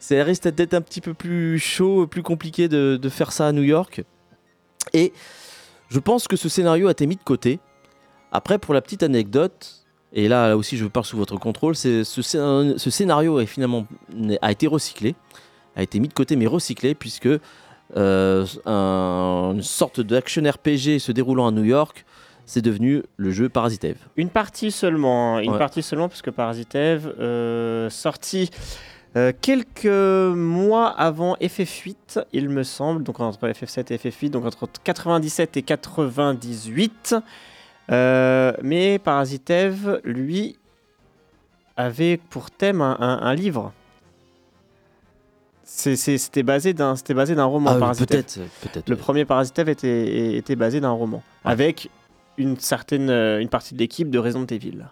ça 0.00 0.24
risque 0.24 0.48
d'être 0.48 0.74
un 0.74 0.80
petit 0.80 1.00
peu 1.00 1.14
plus 1.14 1.58
chaud, 1.60 2.08
plus 2.08 2.22
compliqué 2.22 2.68
de 2.68 3.08
faire 3.08 3.30
ça 3.30 3.46
à 3.46 3.52
New 3.52 3.62
York. 3.62 4.02
Et 4.92 5.12
je 5.88 5.98
pense 5.98 6.26
que 6.26 6.36
ce 6.36 6.48
scénario 6.48 6.88
a 6.88 6.92
été 6.92 7.06
mis 7.06 7.16
de 7.16 7.22
côté. 7.22 7.60
Après, 8.32 8.58
pour 8.58 8.74
la 8.74 8.80
petite 8.80 9.02
anecdote, 9.02 9.79
et 10.12 10.28
là, 10.28 10.48
là 10.48 10.56
aussi 10.56 10.76
je 10.76 10.86
parle 10.86 11.06
sous 11.06 11.16
votre 11.16 11.36
contrôle, 11.38 11.76
ce, 11.76 12.02
scén- 12.02 12.76
ce 12.78 12.90
scénario 12.90 13.40
est 13.40 13.46
finalement 13.46 13.86
a 14.42 14.50
été 14.52 14.66
recyclé, 14.66 15.14
a 15.76 15.82
été 15.82 16.00
mis 16.00 16.08
de 16.08 16.12
côté 16.14 16.36
mais 16.36 16.46
recyclé 16.46 16.94
puisque 16.94 17.28
euh, 17.96 18.46
un- 18.66 19.52
une 19.54 19.62
sorte 19.62 20.00
d'action 20.00 20.42
RPG 20.42 20.98
se 20.98 21.12
déroulant 21.12 21.48
à 21.48 21.50
New 21.50 21.64
York, 21.64 22.04
c'est 22.46 22.62
devenu 22.62 23.02
le 23.16 23.30
jeu 23.30 23.48
Parasite 23.48 23.84
Eve. 23.84 23.98
Une 24.16 24.28
partie 24.30 24.70
seulement, 24.72 25.36
hein, 25.36 25.40
une 25.40 25.52
Ouais. 25.52 25.58
partie 25.58 25.82
seulement, 25.82 26.08
puisque 26.08 26.30
Parasite 26.32 26.74
Eve, 26.74 27.14
euh, 27.20 27.88
sorti 27.90 28.50
euh, 29.16 29.32
quelques 29.40 29.86
mois 30.36 30.88
avant 30.88 31.34
FF8, 31.40 32.24
il 32.32 32.48
me 32.48 32.62
semble, 32.62 33.02
donc 33.02 33.18
entre 33.20 33.48
FF7 33.48 33.92
et 33.92 33.96
FF8, 33.98 34.30
donc 34.30 34.46
entre 34.46 34.68
97 34.84 35.56
et 35.56 35.62
98. 35.62 37.14
Euh, 37.90 38.52
mais 38.62 38.98
Parasite 38.98 39.50
Eve, 39.50 40.00
lui, 40.04 40.56
avait 41.76 42.16
pour 42.18 42.50
thème 42.50 42.80
un, 42.82 42.96
un- 43.00 43.18
un 43.22 43.34
livre. 43.34 43.72
C'était 45.64 46.42
basé 46.42 46.72
d'un 46.74 46.96
c'était 46.96 47.14
basé 47.14 47.34
d'un 47.34 47.44
roman. 47.44 47.70
Ah, 47.80 47.92
peut-être, 47.96 48.40
peut-être. 48.60 48.88
Le 48.88 48.96
premier 48.96 49.24
Parasite 49.24 49.58
Eve 49.58 49.68
était, 49.68 50.36
était 50.36 50.56
basé 50.56 50.80
d'un 50.80 50.90
roman, 50.90 51.22
Ouais. 51.44 51.52
avec 51.52 51.90
une 52.38 52.58
certaine 52.58 53.08
euh, 53.08 53.40
une 53.40 53.48
partie 53.48 53.74
de 53.74 53.78
l'équipe 53.78 54.10
de 54.10 54.18
Resident 54.18 54.46
Evil. 54.46 54.84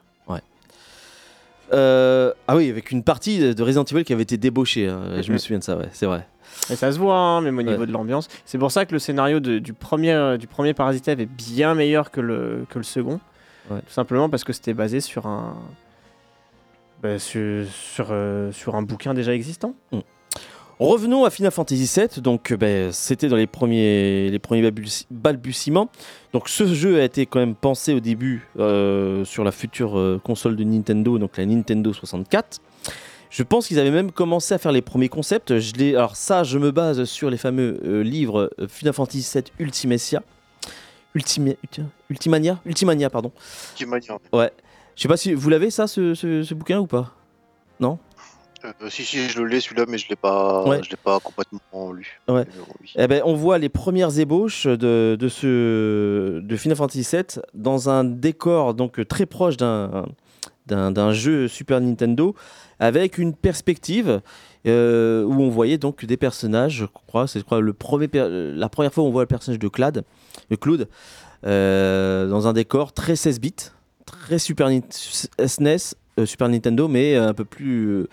Euh, 1.73 2.33
ah 2.47 2.57
oui, 2.57 2.71
avec 2.71 2.91
une 2.91 3.03
partie 3.03 3.55
de 3.55 3.63
Resident 3.63 3.85
Evil 3.85 4.05
qui 4.05 4.13
avait 4.13 4.23
été 4.23 4.37
débauchée. 4.37 4.89
hein, 4.89 5.21
Je 5.23 5.29
me 5.29 5.35
Mhm. 5.35 5.39
souviens 5.39 5.59
de 5.59 5.65
ça, 5.65 5.77
ouais, 5.77 5.89
c'est 5.93 6.07
vrai. 6.07 6.27
Et 6.71 6.77
ça 6.77 6.91
se 6.93 6.99
voit, 6.99 7.17
hein, 7.17 7.41
même 7.41 7.59
au 7.59 7.63
niveau 7.63 7.81
Ouais. 7.81 7.87
de 7.87 7.93
l'ambiance. 7.93 8.29
C'est 8.45 8.59
pour 8.59 8.73
ça 8.73 8.87
que 8.87 8.93
le 8.93 8.99
scénario 8.99 9.39
de- 9.41 9.59
du, 9.59 9.73
premier, 9.75 10.13
euh, 10.13 10.37
du 10.39 10.47
premier 10.47 10.73
Parasite 10.75 11.07
Eve 11.09 11.21
est 11.21 11.27
bien 11.27 11.75
meilleur 11.75 12.11
que 12.11 12.21
le, 12.21 12.65
que 12.71 12.79
le 12.79 12.85
second. 12.85 13.21
Ouais. 13.71 13.81
Tout 13.81 13.93
simplement 13.93 14.29
parce 14.31 14.45
que 14.45 14.53
c'était 14.55 14.73
basé 14.75 15.01
sur 15.01 15.27
un, 15.27 15.57
bah, 17.03 17.19
sur, 17.19 17.67
sur, 17.69 18.09
euh, 18.11 18.51
sur 18.53 18.75
un 18.77 18.83
bouquin 18.83 19.13
déjà 19.15 19.35
existant. 19.35 19.75
Revenons 20.79 21.25
à 21.25 21.31
Final 21.31 21.51
Fantasy 21.51 21.91
VII. 21.93 22.23
Donc, 22.23 22.53
euh, 22.53 22.57
ben, 22.57 22.93
c'était 22.93 23.29
dans 23.29 23.37
les 23.37 23.47
premiers, 23.49 24.31
les 24.31 24.39
premiers 24.39 24.63
balbuti- 24.71 25.07
balbutiements. 25.11 25.89
Donc, 26.33 26.49
ce 26.49 26.73
jeu 26.73 27.01
a 27.01 27.05
été 27.05 27.27
quand 27.27 27.41
même 27.41 27.55
pensé 27.57 27.95
au 27.95 28.01
début 28.01 28.47
euh, 28.59 29.25
sur 29.25 29.43
la 29.43 29.51
future 29.51 29.99
euh, 29.99 30.21
console 30.23 30.55
de 30.57 30.63
Nintendo, 30.65 31.19
donc 31.19 31.37
la 31.37 31.47
Nintendo 31.47 31.93
64. 31.93 32.61
Je 33.31 33.43
pense 33.43 33.67
qu'ils 33.67 33.79
avaient 33.79 33.91
même 33.91 34.13
commencé 34.13 34.55
à 34.55 34.59
faire 34.59 34.73
les 34.73 34.81
premiers 34.81 35.09
concepts. 35.09 35.59
Je 35.59 35.95
alors 35.97 36.17
ça, 36.17 36.45
je 36.45 36.59
me 36.59 36.71
base 36.71 37.05
sur 37.05 37.29
les 37.29 37.37
fameux 37.37 37.81
euh, 37.85 38.03
livres 38.03 38.51
Final 38.69 38.95
Fantasy 38.95 39.29
VII 39.35 39.45
Ultimecia. 39.59 40.23
Ultima- 41.15 41.57
Ultimania? 42.09 42.61
Ultimania, 42.65 43.11
pardon. 43.11 43.33
Qui 43.75 43.85
mania. 43.85 44.19
Je 44.95 45.03
sais 45.03 45.09
pas 45.09 45.17
si 45.17 45.35
vous 45.35 45.49
l'avez 45.51 45.71
ça, 45.71 45.87
ce, 45.87 46.15
ce- 46.15 46.43
ce 46.43 46.55
bouquin 46.55 46.79
ou 46.79 46.87
pas? 46.87 47.13
Euh, 48.65 48.89
si, 48.91 49.05
si, 49.05 49.29
je 49.29 49.41
l'ai 49.43 49.61
celui-là, 49.61 49.85
mais 49.89 49.99
je 49.99 50.09
l'ai 50.09 50.17
pas, 50.17 50.65
Ouais. 50.67 50.81
je 50.83 50.91
l'ai 50.91 50.97
pas 50.97 51.21
complètement 51.21 51.93
lu. 51.93 52.21
Ouais. 52.29 52.41
Euh. 52.41 52.45
Eh 52.97 53.07
ben, 53.07 53.23
on 53.25 53.35
voit 53.35 53.59
les 53.59 53.69
premières 53.69 54.19
ébauches 54.19 54.67
de, 54.67 55.17
de, 55.19 55.29
ce, 55.29 56.41
de 56.41 56.57
Final 56.57 56.77
Fantasy 56.77 57.07
VII 57.17 57.43
dans 57.55 57.89
un 57.89 58.05
décor 58.05 58.75
donc 58.75 59.07
très 59.07 59.27
proche 59.27 59.57
d'un, 59.57 60.07
d'un, 60.67 60.91
d'un 60.91 61.13
jeu 61.13 61.47
Super 61.49 61.81
Nintendo 61.81 62.35
avec 62.81 63.19
une 63.19 63.35
perspective 63.35 64.21
euh, 64.67 65.23
où 65.25 65.41
on 65.41 65.49
voyait 65.51 65.79
donc 65.79 66.05
des 66.05 66.17
personnages, 66.17 66.73
je 66.75 66.85
crois, 66.87 67.27
c'est 67.29 67.39
je 67.39 67.45
crois, 67.45 67.61
le 67.61 67.73
premier 67.73 68.09
per- 68.09 68.29
la 68.31 68.69
première 68.69 68.93
fois 68.93 69.05
où 69.05 69.07
on 69.07 69.11
voit 69.13 69.23
le 69.23 69.27
personnage 69.29 69.59
de 69.59 69.69
Claude, 69.69 70.05
de 70.51 70.57
Claude 70.57 70.89
euh, 71.47 72.27
dans 72.29 72.49
un 72.49 72.53
décor 72.53 72.93
très 72.93 73.15
16 73.17 73.41
bits, 73.41 73.55
très 74.05 74.39
Super 74.39 74.69
SNES, 74.69 75.95
euh, 76.19 76.27
Super 76.27 76.49
Nintendo, 76.49 76.89
mais 76.89 77.15
un 77.17 77.35
peu 77.35 77.45
plus, 77.45 78.07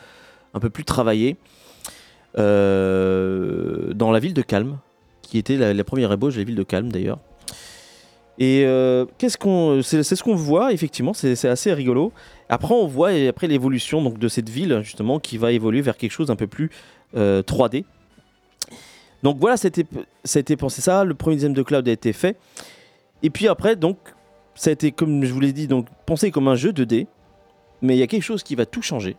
un 0.55 0.59
peu 0.59 0.71
plus 0.71 0.85
travaillé 0.85 1.37
euh, 2.39 3.93
dans 3.93 4.11
la 4.11 4.19
ville 4.19 4.33
de 4.33 4.41
Calme, 4.41 4.79
qui 5.21 5.37
était 5.37 5.57
la, 5.57 5.83
première 5.83 6.11
ébauche 6.11 6.33
de 6.35 6.39
la 6.39 6.45
ville 6.45 6.55
de 6.55 6.63
Calme 6.63 6.91
d'ailleurs. 6.91 7.19
Et 8.37 8.63
euh, 8.65 9.05
qu'est-ce 9.17 9.37
qu'on, 9.37 9.81
c'est, 9.81 10.03
ce 10.03 10.23
qu'on 10.23 10.35
voit 10.35 10.73
effectivement, 10.73 11.13
c'est, 11.13 11.45
assez 11.45 11.71
rigolo. 11.73 12.11
Après, 12.49 12.73
on 12.73 12.87
voit 12.87 13.13
et 13.13 13.27
après 13.27 13.47
l'évolution 13.47 14.01
donc 14.01 14.17
de 14.17 14.27
cette 14.27 14.49
ville 14.49 14.81
justement 14.81 15.19
qui 15.19 15.37
va 15.37 15.51
évoluer 15.51 15.81
vers 15.81 15.95
quelque 15.95 16.11
chose 16.11 16.27
d'un 16.27 16.35
peu 16.35 16.47
plus 16.47 16.69
euh, 17.15 17.41
3D. 17.43 17.85
Donc 19.23 19.37
voilà, 19.39 19.57
ça 19.57 19.67
a 19.67 20.39
été 20.39 20.55
pensé 20.55 20.81
ça. 20.81 21.03
Le 21.03 21.13
premier 21.15 21.37
dixième 21.37 21.53
de 21.53 21.63
cloud 21.63 21.87
a 21.87 21.91
été 21.91 22.13
fait. 22.13 22.37
Et 23.23 23.29
puis 23.29 23.47
après, 23.47 23.75
donc, 23.75 23.97
ça 24.53 24.69
a 24.69 24.73
été 24.73 24.91
comme 24.91 25.23
je 25.23 25.33
vous 25.33 25.39
l'ai 25.39 25.53
dit, 25.53 25.67
donc 25.67 25.87
pensé 26.05 26.29
comme 26.31 26.47
un 26.47 26.55
jeu 26.55 26.71
2D. 26.71 27.07
Mais 27.81 27.95
il 27.95 27.99
y 27.99 28.03
a 28.03 28.07
quelque 28.07 28.23
chose 28.23 28.43
qui 28.43 28.55
va 28.55 28.65
tout 28.65 28.81
changer. 28.81 29.15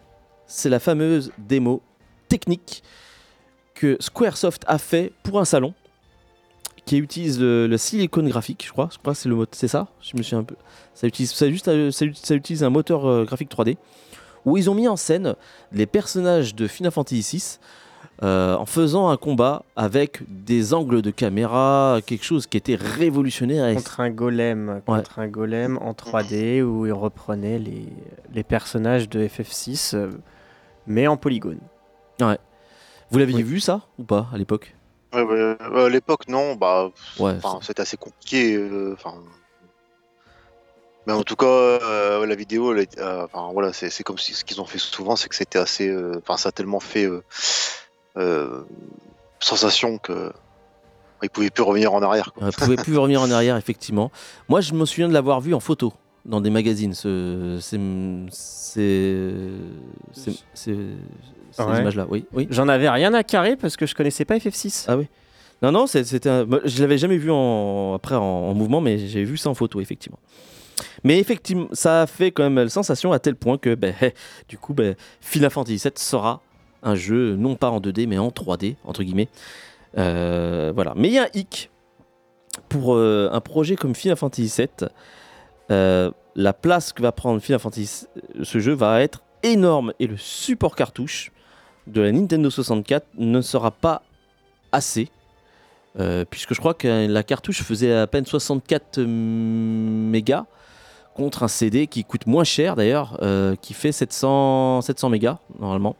C'est 0.47 0.69
la 0.69 0.79
fameuse 0.79 1.33
démo 1.39 1.83
technique 2.29 2.83
que 3.75 3.97
Squaresoft 4.01 4.65
a 4.67 4.79
fait 4.79 5.13
pour 5.23 5.39
un 5.41 5.45
salon 5.45 5.75
qui 6.85 6.99
utilise 6.99 7.41
le, 7.41 7.67
le 7.67 7.77
silicon 7.79 8.23
graphique, 8.23 8.65
je 8.67 8.73
crois. 8.73 8.89
Je 8.93 8.99
crois 8.99 9.13
que 9.13 9.19
c'est 9.19 9.29
le 9.29 9.35
mot, 9.35 9.45
c'est 9.51 9.69
ça. 9.69 9.89
Je 10.01 10.17
me 10.17 10.23
suis 10.23 10.37
un 10.37 10.45
peu. 10.45 10.55
Ça 10.95 11.07
utilise, 11.07 11.33
ça 11.33 11.51
juste, 11.51 11.67
ça, 11.91 12.05
ça 12.15 12.35
utilise 12.35 12.63
un 12.63 12.71
moteur 12.71 13.07
euh, 13.07 13.25
graphique 13.25 13.51
3D 13.51 13.77
où 14.45 14.57
ils 14.57 14.71
ont 14.71 14.75
mis 14.75 14.89
en 14.89 14.97
scène 14.97 15.35
les 15.73 15.87
personnages 15.87 16.55
de 16.55 16.69
Final 16.69 16.93
Fantasy 16.93 17.37
VI 17.37 17.59
euh, 18.23 18.57
en 18.57 18.65
faisant 18.65 19.09
un 19.09 19.17
combat 19.19 19.63
avec 19.75 20.21
des 20.29 20.73
angles 20.73 21.03
de 21.03 21.11
caméra, 21.11 21.99
quelque 22.07 22.25
chose 22.25 22.47
qui 22.47 22.57
était 22.57 22.77
révolutionnaire. 22.77 23.75
Contre 23.75 24.01
un 24.01 24.11
golem, 24.11 24.81
contre 24.87 25.19
un 25.19 25.27
golem 25.27 25.79
en 25.83 25.93
3D 25.93 26.63
où 26.63 26.87
il 26.87 26.93
reprenait 26.93 27.59
les, 27.59 27.87
les 28.33 28.45
personnages 28.45 29.09
de 29.11 29.27
FF6, 29.27 29.95
euh, 29.95 30.11
mais 30.87 31.07
en 31.07 31.17
polygone. 31.17 31.61
Vous 33.11 33.19
l'aviez 33.19 33.37
Oui. 33.37 33.43
vu 33.45 33.61
ça 33.61 33.83
ou 33.99 34.05
pas 34.05 34.27
à 34.33 34.37
l'époque? 34.39 34.75
Ouais, 35.13 35.23
ouais, 35.23 35.57
ouais, 35.71 35.85
à 35.85 35.89
l'époque, 35.89 36.27
non, 36.29 36.57
bah, 36.57 36.91
Ouais. 37.21 37.39
c'était 37.63 37.83
assez 37.83 37.97
compliqué. 37.97 38.57
euh, 38.57 38.95
Enfin, 38.95 39.15
mais 41.07 41.13
en 41.13 41.23
tout 41.23 41.37
cas, 41.37 41.47
euh, 41.47 42.27
la 42.27 42.35
vidéo, 42.35 42.75
elle 42.75 42.85
euh, 42.99 43.25
enfin, 43.25 43.51
voilà, 43.53 43.73
c'est 43.73 44.03
comme 44.03 44.19
si 44.19 44.35
ce 44.35 44.45
qu'ils 44.45 44.61
ont 44.61 44.65
fait 44.67 44.79
souvent, 44.79 45.15
c'est 45.15 45.29
que 45.29 45.37
c'était 45.37 45.61
assez, 45.61 45.89
euh, 45.89 46.21
enfin, 46.21 46.37
ça 46.37 46.49
a 46.49 46.53
tellement 46.53 46.81
fait 46.81 47.05
euh, 47.07 47.23
euh, 48.17 48.63
sensation 49.39 49.99
que 49.99 50.33
ils 51.23 51.31
pouvaient 51.31 51.51
plus 51.51 51.63
revenir 51.63 51.95
en 51.95 52.03
arrière. 52.03 52.33
Quoi. 52.33 52.43
On 52.43 52.47
ne 52.47 52.51
pouvait 52.53 52.77
plus 52.77 52.97
revenir 52.99 53.23
en 53.23 53.31
arrière, 53.31 53.57
effectivement. 53.57 54.11
Moi, 54.49 54.61
je 54.61 54.75
me 54.75 54.85
souviens 54.85 55.09
de 55.09 55.15
l'avoir 55.15 55.41
vu 55.41 55.55
en 55.55 55.61
photo 55.61 55.93
dans 56.27 56.41
des 56.41 56.51
magazines. 56.51 56.93
Ce, 56.95 57.59
ces, 57.61 57.79
ces, 58.31 59.31
ces- 60.13 60.31
ces- 60.55 60.77
ces 61.53 61.63
Ouais. 61.63 61.81
images-là. 61.81 62.07
Oui, 62.11 62.27
oui. 62.33 62.47
J'en 62.51 62.69
avais 62.69 62.89
rien 62.91 63.15
à 63.15 63.23
carrer 63.23 63.57
parce 63.57 63.77
que 63.77 63.87
je 63.87 63.95
connaissais 63.95 64.25
pas 64.25 64.37
FF6. 64.37 64.85
Ah 64.89 64.97
oui. 64.97 65.07
Non, 65.63 65.73
non, 65.73 65.87
c'était. 65.87 66.29
un- 66.29 66.47
Je 66.65 66.83
l'avais 66.83 66.99
jamais 66.99 67.17
vu 67.17 67.31
en, 67.31 67.95
après 67.95 68.15
en, 68.15 68.21
en 68.23 68.55
mouvement, 68.55 68.81
mais 68.83 68.99
j'ai 68.99 69.25
vu 69.25 69.37
ça 69.39 69.49
en 69.49 69.55
photo, 69.55 69.81
effectivement. 69.81 70.19
Mais 71.05 71.19
effectivement, 71.19 71.69
ça 71.73 72.03
a 72.03 72.07
fait 72.07 72.31
quand 72.31 72.43
même 72.43 72.57
la 72.57 72.69
sensation 72.69 73.13
à 73.13 73.19
tel 73.19 73.35
point 73.37 73.57
que, 73.57 73.75
ben, 73.75 73.95
du 74.49 74.59
coup, 74.59 74.75
ben, 74.75 74.95
Final 75.23 75.51
Fantasy 75.51 75.77
VII 75.83 75.93
sera 75.97 76.43
un 76.83 76.95
jeu 76.95 77.37
non 77.37 77.55
pas 77.57 77.71
en 77.71 77.81
2D, 77.81 78.07
mais 78.07 78.19
en 78.19 78.29
3D, 78.29 78.77
entre 78.85 79.03
guillemets. 79.03 79.29
Euh, 79.97 80.73
voilà. 80.75 80.93
Mais 80.97 81.09
il 81.09 81.15
y 81.15 81.19
a 81.19 81.25
un 81.25 81.29
hic 81.33 81.71
pour 82.69 82.95
euh, 82.95 83.31
un 83.33 83.41
projet 83.41 83.77
comme 83.77 83.95
Final 83.95 84.17
Fantasy 84.19 84.53
VII. 84.59 84.89
Euh, 85.71 86.11
la 86.35 86.53
place 86.53 86.93
que 86.93 87.03
va 87.03 87.13
prendre 87.13 87.41
Final 87.41 87.61
Fantasy, 87.61 88.07
ce 88.43 88.59
jeu 88.59 88.73
va 88.73 89.01
être 89.03 89.23
énorme 89.43 89.93
et 89.99 90.07
le 90.07 90.17
support 90.17 90.77
cartouche 90.77 91.33
de 91.87 92.01
la 92.01 92.13
Nintendo 92.13 92.51
64 92.51 93.07
ne 93.17 93.41
sera 93.41 93.71
pas 93.71 94.03
assez. 94.73 95.09
Euh, 95.99 96.25
puisque 96.29 96.53
je 96.53 96.59
crois 96.59 96.75
que 96.75 97.07
la 97.07 97.23
cartouche 97.23 97.63
faisait 97.63 97.95
à 97.95 98.07
peine 98.07 98.27
64 98.27 99.01
mégas 99.01 100.45
contre 101.15 101.43
un 101.43 101.49
CD 101.49 101.87
qui 101.87 102.05
coûte 102.05 102.27
moins 102.27 102.45
cher 102.45 102.77
d'ailleurs, 102.77 103.19
euh, 103.23 103.57
qui 103.57 103.73
fait 103.73 103.93
700, 103.93 104.83
700 104.83 105.09
mégas 105.09 105.39
normalement. 105.59 105.97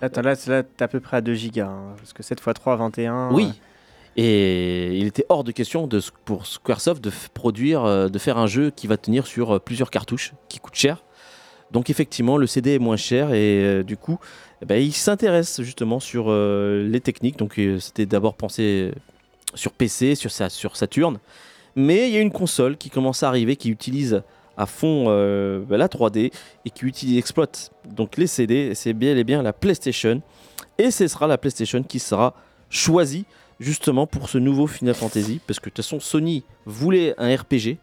Attends, 0.00 0.22
là, 0.22 0.34
là 0.46 0.62
t'es 0.62 0.84
à 0.84 0.88
peu 0.88 1.00
près 1.00 1.16
à 1.16 1.20
2 1.20 1.34
gigas. 1.34 1.66
hein, 1.66 1.94
parce 1.96 2.12
que 2.12 2.22
7 2.22 2.38
x 2.38 2.54
3, 2.54 2.76
21. 2.76 3.32
Oui. 3.32 3.52
Et 4.22 4.98
il 4.98 5.06
était 5.06 5.24
hors 5.30 5.44
de 5.44 5.50
question 5.50 5.88
pour 6.26 6.46
Squaresoft 6.46 7.02
de 7.02 7.10
produire, 7.32 7.84
euh, 7.86 8.08
de 8.08 8.18
faire 8.18 8.36
un 8.36 8.46
jeu 8.46 8.70
qui 8.70 8.86
va 8.86 8.98
tenir 8.98 9.26
sur 9.26 9.52
euh, 9.52 9.58
plusieurs 9.58 9.90
cartouches, 9.90 10.34
qui 10.50 10.58
coûte 10.58 10.74
cher. 10.74 11.02
Donc 11.70 11.88
effectivement, 11.88 12.36
le 12.36 12.46
CD 12.46 12.74
est 12.74 12.78
moins 12.78 12.98
cher 12.98 13.32
et 13.32 13.64
euh, 13.64 13.82
du 13.82 13.96
coup, 13.96 14.18
eh 14.60 14.66
ben, 14.66 14.74
il 14.74 14.92
s'intéresse 14.92 15.62
justement 15.62 16.00
sur 16.00 16.30
les 16.30 17.00
techniques. 17.00 17.38
Donc 17.38 17.58
c'était 17.78 18.04
d'abord 18.04 18.34
pensé 18.34 18.92
sur 19.54 19.72
PC, 19.72 20.14
sur, 20.14 20.30
sa, 20.30 20.50
sur 20.50 20.76
Saturn. 20.76 21.18
Mais 21.74 22.10
il 22.10 22.14
y 22.14 22.18
a 22.18 22.20
une 22.20 22.30
console 22.30 22.76
qui 22.76 22.90
commence 22.90 23.22
à 23.22 23.28
arriver, 23.28 23.56
qui 23.56 23.70
utilise 23.70 24.22
à 24.58 24.66
fond 24.66 25.06
ben, 25.06 25.78
la 25.78 25.88
3D 25.88 26.30
et 26.66 26.70
qui 26.70 27.16
exploite 27.16 27.70
donc 27.88 28.18
les 28.18 28.26
CD. 28.26 28.74
C'est 28.74 28.92
bien 28.92 29.16
et 29.16 29.24
bien 29.24 29.42
la 29.42 29.54
PlayStation. 29.54 30.20
Et 30.76 30.90
ce 30.90 31.08
sera 31.08 31.26
la 31.26 31.38
PlayStation 31.38 31.82
qui 31.82 32.00
sera 32.00 32.34
choisie 32.68 33.24
justement 33.60 34.06
pour 34.08 34.28
ce 34.28 34.38
nouveau 34.38 34.66
Final 34.66 34.94
Fantasy. 34.94 35.40
Parce 35.46 35.60
que 35.60 35.66
de 35.66 35.74
toute 35.74 35.84
façon, 35.84 36.00
Sony 36.00 36.44
voulait 36.66 37.14
un 37.18 37.34
RPG 37.36 37.76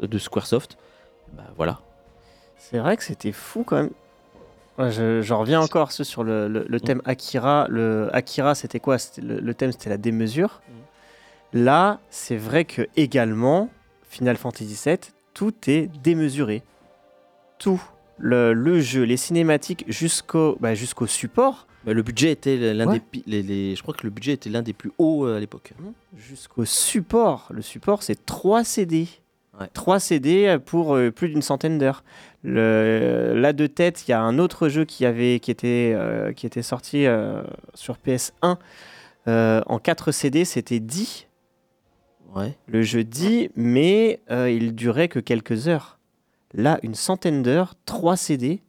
de 0.00 0.18
Squaresoft. 0.18 0.78
Bah 1.34 1.44
voilà. 1.56 1.80
C'est 2.56 2.78
vrai 2.78 2.96
que 2.96 3.04
c'était 3.04 3.32
fou 3.32 3.64
quand 3.64 3.76
même. 3.76 3.90
Ouais, 4.78 4.90
je, 4.90 5.20
j'en 5.20 5.40
reviens 5.40 5.60
encore 5.60 5.92
ce 5.92 6.02
sur 6.04 6.24
le, 6.24 6.48
le- 6.48 6.64
le 6.66 6.80
thème 6.80 7.02
Akira. 7.04 7.66
Le 7.68 8.08
Akira, 8.14 8.54
c'était 8.54 8.80
quoi? 8.80 8.96
Le, 9.20 9.38
le 9.40 9.54
thème, 9.54 9.70
c'était 9.72 9.90
la 9.90 9.98
démesure. 9.98 10.62
Là, 11.52 12.00
c'est 12.08 12.36
vrai 12.38 12.64
que 12.64 12.88
également, 12.96 13.68
Final 14.08 14.36
Fantasy 14.38 14.78
VII, 14.86 14.98
tout 15.34 15.52
est 15.66 15.88
démesuré. 16.02 16.62
Tout. 17.58 17.82
Le, 18.18 18.80
jeu, 18.80 19.02
les 19.02 19.16
cinématiques 19.16 19.84
jusqu'au 19.88 20.56
bah, 20.60 20.74
jusqu'au 20.74 21.06
support, 21.06 21.66
Bah, 21.84 21.92
le 21.92 22.02
budget 22.02 22.30
était 22.32 22.72
l'un 22.74 22.86
Ouais. 22.86 22.94
des, 22.94 23.00
pi- 23.00 23.24
les, 23.26 23.42
les- 23.42 23.74
je 23.76 23.82
crois 23.82 23.94
que 23.94 24.04
le 24.04 24.10
budget 24.10 24.32
était 24.32 24.50
l'un 24.50 24.62
des 24.62 24.72
plus 24.72 24.92
hauts 24.98 25.26
euh, 25.26 25.36
à 25.36 25.40
l'époque. 25.40 25.72
jusqu'au 26.16 26.64
support. 26.64 27.48
Le 27.50 27.62
support, 27.62 28.02
c'est 28.02 28.24
3 28.24 28.62
CD. 28.64 29.08
Ouais. 29.60 29.66
3 29.74 29.98
CD 30.00 30.56
pour 30.64 30.94
euh, 30.96 31.10
plus 31.10 31.28
d'une 31.28 31.42
centaine 31.42 31.78
d'heures. 31.78 32.04
Le- 32.44 33.34
Là 33.36 33.52
de 33.52 33.66
tête, 33.66 34.06
il 34.06 34.12
y 34.12 34.14
a 34.14 34.20
un 34.22 34.38
autre 34.38 34.68
jeu 34.68 34.84
qui, 34.84 35.04
avait, 35.04 35.40
qui, 35.40 35.50
était, 35.50 35.92
euh, 35.94 36.32
qui 36.32 36.46
était 36.46 36.62
sorti 36.62 37.06
euh, 37.06 37.42
sur 37.74 37.96
PS1 37.96 38.56
euh, 39.28 39.60
en 39.66 39.78
4 39.78 40.10
CD, 40.12 40.44
c'était 40.44 40.80
10. 40.80 41.26
Ouais. 42.34 42.56
Le 42.66 42.82
jeu 42.82 43.04
10, 43.04 43.50
mais 43.56 44.20
euh, 44.30 44.50
il 44.50 44.74
durait 44.74 45.08
que 45.08 45.18
quelques 45.18 45.68
heures. 45.68 45.98
Là, 46.54 46.78
une 46.82 46.94
centaine 46.94 47.42
d'heures, 47.42 47.74
3 47.86 48.16
CD. 48.16 48.62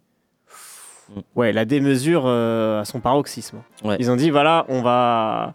Mm. 1.10 1.20
Ouais, 1.36 1.52
la 1.54 1.66
démesure 1.66 2.24
euh, 2.26 2.82
à 2.82 2.86
son 2.86 3.00
paroxysme. 3.00 3.62
Ouais. 3.84 3.98
Ils 4.00 4.12
ont 4.12 4.16
dit 4.16 4.30
voilà, 4.30 4.66
on 4.70 4.82
va, 4.82 5.54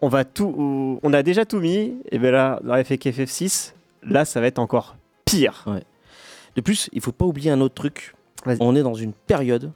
on 0.00 0.08
va 0.08 0.24
tout, 0.24 1.00
on 1.02 1.12
a 1.12 1.22
déjà 1.22 1.44
tout 1.44 1.60
mis. 1.60 1.96
Et 2.10 2.18
bien 2.18 2.30
là, 2.30 2.60
dans 2.62 2.74
FF 2.82 2.92
FF6, 2.92 3.72
là, 4.02 4.24
ça 4.24 4.40
va 4.40 4.46
être 4.46 4.58
encore 4.58 4.96
pire. 5.24 5.64
De 6.56 6.60
plus, 6.60 6.88
il 6.92 7.00
faut 7.00 7.12
pas 7.12 7.24
oublier 7.24 7.50
un 7.50 7.60
autre 7.60 7.74
truc. 7.74 8.14
On 8.60 8.76
est 8.76 8.82
dans 8.82 8.94
une 8.94 9.12
période 9.12 9.70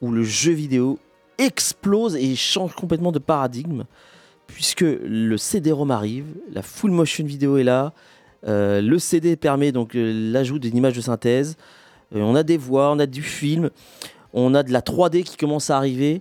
où 0.00 0.10
le 0.10 0.22
jeu 0.22 0.52
vidéo 0.52 0.98
explose 1.38 2.16
et 2.16 2.34
change 2.34 2.74
complètement 2.74 3.12
de 3.12 3.18
paradigme, 3.18 3.84
puisque 4.46 4.84
le 4.84 5.36
CD-ROM 5.36 5.90
arrive, 5.90 6.26
la 6.52 6.62
full 6.62 6.90
motion 6.90 7.24
vidéo 7.24 7.56
est 7.56 7.64
là, 7.64 7.92
euh, 8.46 8.80
le 8.80 8.98
CD 8.98 9.36
permet 9.36 9.72
donc 9.72 9.94
euh, 9.94 10.32
l'ajout 10.32 10.58
d'une 10.58 10.76
image 10.76 10.94
de 10.94 11.00
synthèse, 11.00 11.56
on 12.14 12.34
a 12.34 12.42
des 12.42 12.56
voix, 12.56 12.90
on 12.92 12.98
a 12.98 13.06
du 13.06 13.22
film, 13.22 13.70
on 14.32 14.54
a 14.54 14.62
de 14.62 14.72
la 14.72 14.80
3D 14.80 15.22
qui 15.22 15.36
commence 15.36 15.70
à 15.70 15.76
arriver, 15.76 16.20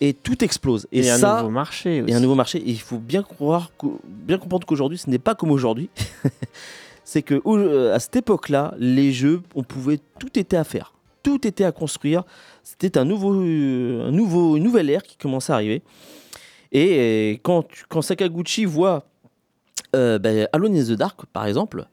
et 0.00 0.14
tout 0.14 0.42
explose. 0.44 0.86
Et, 0.92 1.00
Et, 1.00 1.10
un 1.10 1.18
ça, 1.18 1.38
nouveau 1.38 1.50
marché 1.50 2.02
aussi. 2.02 2.12
et 2.12 2.14
un 2.14 2.20
nouveau 2.20 2.34
marché. 2.34 2.58
Et 2.58 2.70
il 2.70 2.80
faut 2.80 2.98
bien 2.98 3.22
croire, 3.22 3.70
bien 4.04 4.38
comprendre 4.38 4.66
qu'aujourd'hui, 4.66 4.98
ce 4.98 5.10
n'est 5.10 5.18
pas 5.18 5.34
comme 5.34 5.50
aujourd'hui. 5.50 5.90
c'est 7.04 7.22
que 7.22 7.40
euh, 7.46 7.94
à 7.94 7.98
cette 7.98 8.16
époque-là, 8.16 8.74
les 8.78 9.12
jeux, 9.12 9.42
on 9.54 9.62
pouvait, 9.62 9.98
tout 10.18 10.38
était 10.38 10.56
à 10.56 10.64
faire, 10.64 10.94
tout 11.22 11.46
était 11.46 11.64
à 11.64 11.72
construire. 11.72 12.24
C'était 12.62 12.96
un 12.98 13.04
nouveau, 13.04 13.34
euh, 13.34 14.08
un 14.08 14.10
nouveau, 14.10 14.56
une 14.56 14.62
nouvelle 14.62 14.88
ère 14.88 15.02
qui 15.02 15.16
commençait 15.16 15.52
à 15.52 15.56
arriver. 15.56 15.82
Et 16.72 17.36
euh, 17.44 17.64
quand 17.88 18.02
Sakaguchi 18.02 18.64
voit 18.64 19.04
euh, 19.96 20.18
ben, 20.18 20.48
Alone 20.52 20.76
in 20.76 20.84
the 20.84 20.92
Dark, 20.92 21.26
par 21.32 21.46
exemple, 21.46 21.86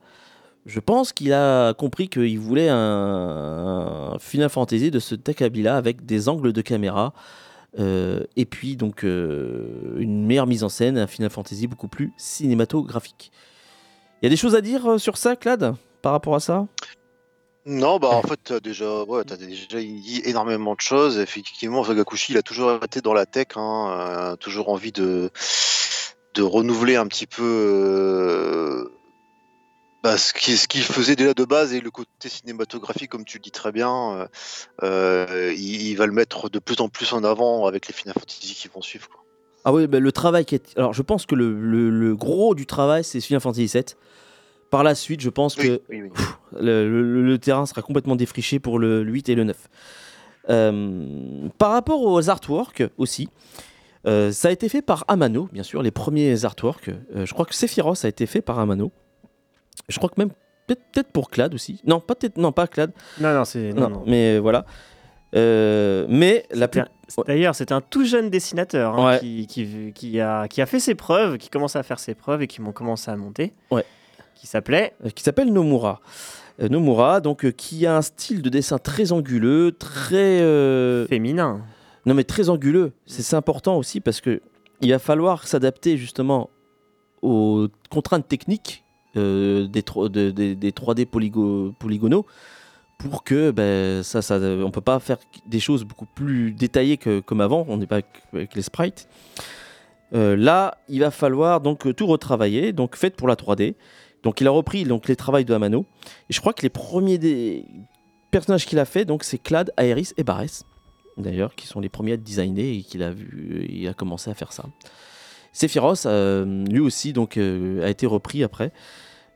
je 0.67 0.81
pense 0.81 1.13
qu'il 1.13 1.31
a 1.31 1.73
compris 1.73 2.09
qu'il 2.09 2.39
voulait 2.39 2.67
un, 2.69 4.17
Final 4.19 4.49
Fantasy 4.49 4.91
de 4.91 4.99
ce 4.99 5.15
acabit-là 5.15 5.77
avec 5.77 6.05
des 6.05 6.27
angles 6.29 6.51
de 6.53 6.61
caméra. 6.61 7.13
euh, 7.79 8.23
et 8.35 8.45
puis 8.45 8.75
donc 8.75 9.03
euh, 9.03 9.95
une 9.97 10.25
meilleure 10.25 10.47
mise 10.47 10.63
en 10.63 10.69
scène, 10.69 10.97
un 10.97 11.07
Final 11.07 11.29
Fantasy 11.29 11.67
beaucoup 11.67 11.87
plus 11.87 12.11
cinématographique. 12.17 13.31
Il 14.21 14.25
y 14.25 14.27
a 14.27 14.29
des 14.29 14.37
choses 14.37 14.55
à 14.55 14.61
dire 14.61 14.85
euh, 14.85 14.97
sur 14.97 15.17
ça, 15.17 15.35
Clad, 15.35 15.75
par 16.01 16.11
rapport 16.11 16.35
à 16.35 16.39
ça? 16.39 16.67
Non, 17.65 17.97
bah 17.99 18.09
en 18.09 18.21
fait, 18.21 18.39
t'as 18.43 18.59
déjà, 18.59 19.03
ouais, 19.03 19.23
t'as 19.25 19.37
déjà 19.37 19.79
dit 19.79 20.21
énormément 20.25 20.73
de 20.73 20.81
choses. 20.81 21.17
Effectivement, 21.17 21.83
Sagakushi, 21.83 22.33
il 22.33 22.37
a 22.37 22.41
toujours 22.41 22.83
été 22.83 23.01
dans 23.01 23.13
la 23.13 23.25
tech, 23.25 23.47
hein, 23.55 24.35
toujours 24.39 24.69
envie 24.69 24.93
de, 24.93 25.29
de 26.33 26.41
renouveler 26.41 26.95
un 26.95 27.07
petit 27.07 27.27
peu 27.27 28.89
bah, 30.03 30.17
ce 30.17 30.33
qu'il 30.33 30.57
ce 30.57 30.67
faisait 30.93 31.15
déjà 31.15 31.33
de 31.33 31.43
base 31.45 31.73
et 31.73 31.81
le 31.81 31.91
côté 31.91 32.29
cinématographique, 32.29 33.09
comme 33.09 33.25
tu 33.25 33.37
le 33.37 33.41
dis 33.43 33.51
très 33.51 33.71
bien, 33.71 34.13
euh, 34.13 34.27
euh, 34.83 35.53
il, 35.57 35.81
il 35.87 35.95
va 35.95 36.05
le 36.05 36.11
mettre 36.13 36.49
de 36.49 36.59
plus 36.59 36.79
en 36.81 36.89
plus 36.89 37.13
en 37.13 37.23
avant 37.23 37.65
avec 37.65 37.87
les 37.87 37.93
Final 37.93 38.13
Fantasy 38.13 38.53
qui 38.55 38.67
vont 38.67 38.81
suivre. 38.81 39.07
quoi. 39.09 39.23
Ah 39.65 39.73
oui, 39.73 39.87
bah, 39.87 39.99
le 39.99 40.11
travail 40.11 40.45
qui 40.45 40.55
est. 40.55 40.77
Alors, 40.77 40.93
je 40.93 41.01
pense 41.01 41.25
que 41.25 41.35
le, 41.35 41.51
le- 41.59 41.89
le 41.89 42.15
gros 42.15 42.55
du 42.55 42.65
travail, 42.65 43.03
c'est 43.03 43.19
Final 43.19 43.41
Fantasy 43.41 43.65
VII. 43.73 43.83
Par 44.69 44.83
la 44.83 44.95
suite, 44.95 45.21
je 45.21 45.29
pense 45.29 45.55
que 45.55 45.81
oui, 45.89 46.03
oui. 46.03 46.09
le, 46.59 46.89
le- 46.89 47.21
le 47.23 47.37
terrain 47.37 47.65
sera 47.65 47.81
complètement 47.81 48.15
défriché 48.15 48.59
pour 48.59 48.79
le, 48.79 49.03
le 49.03 49.11
8 49.11 49.29
et 49.29 49.35
le 49.35 49.43
9. 49.45 49.57
Euh, 50.49 51.49
par 51.57 51.71
rapport 51.71 52.01
aux 52.01 52.29
artworks 52.29 52.83
aussi, 52.97 53.29
euh, 54.05 54.31
ça 54.31 54.47
a 54.47 54.51
été 54.51 54.69
fait 54.69 54.81
par 54.81 55.03
Amano, 55.07 55.49
bien 55.51 55.63
sûr, 55.63 55.81
les 55.81 55.91
premiers 55.91 56.45
artworks. 56.45 56.89
Je 57.13 57.33
crois 57.33 57.45
que 57.45 57.53
Sephiroth 57.55 58.05
a 58.05 58.07
été 58.07 58.25
fait 58.25 58.41
par 58.41 58.59
Amano. 58.59 58.91
Je 59.89 59.97
crois 59.97 60.09
que 60.09 60.15
même 60.17 60.31
peut-être 60.67 61.11
pour 61.11 61.29
Clad 61.29 61.53
aussi. 61.53 61.81
Non, 61.85 61.99
pas 61.99 62.15
peut-être 62.15 62.37
non 62.37 62.51
pas 62.51 62.67
Clad. 62.67 62.91
Non, 63.21 63.33
non, 63.33 63.45
c'est. 63.45 63.73
Non, 63.73 63.83
Non, 63.83 63.89
non. 63.89 64.03
mais 64.05 64.39
voilà. 64.39 64.65
Euh, 65.35 66.05
mais 66.09 66.45
la 66.51 66.67
plus... 66.67 66.81
D'ailleurs, 67.25 67.53
c'était 67.55 67.73
un 67.73 67.81
tout 67.81 68.05
jeune 68.05 68.29
dessinateur 68.29 68.97
hein, 68.97 69.05
Ouais. 69.13 69.19
qui, 69.19 69.47
qui, 69.47 69.91
qui 69.93 70.19
a, 70.19 70.47
qui 70.47 70.61
a 70.61 70.65
fait 70.65 70.79
ses 70.79 70.95
preuves, 70.95 71.37
qui 71.37 71.49
commençait 71.49 71.79
à 71.79 71.83
faire 71.83 71.99
ses 71.99 72.15
preuves 72.15 72.41
et 72.41 72.47
qui 72.47 72.61
m'ont 72.61 72.71
commencé 72.71 73.11
à 73.11 73.15
monter. 73.15 73.53
Ouais. 73.71 73.85
Qui 74.35 74.47
s'appelait. 74.47 74.93
euh, 75.05 75.09
qui 75.09 75.23
s'appelle 75.23 75.51
Nomura. 75.51 76.01
Euh, 76.61 76.69
Nomura, 76.69 77.19
donc 77.21 77.49
qui 77.51 77.85
a 77.85 77.95
un 77.97 78.01
style 78.01 78.41
de 78.41 78.49
dessin 78.49 78.77
très 78.77 79.11
anguleux, 79.11 79.73
très 79.77 80.39
Féminin. 81.07 81.61
non 82.05 82.13
mais 82.13 82.23
très 82.23 82.49
anguleux. 82.49 82.93
C'est 83.05 83.21
c'est 83.21 83.35
important 83.35 83.77
aussi 83.77 83.99
parce 83.99 84.21
que 84.21 84.41
il 84.81 84.91
va 84.91 84.99
falloir 84.99 85.47
s'adapter 85.47 85.97
justement 85.97 86.49
aux 87.21 87.67
contraintes 87.89 88.27
techniques 88.27 88.83
euh, 89.17 89.67
des, 89.67 89.81
de- 90.09 90.31
des- 90.31 90.55
des 90.55 90.71
3D 90.71 91.05
polygo- 91.05 91.73
polygonaux 91.73 92.25
pour 92.97 93.23
que 93.23 93.51
ben, 93.51 94.01
ça, 94.03 94.21
ça, 94.21 94.39
on 94.39 94.71
peut 94.71 94.81
pas 94.81 94.99
faire 94.99 95.17
des 95.45 95.59
choses 95.59 95.83
beaucoup 95.83 96.05
plus 96.07 96.51
détaillées 96.51 96.97
que 96.97 97.19
comme 97.19 97.41
avant. 97.41 97.65
On 97.69 97.77
n'est 97.77 97.85
pas 97.87 97.99
avec, 98.33 98.55
les 98.55 98.61
sprites. 98.61 99.07
Euh, 100.13 100.35
là, 100.35 100.77
il 100.89 101.01
va 101.01 101.11
falloir 101.11 101.61
donc 101.61 101.85
euh, 101.85 101.93
tout 101.93 102.07
retravailler, 102.07 102.71
donc 102.73 102.95
fait 102.95 103.15
pour 103.15 103.27
la 103.27 103.35
3D. 103.35 103.75
Donc 104.23 104.41
il 104.41 104.47
a 104.47 104.51
repris 104.51 104.83
donc 104.83 105.07
les 105.07 105.15
travaux 105.15 105.41
de 105.43 105.53
Amano. 105.53 105.85
Et 106.29 106.33
je 106.33 106.39
crois 106.39 106.53
que 106.53 106.63
les 106.63 106.69
premiers 106.69 107.17
des 107.17 107.65
personnages 108.31 108.65
qu'il 108.65 108.79
a 108.79 108.85
fait, 108.85 109.05
donc 109.05 109.23
c'est 109.23 109.37
Clad, 109.37 109.71
Aeris 109.77 110.11
et 110.17 110.23
Barès, 110.23 110.63
d'ailleurs, 111.17 111.53
qui 111.55 111.67
sont 111.67 111.79
les 111.79 111.89
premiers 111.89 112.11
à 112.11 112.15
être 112.15 112.23
designés 112.23 112.77
et 112.77 112.81
qu'il 112.81 113.03
a 113.03 113.11
vu, 113.11 113.65
il 113.69 113.87
a 113.87 113.93
commencé 113.93 114.29
à 114.31 114.33
faire 114.33 114.53
ça. 114.53 114.65
Sephiroth, 115.53 116.05
lui 116.05 116.79
aussi, 116.79 117.13
donc 117.13 117.37
a 117.37 117.89
été 117.89 118.05
repris 118.05 118.43
après. 118.43 118.71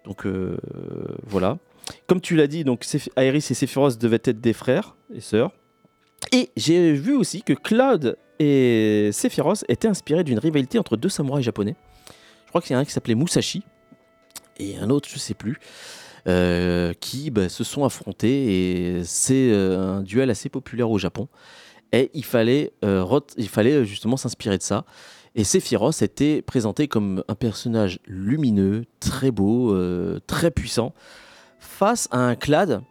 Donc 0.06 0.26
euh, 0.26 0.58
voilà. 1.26 1.58
Comme 2.08 2.22
tu 2.22 2.36
l'as 2.36 2.48
dit, 2.48 2.64
donc 2.64 2.86
et 3.18 3.40
Sephiroth 3.40 3.98
devaient 3.98 4.22
être 4.24 4.42
des 4.42 4.54
frères 4.54 4.96
et 5.14 5.22
sœurs. 5.22 5.52
Et 6.32 6.50
j'ai 6.56 6.94
vu 6.94 7.16
aussi 7.16 7.42
que 7.42 7.54
Cloud 7.54 8.18
et 8.40 9.10
Sephiroth 9.12 9.66
étaient 9.68 9.88
inspirés 9.88 10.24
d'une 10.24 10.40
rivalité 10.40 10.80
entre 10.80 10.98
deux 10.98 11.10
samouraïs 11.10 11.44
japonais. 11.44 11.76
Je 12.46 12.50
crois 12.50 12.62
qu'il 12.62 12.74
y 12.74 12.76
en 12.76 12.80
a 12.80 12.82
un 12.82 12.86
qui 12.86 12.92
s'appelait 12.92 13.16
Musashi 13.16 13.64
et 14.58 14.78
un 14.78 14.90
autre, 14.90 15.10
je 15.12 15.18
sais 15.18 15.34
plus, 15.34 15.58
euh, 16.28 16.94
qui 17.00 17.32
bah, 17.32 17.50
se 17.50 17.64
sont 17.64 17.84
affrontés 17.84 18.98
et 18.98 19.04
c'est 19.04 19.50
euh, 19.52 19.98
un 19.98 20.04
duel 20.04 20.30
assez 20.30 20.50
populaire 20.50 20.90
au 20.90 20.98
Japon. 20.98 21.28
Et 21.94 22.10
il 22.14 22.24
fallait, 22.24 22.72
justement 23.86 24.18
s'inspirer 24.18 24.58
de 24.58 24.64
ça. 24.64 24.86
Et 25.36 25.44
Sephiroth 25.44 26.02
était 26.02 26.42
présenté 26.42 26.88
comme 26.88 27.24
un 27.28 27.36
personnage 27.36 28.00
lumineux, 28.06 28.84
très 29.00 29.32
beau, 29.32 29.74
euh, 29.74 30.20
très 30.28 30.52
puissant, 30.52 30.94
face 31.60 32.10
à 32.12 32.20
un 32.20 32.36
Clad 32.36 32.82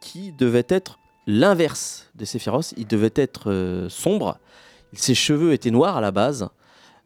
qui 0.00 0.32
devait 0.32 0.66
être 0.68 0.98
l'inverse 1.26 2.10
de 2.14 2.24
Sephiroth. 2.24 2.74
Il 2.76 2.86
devait 2.86 3.12
être 3.14 3.50
euh, 3.50 3.88
sombre. 3.88 4.38
Ses 4.92 5.14
cheveux 5.14 5.52
étaient 5.52 5.70
noirs 5.70 5.96
à 5.96 6.00
la 6.02 6.10
base. 6.10 6.48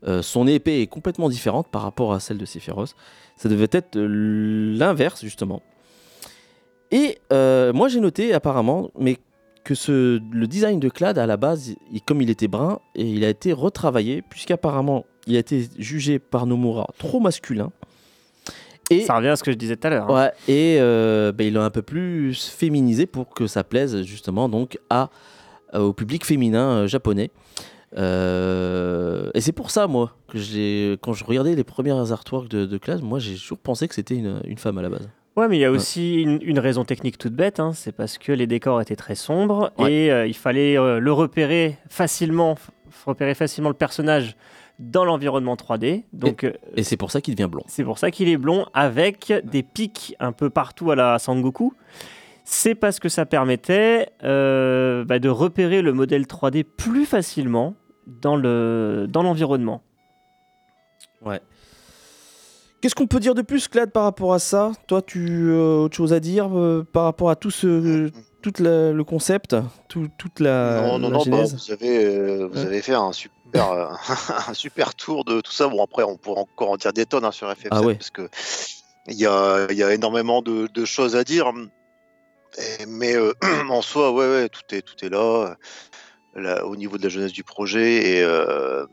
Euh, 0.04 0.20
son 0.20 0.48
épée 0.48 0.82
est 0.82 0.88
complètement 0.88 1.28
différente 1.28 1.68
par 1.68 1.82
rapport 1.82 2.12
à 2.12 2.18
celle 2.18 2.38
de 2.38 2.44
Sephiroth. 2.44 2.96
Ça 3.36 3.48
devait 3.48 3.68
être 3.70 3.96
l'inverse, 3.96 5.22
justement. 5.22 5.62
Et 6.90 7.18
moi, 7.30 7.88
j'ai 7.88 8.00
noté, 8.00 8.34
apparemment, 8.34 8.90
mais 8.98 9.18
que 9.64 9.74
ce, 9.74 10.20
le 10.32 10.46
design 10.46 10.80
de 10.80 10.88
Clad, 10.88 11.18
à 11.18 11.26
la 11.26 11.36
base, 11.36 11.74
il- 11.92 12.02
comme 12.02 12.20
il 12.22 12.30
était 12.30 12.48
brun, 12.48 12.80
et 12.94 13.08
il 13.08 13.24
a 13.24 13.28
été 13.28 13.52
retravaillé, 13.52 14.22
puisqu'apparemment, 14.22 15.04
il 15.26 15.36
a 15.36 15.38
été 15.38 15.68
jugé 15.78 16.18
par 16.18 16.46
Nomura 16.46 16.88
trop 16.98 17.20
masculin. 17.20 17.70
Et, 18.90 19.00
Ça 19.02 19.16
revient 19.16 19.28
à 19.28 19.36
ce 19.36 19.44
que 19.44 19.52
je 19.52 19.56
disais 19.56 19.76
tout 19.76 19.86
à 19.86 19.90
l'heure. 19.90 20.10
hein. 20.10 20.14
ouais, 20.24 20.32
et 20.52 20.78
euh, 20.80 21.32
ben, 21.32 21.46
il 21.46 21.54
l'a 21.54 21.64
un 21.64 21.70
peu 21.70 21.82
plus 21.82 22.34
féminisé 22.48 23.06
pour 23.06 23.30
que 23.30 23.46
ça 23.46 23.62
plaise, 23.64 24.02
justement, 24.02 24.48
donc 24.48 24.78
à, 24.90 25.08
euh, 25.74 25.78
au 25.80 25.92
public 25.92 26.24
féminin 26.26 26.68
euh, 26.82 26.86
japonais. 26.88 27.30
Euh, 27.96 29.30
et 29.34 29.40
c'est 29.40 29.52
pour 29.52 29.70
ça, 29.70 29.86
moi, 29.86 30.16
que 30.28 30.94
quand 30.96 31.12
je 31.12 31.24
regardais 31.24 31.54
les 31.54 31.64
premières 31.64 32.10
artworks 32.12 32.48
de, 32.48 32.66
de 32.66 32.78
Clad, 32.78 33.02
moi, 33.02 33.18
j'ai 33.18 33.34
toujours 33.36 33.58
pensé 33.58 33.86
que 33.88 33.94
c'était 33.94 34.16
une, 34.16 34.40
une 34.44 34.58
femme 34.58 34.78
à 34.78 34.82
la 34.82 34.88
base. 34.88 35.08
Ouais, 35.36 35.48
mais 35.48 35.56
il 35.56 35.60
y 35.60 35.64
a 35.64 35.70
aussi 35.70 36.20
une, 36.22 36.40
une 36.42 36.58
raison 36.58 36.84
technique 36.84 37.16
toute 37.16 37.32
bête. 37.32 37.58
hein, 37.58 37.72
c'est 37.72 37.92
parce 37.92 38.18
que 38.18 38.32
les 38.32 38.46
décors 38.46 38.80
étaient 38.82 38.96
très 38.96 39.14
sombres 39.14 39.72
Ouais. 39.78 39.92
et 39.92 40.10
euh, 40.12 40.26
il 40.26 40.36
fallait 40.36 40.76
euh, 40.78 40.98
le 41.00 41.12
repérer 41.12 41.78
facilement, 41.88 42.56
repérer 43.06 43.34
facilement 43.34 43.70
le 43.70 43.74
personnage 43.74 44.36
dans 44.78 45.04
l'environnement 45.06 45.54
3D. 45.54 46.04
Donc 46.12 46.44
euh, 46.44 46.52
Et 46.76 46.82
c'est 46.82 46.96
pour 46.98 47.10
ça 47.10 47.20
qu'il 47.22 47.34
devient 47.34 47.48
blond. 47.48 47.62
c'est 47.66 47.84
pour 47.84 47.98
ça 47.98 48.10
qu'il 48.10 48.28
est 48.28 48.36
blond 48.36 48.66
avec 48.74 49.32
des 49.44 49.62
pics 49.62 50.14
un 50.20 50.32
peu 50.32 50.50
partout 50.50 50.90
à 50.90 50.96
la 50.96 51.18
Sangoku. 51.18 51.72
C'est 52.44 52.74
parce 52.74 52.98
que 53.00 53.08
ça 53.08 53.24
permettait 53.24 54.08
euh, 54.24 55.04
bah, 55.04 55.18
de 55.18 55.28
repérer 55.28 55.80
le 55.80 55.92
modèle 55.92 56.24
3D 56.24 56.64
plus 56.64 57.06
facilement 57.06 57.74
dans 58.06 58.36
le 58.36 59.06
dans 59.08 59.22
l'environnement. 59.22 59.80
Ouais. 61.24 61.40
Qu'est-ce 62.82 62.96
qu'on 62.96 63.06
peut 63.06 63.20
dire 63.20 63.34
de 63.36 63.42
plus, 63.42 63.68
Clad, 63.68 63.92
par 63.92 64.02
rapport 64.02 64.34
à 64.34 64.40
ça? 64.40 64.72
Toi, 64.88 65.02
tu 65.02 65.52
as 65.52 65.56
autre 65.84 65.96
chose 65.96 66.12
à 66.12 66.18
dire 66.18 66.50
euh, 66.58 66.84
par 66.92 67.04
rapport 67.04 67.30
à 67.30 67.36
tout 67.36 67.52
ce, 67.52 68.10
tout 68.42 68.52
la- 68.58 68.90
le 68.90 69.04
concept, 69.04 69.54
tout- 69.88 70.08
toute 70.18 70.40
la, 70.40 70.80
non, 70.82 70.98
non, 70.98 71.10
la 71.10 71.18
non, 71.18 71.24
bah, 71.26 71.44
vous, 71.44 71.70
avez, 71.72 72.04
euh, 72.04 72.48
vous 72.50 72.58
Ouais. 72.58 72.66
avez 72.66 72.82
fait 72.82 72.94
un 72.94 73.12
super, 73.12 73.70
euh, 73.70 73.86
un 74.48 74.54
super 74.54 74.96
tour 74.96 75.24
de 75.24 75.40
tout 75.40 75.52
ça. 75.52 75.68
Bon, 75.68 75.80
après, 75.84 76.02
on 76.02 76.16
pourrait 76.16 76.40
encore 76.40 76.70
en 76.70 76.76
dire 76.76 76.92
des 76.92 77.06
tonnes 77.06 77.24
hein, 77.24 77.30
sur 77.30 77.48
FF7 77.48 77.68
Ah 77.70 77.82
ouais. 77.82 77.94
parce 77.94 78.10
que 78.10 78.28
il 79.06 79.14
y 79.14 79.26
a, 79.26 79.70
y 79.72 79.84
a 79.84 79.94
énormément 79.94 80.42
de, 80.42 80.66
de 80.66 80.84
choses 80.84 81.14
à 81.14 81.22
dire. 81.22 81.52
Et- 82.58 82.86
mais 82.86 83.14
euh, 83.14 83.32
en 83.70 83.80
soi, 83.82 84.10
ouais, 84.10 84.26
ouais, 84.28 84.48
tout 84.48 84.74
est, 84.74 84.82
tout 84.82 85.04
est 85.04 85.08
là, 85.08 85.54
là, 86.34 86.66
au 86.66 86.74
niveau 86.74 86.98
de 86.98 87.04
la 87.04 87.08
jeunesse 87.10 87.32
du 87.32 87.44
projet 87.44 88.16
et 88.18 88.22
euh, 88.24 88.86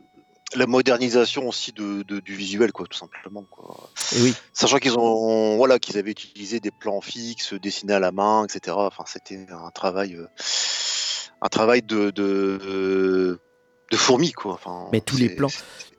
la 0.56 0.66
modernisation 0.66 1.48
aussi 1.48 1.72
de, 1.72 2.02
de- 2.02 2.20
du 2.20 2.34
visuel, 2.34 2.72
quoi, 2.72 2.86
tout 2.88 2.98
simplement. 2.98 3.44
Quoi. 3.50 3.88
Et 4.16 4.22
oui. 4.22 4.34
Sachant 4.52 4.78
qu'ils 4.78 4.98
ont, 4.98 5.56
voilà, 5.56 5.78
qu'ils 5.78 5.96
avaient 5.98 6.10
utilisé 6.10 6.60
des 6.60 6.70
plans 6.72 7.00
fixes, 7.00 7.54
dessinés 7.54 7.92
à 7.94 8.00
la 8.00 8.10
main, 8.12 8.44
etc. 8.44 8.76
Enfin, 8.78 9.04
c'était 9.06 9.46
un 9.50 9.70
travail, 9.70 10.14
euh, 10.16 10.26
un 11.42 11.48
travail 11.48 11.82
de, 11.82 12.10
de, 12.10 13.38
de 13.90 13.96
fourmi, 13.96 14.32
quoi. 14.32 14.54
Enfin, 14.54 14.88
Mais 14.92 15.00
tous 15.00 15.16
les 15.16 15.28
plans. 15.30 15.48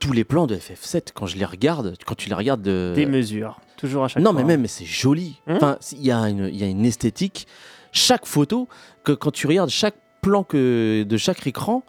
Tous 0.00 0.12
les 0.12 0.24
plans 0.24 0.46
de 0.46 0.56
FF7, 0.56 1.08
quand 1.14 1.26
je 1.26 1.36
les 1.36 1.44
regarde, 1.44 1.96
quand 2.04 2.14
tu 2.16 2.28
les 2.28 2.34
regardes 2.34 2.62
de... 2.62 2.92
Des 2.94 3.06
mesures, 3.06 3.60
toujours 3.76 4.04
à 4.04 4.08
chaque 4.08 4.22
Non, 4.22 4.32
fois. 4.32 4.40
mais 4.42 4.46
même, 4.46 4.66
c'est 4.66 4.84
joli. 4.84 5.40
Hum 5.46 5.56
Enfin, 5.56 5.78
il 5.92 6.02
y, 6.04 6.10
a 6.10 6.18
une- 6.28 6.48
il 6.52 6.56
y 6.56 6.64
a 6.64 6.66
une 6.66 6.84
esthétique. 6.84 7.46
Chaque 7.92 8.26
photo, 8.26 8.68
que 9.04 9.12
quand 9.12 9.30
tu 9.30 9.46
regardes 9.46 9.70
chaque 9.70 9.94
plan 10.22 10.44
que, 10.44 11.04
de 11.04 11.16
chaque 11.16 11.46
écran, 11.46 11.84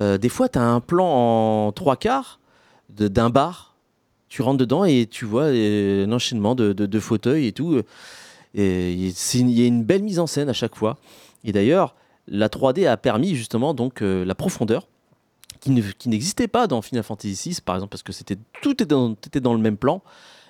euh, 0.00 0.18
des 0.18 0.28
fois, 0.28 0.48
tu 0.48 0.58
as 0.58 0.62
un 0.62 0.80
plan 0.80 1.06
en 1.06 1.72
trois 1.72 1.96
quarts 1.96 2.40
d'un 2.90 3.30
bar. 3.30 3.74
Tu 4.28 4.42
rentres 4.42 4.58
dedans 4.58 4.84
et 4.84 5.06
tu 5.10 5.24
vois 5.24 5.44
euh, 5.44 6.06
un 6.06 6.12
enchaînement 6.12 6.54
de, 6.54 7.00
fauteuils 7.00 7.46
et 7.46 7.52
tout. 7.52 7.80
Et 8.54 8.92
il 8.92 9.50
y 9.50 9.62
a 9.62 9.66
une 9.66 9.84
belle 9.84 10.02
mise 10.02 10.18
en 10.18 10.26
scène 10.26 10.48
à 10.48 10.52
chaque 10.52 10.74
fois. 10.74 10.98
Et 11.44 11.52
d'ailleurs, 11.52 11.94
la 12.28 12.48
3D 12.48 12.88
a 12.88 12.96
permis 12.96 13.34
justement 13.34 13.74
donc 13.74 14.02
euh, 14.02 14.24
la 14.24 14.34
profondeur 14.34 14.88
qui 15.60 15.70
ne- 15.70 15.82
qui 15.82 16.08
n'existait 16.08 16.48
pas 16.48 16.66
dans 16.66 16.82
Final 16.82 17.04
Fantasy 17.04 17.50
VI, 17.50 17.60
par 17.64 17.76
exemple, 17.76 17.90
parce 17.90 18.02
que 18.02 18.12
c'était 18.12 18.36
tout 18.62 18.72
était 18.72 18.84
dans, 18.86 19.12
était 19.12 19.40
dans 19.40 19.54
le 19.54 19.60
même 19.60 19.76
plan. 19.76 20.02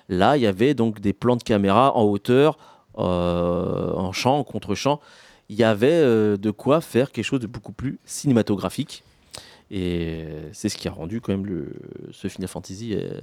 Là, 0.09 0.37
il 0.37 0.43
y 0.43 0.47
avait 0.47 0.73
donc 0.73 0.99
des 0.99 1.13
plans 1.13 1.35
de 1.35 1.43
caméra 1.43 1.95
en 1.95 2.03
hauteur, 2.03 2.57
euh, 2.97 3.93
en 3.93 4.11
champ, 4.11 4.39
en 4.39 4.43
contre-champ. 4.43 4.99
Il 5.49 5.55
y 5.55 5.63
avait 5.63 5.91
euh, 5.91 6.37
de 6.37 6.51
quoi 6.51 6.81
faire 6.81 7.11
quelque 7.11 7.25
chose 7.25 7.39
de 7.39 7.47
beaucoup 7.47 7.71
plus 7.71 7.99
cinématographique. 8.05 9.03
Et 9.69 10.23
euh, 10.25 10.49
c'est 10.53 10.69
ce 10.69 10.77
qui 10.77 10.87
a 10.87 10.91
rendu 10.91 11.19
quand 11.21 11.31
même 11.33 11.45
le, 11.45 11.73
ce 12.11 12.27
Final 12.27 12.47
Fantasy 12.47 12.93
euh, 12.95 13.19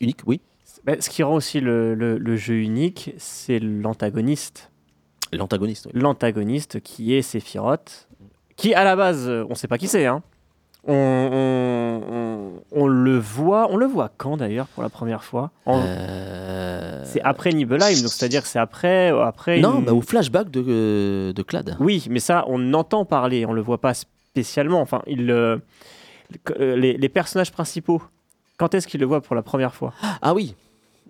unique, 0.00 0.20
oui. 0.26 0.40
Bah, 0.84 0.94
ce 1.00 1.08
qui 1.10 1.22
rend 1.22 1.34
aussi 1.34 1.60
le, 1.60 1.94
le- 1.94 2.18
le 2.18 2.36
jeu 2.36 2.54
unique, 2.56 3.12
c'est 3.18 3.58
l'antagoniste. 3.60 4.70
L'antagoniste. 5.32 5.86
oui. 5.86 6.00
L'antagoniste 6.00 6.80
qui 6.80 7.14
est 7.14 7.22
Sephiroth, 7.22 8.08
qui 8.56 8.74
à 8.74 8.84
la 8.84 8.96
base, 8.96 9.28
euh, 9.28 9.44
on 9.50 9.54
sait 9.54 9.68
pas 9.68 9.78
qui 9.78 9.88
c'est. 9.88 10.06
Hein. 10.06 10.22
On, 10.88 10.92
on- 10.94 12.02
on- 12.14 12.52
on 12.72 12.86
le 12.86 13.18
voit, 13.18 13.68
on 13.72 13.76
le 13.76 13.86
voit 13.86 14.10
quand 14.16 14.36
d'ailleurs 14.36 14.66
pour 14.68 14.82
la 14.84 14.88
première 14.88 15.24
fois? 15.24 15.50
En- 15.66 15.80
Euh, 15.84 17.02
c'est 17.04 17.20
après 17.22 17.52
Nibelheim, 17.52 18.00
donc 18.02 18.10
c'est-à-dire 18.12 18.42
que 18.42 18.48
c'est 18.48 18.58
après. 18.58 19.08
après 19.08 19.60
Non, 19.60 19.78
une- 19.80 19.84
bah, 19.84 19.94
au 19.94 20.00
flashback 20.00 20.50
de, 20.50 21.32
de 21.34 21.42
Clad. 21.42 21.76
Oui, 21.80 22.06
mais 22.10 22.20
ça, 22.20 22.44
on 22.48 22.72
entend 22.74 23.04
parler, 23.04 23.46
on 23.46 23.52
le 23.52 23.62
voit 23.62 23.80
pas 23.80 23.94
spécialement. 24.40 24.80
Enfin, 24.82 25.00
il, 25.06 25.30
euh, 25.30 25.56
le- 26.58 26.74
les, 26.76 26.96
les 26.98 27.08
personnages 27.08 27.50
principaux, 27.50 28.02
quand 28.58 28.74
est-ce 28.74 28.86
qu'ils 28.86 29.00
le 29.00 29.06
voient 29.06 29.22
pour 29.22 29.34
la 29.34 29.42
première 29.42 29.74
fois? 29.74 29.94
Ah 30.20 30.34
oui 30.34 30.54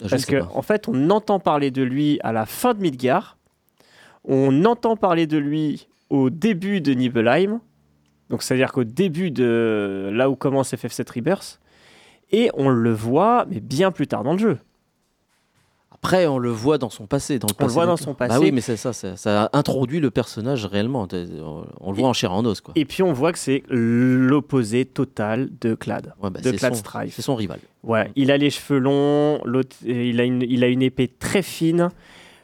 Je 0.01 0.05
ne 0.05 0.11
Parce 0.11 0.23
sais 0.23 0.33
que 0.33 0.39
pas. 0.41 0.51
en 0.55 0.63
fait, 0.63 0.87
on 0.89 1.11
entend 1.11 1.41
parler 1.41 1.71
de 1.73 1.83
lui 1.83 2.21
à 2.23 2.33
la 2.33 2.47
fin 2.47 2.73
de 2.75 2.81
Midgard, 2.81 3.37
on 4.25 4.65
entend 4.65 4.97
parler 4.97 5.27
de 5.27 5.39
lui 5.39 5.89
au 6.11 6.31
début 6.31 6.81
de 6.81 6.93
Nibelheim, 6.93 7.61
donc 8.31 8.43
c'est-à-dire 8.45 8.71
qu'au 8.73 8.85
début 8.85 9.31
de 9.33 10.11
là 10.13 10.31
où 10.31 10.37
commence 10.37 10.73
FF7 10.73 11.13
Rebirth, 11.13 11.61
et 12.31 12.51
on 12.55 12.69
le 12.69 12.93
voit, 12.93 13.45
mais 13.51 13.59
bien 13.61 13.91
plus 13.91 14.07
tard 14.07 14.23
dans 14.25 14.33
le 14.35 14.39
jeu. 14.39 14.59
Après, 16.07 16.27
on 16.27 16.39
le 16.39 16.51
voit 16.51 16.79
dans 16.79 16.89
son 16.91 17.07
passé. 17.07 17.39
Dans 17.41 17.49
le 17.49 17.55
On 17.59 17.67
le 17.67 17.73
voit 17.73 17.87
dans 17.87 17.97
son 17.97 18.13
Bah 18.13 18.29
passé. 18.29 18.39
oui, 18.41 18.53
mais 18.53 18.61
c'est 18.61 18.77
ça, 18.77 18.93
ça, 18.93 19.17
ça 19.17 19.45
a 19.47 19.59
introduit 19.59 19.99
le 19.99 20.13
personnage 20.13 20.65
réellement. 20.65 21.09
On 21.81 21.91
le 21.91 21.97
voit 21.97 22.09
en 22.09 22.13
chair 22.13 22.33
en 22.33 22.45
os, 22.45 22.61
quoi. 22.61 22.75
Et 22.77 22.85
puis 22.85 23.03
on 23.03 23.13
voit 23.13 23.33
que 23.33 23.39
c'est 23.39 23.65
l'opposé 23.69 24.85
total 24.85 25.49
de 25.61 25.75
Clad. 25.75 26.15
Ouais, 26.23 26.31
bah, 26.31 26.41
de 26.41 26.53
Clad 26.53 26.75
son- 26.75 26.79
Strife. 26.79 27.15
C'est 27.15 27.23
son 27.23 27.35
rival. 27.35 27.59
Ouais, 27.83 28.13
il 28.15 28.31
a 28.31 28.37
les 28.37 28.51
cheveux 28.51 28.79
longs, 28.79 29.41
euh, 29.47 29.63
il 29.85 30.21
a 30.21 30.25
une, 30.25 30.43
il 30.43 30.63
a 30.63 30.69
une 30.69 30.83
épée 30.83 31.09
très 31.09 31.43
fine. 31.43 31.89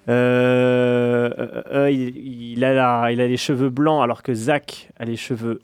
Euh, 0.08 1.30
euh, 1.72 1.90
il, 1.90 2.16
il 2.54 2.64
a 2.64 2.74
la- 2.74 3.12
il 3.12 3.20
a 3.20 3.28
les 3.28 3.36
cheveux 3.36 3.70
blancs 3.70 4.02
alors 4.02 4.22
que 4.24 4.34
Zack 4.34 4.90
a 4.98 5.04
les 5.04 5.16
cheveux 5.16 5.60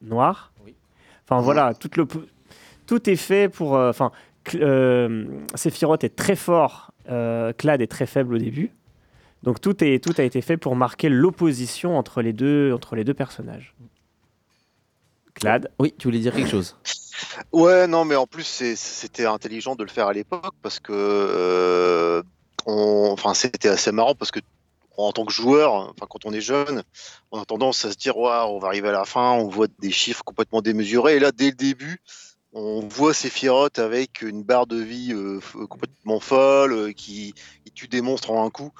noirs. 0.00 0.52
Oui. 0.64 0.74
Enfin 1.28 1.42
voilà, 1.42 1.74
tout, 1.74 1.90
le, 1.96 2.06
tout 2.86 3.10
est 3.10 3.16
fait 3.16 3.48
pour. 3.50 3.76
euh, 3.76 3.90
Enfin, 3.90 4.10
euh, 4.54 5.26
Sephiroth 5.54 6.02
est 6.04 6.16
très 6.16 6.34
fort, 6.36 6.91
Clad 7.06 7.80
est 7.82 7.86
très 7.90 8.06
faible 8.06 8.34
au 8.34 8.38
début. 8.38 8.70
Donc 9.42 9.60
tout, 9.60 9.82
est, 9.82 10.02
tout 10.02 10.14
a 10.18 10.22
été 10.22 10.40
fait 10.40 10.56
pour 10.56 10.76
marquer 10.76 11.08
l'opposition 11.08 11.98
entre 11.98 12.22
les 12.22 12.32
deux, 12.32 12.72
entre 12.72 12.94
les 12.94 13.02
deux 13.04 13.14
personnages. 13.14 13.74
Clad, 15.34 15.70
Oui, 15.78 15.94
tu 15.98 16.08
voulais 16.08 16.18
dire 16.20 16.34
quelque 16.34 16.50
chose 16.50 16.76
Ouais, 17.52 17.86
non, 17.86 18.04
mais 18.04 18.16
en 18.16 18.26
plus, 18.26 18.44
c'était 18.76 19.26
intelligent 19.26 19.74
de 19.74 19.82
le 19.82 19.88
faire 19.90 20.06
à 20.06 20.12
l'époque 20.12 20.54
parce 20.62 20.78
que. 20.80 20.92
euh, 20.92 22.22
on- 22.66 23.10
Enfin, 23.12 23.34
c'était 23.34 23.68
assez 23.68 23.92
marrant 23.92 24.14
parce 24.14 24.30
que. 24.30 24.40
En 24.98 25.10
tant 25.10 25.24
que 25.24 25.32
joueur, 25.32 25.72
enfin 25.72 26.06
quand 26.08 26.26
on 26.26 26.34
est 26.34 26.42
jeune, 26.42 26.82
on 27.30 27.40
a 27.40 27.46
tendance 27.46 27.86
à 27.86 27.90
se 27.90 27.96
dire 27.96 28.18
waouh, 28.18 28.50
on 28.54 28.58
va 28.58 28.68
arriver 28.68 28.90
à 28.90 28.92
la 28.92 29.06
fin, 29.06 29.30
on 29.32 29.48
voit 29.48 29.66
des 29.78 29.90
chiffres 29.90 30.22
complètement 30.22 30.60
démesurés. 30.60 31.16
Et 31.16 31.18
là, 31.18 31.32
dès 31.32 31.46
le 31.46 31.52
début, 31.56 32.02
on 32.52 32.86
voit 32.86 33.14
Sephiroth 33.14 33.78
avec 33.78 34.22
une 34.22 34.42
barre 34.42 34.66
de 34.66 34.76
vie 34.76 35.12
euh, 35.12 35.40
f- 35.40 35.66
complètement 35.66 36.20
folle, 36.20 36.72
euh, 36.72 36.92
qui 36.92 37.34
tue 37.74 37.88
des 37.88 38.02
monstres 38.02 38.30
en 38.30 38.44
un 38.44 38.50
coup. 38.50 38.70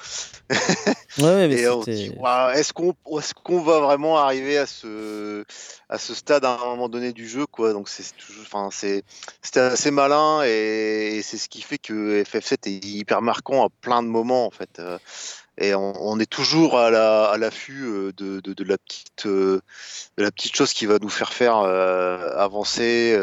Ouais, 1.19 1.49
mais 1.49 1.57
Et 1.63 1.69
on 1.69 1.83
se 1.83 1.91
dit, 1.91 2.11
est-ce 3.19 3.35
qu'on 3.35 3.63
est 3.63 3.63
va 3.63 3.81
vraiment 3.81 4.19
arriver 4.19 4.59
à 4.59 4.67
ce, 4.67 5.45
à 5.89 5.99
ce 5.99 6.15
stade 6.15 6.45
à 6.45 6.53
un 6.55 6.67
moment 6.67 6.89
donné 6.89 7.13
du 7.13 7.27
jeu 7.29 7.47
quoi? 7.47 7.73
Donc 7.73 7.89
c'est 7.89 8.05
toujours, 8.17 8.43
enfin 8.45 8.69
c'est 8.71 9.03
c'était 9.41 9.61
assez 9.61 9.91
malin 9.91 10.43
et, 10.45 11.17
et 11.17 11.23
c'est 11.23 11.39
ce 11.39 11.49
qui 11.49 11.63
fait 11.63 11.79
que 11.79 12.23
FF7 12.25 12.67
est 12.69 12.85
hyper 12.85 13.23
marquant 13.23 13.65
à 13.65 13.69
plein 13.81 14.03
de 14.03 14.09
moments 14.09 14.47
en 14.47 14.51
fait. 14.51 14.81
Et 15.59 15.75
on, 15.75 16.19
est 16.19 16.31
toujours 16.31 16.79
à 16.79 16.91
la 16.91 17.25
à 17.25 17.37
l'affût 17.37 17.85
euh, 17.85 18.13
de, 18.17 18.41
de, 18.41 18.55
de 18.55 18.65
la 18.65 18.79
petite 18.79 19.27
euh, 19.27 19.61
de 20.17 20.23
la 20.23 20.31
petite 20.31 20.57
chose 20.57 20.73
qui 20.73 20.87
va 20.87 20.99
nous 20.99 21.11
faire 21.11 21.33
faire 21.33 21.59
euh, 21.59 22.31
avancer. 22.37 23.15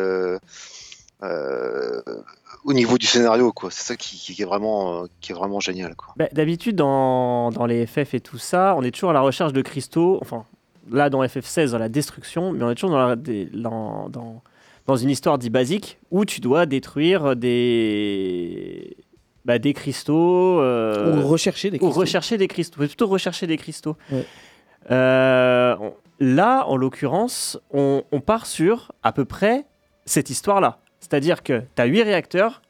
au 2.65 2.73
niveau 2.73 2.97
du 2.97 3.05
scénario 3.07 3.51
quoi 3.51 3.71
c'est 3.71 3.83
ça 3.83 3.95
qui, 3.95 4.35
est 4.41 4.45
vraiment 4.45 5.05
qui 5.21 5.31
est 5.31 5.35
vraiment 5.35 5.59
génial 5.59 5.95
quoi 5.95 6.13
Bah, 6.17 6.27
D'habitude, 6.31 6.75
dans, 6.75 7.49
dans 7.51 7.65
les 7.65 7.85
FF 7.87 8.13
et 8.13 8.19
tout 8.19 8.37
ça, 8.37 8.75
on 8.77 8.83
est 8.83 8.91
toujours 8.91 9.09
à 9.09 9.13
la 9.13 9.21
recherche 9.21 9.53
de 9.53 9.61
cristaux. 9.61 10.19
Enfin, 10.21 10.45
là, 10.91 11.09
dans 11.09 11.23
FF16, 11.23 11.71
dans 11.71 11.77
la 11.77 11.89
destruction, 11.89 12.51
mais 12.51 12.63
on 12.63 12.69
est 12.69 12.75
toujours 12.75 12.91
dans, 12.91 13.07
la- 13.07 13.15
dans, 13.15 14.09
dans, 14.09 14.41
dans 14.87 14.95
une 14.97 15.09
histoire 15.09 15.37
dit 15.37 15.49
basique 15.49 15.97
où 16.11 16.25
tu 16.25 16.41
dois 16.41 16.65
détruire 16.65 17.35
des, 17.35 18.95
bah, 19.49 19.57
des 19.59 19.73
cristaux. 19.73 20.61
euh, 20.61 21.21
Ou 21.23 21.27
rechercher 21.27 21.71
des 21.71 21.77
ou 21.77 21.79
cristaux. 21.81 21.99
rechercher 21.99 22.37
des 22.37 22.47
cristaux. 22.47 22.77
Plutôt 22.85 23.07
rechercher 23.07 23.47
des 23.47 23.57
cristaux. 23.57 23.97
Ouais. 24.11 24.23
Euh, 24.91 25.75
on- 25.79 25.93
là, 26.19 26.65
en 26.67 26.77
l'occurrence, 26.77 27.59
on, 27.71 28.03
on 28.11 28.21
part 28.21 28.45
sur 28.45 28.91
à 29.03 29.11
peu 29.11 29.25
près 29.25 29.65
cette 30.05 30.29
histoire-là. 30.29 30.79
C'est-à-dire 30.99 31.41
que 31.43 31.63
tu 31.75 31.81
as 31.81 31.85
huit 31.85 32.03
réacteurs, 32.03 32.61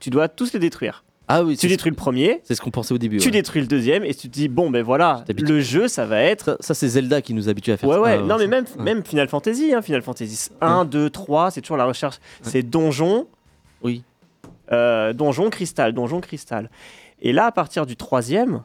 tu 0.00 0.08
dois 0.10 0.28
tous 0.28 0.52
les 0.54 0.58
détruire. 0.60 1.04
Ah 1.28 1.42
oui, 1.42 1.54
Tu 1.56 1.62
c'est 1.62 1.68
détruis 1.68 1.90
le 1.90 1.96
premier, 1.96 2.40
c'est 2.44 2.54
ce 2.54 2.60
qu'on 2.60 2.70
pensait 2.70 2.92
au 2.94 2.98
début. 2.98 3.16
tu 3.18 3.26
ouais. 3.28 3.32
détruis 3.32 3.62
le 3.62 3.66
deuxième 3.66 4.04
et 4.04 4.14
tu 4.14 4.28
te 4.28 4.32
dis 4.34 4.48
bon 4.48 4.70
ben 4.70 4.82
voilà 4.82 5.24
le 5.28 5.60
jeu 5.60 5.88
ça 5.88 6.04
va 6.04 6.20
être 6.20 6.56
Ça, 6.60 6.68
ça, 6.68 6.74
c'est 6.74 6.88
Zelda 6.88 7.22
qui 7.22 7.32
nous 7.32 7.48
habitue 7.48 7.72
à 7.72 7.78
faire 7.78 7.88
ouais 7.88 7.94
ça. 7.96 8.00
ouais 8.02 8.18
Ah, 8.20 8.26
non 8.26 8.36
mais 8.36 8.46
même 8.46 8.64
Ouais. 8.76 8.82
même 8.84 9.02
Final 9.04 9.28
Fantasy 9.28 9.72
hein, 9.72 9.80
Final 9.80 10.02
Fantasy 10.02 10.50
1 10.60 10.84
2 10.84 11.08
3 11.08 11.50
c'est 11.50 11.62
toujours 11.62 11.78
la 11.78 11.86
recherche 11.86 12.16
c'est 12.42 12.62
donjon 12.62 13.26
Oui. 13.82 14.02
Euh, 14.72 15.12
donjon 15.12 15.50
cristal 15.50 15.92
donjon 15.92 16.20
cristal 16.20 16.70
et 17.20 17.32
là 17.32 17.46
à 17.46 17.52
partir 17.52 17.86
du 17.86 17.96
troisième 17.96 18.62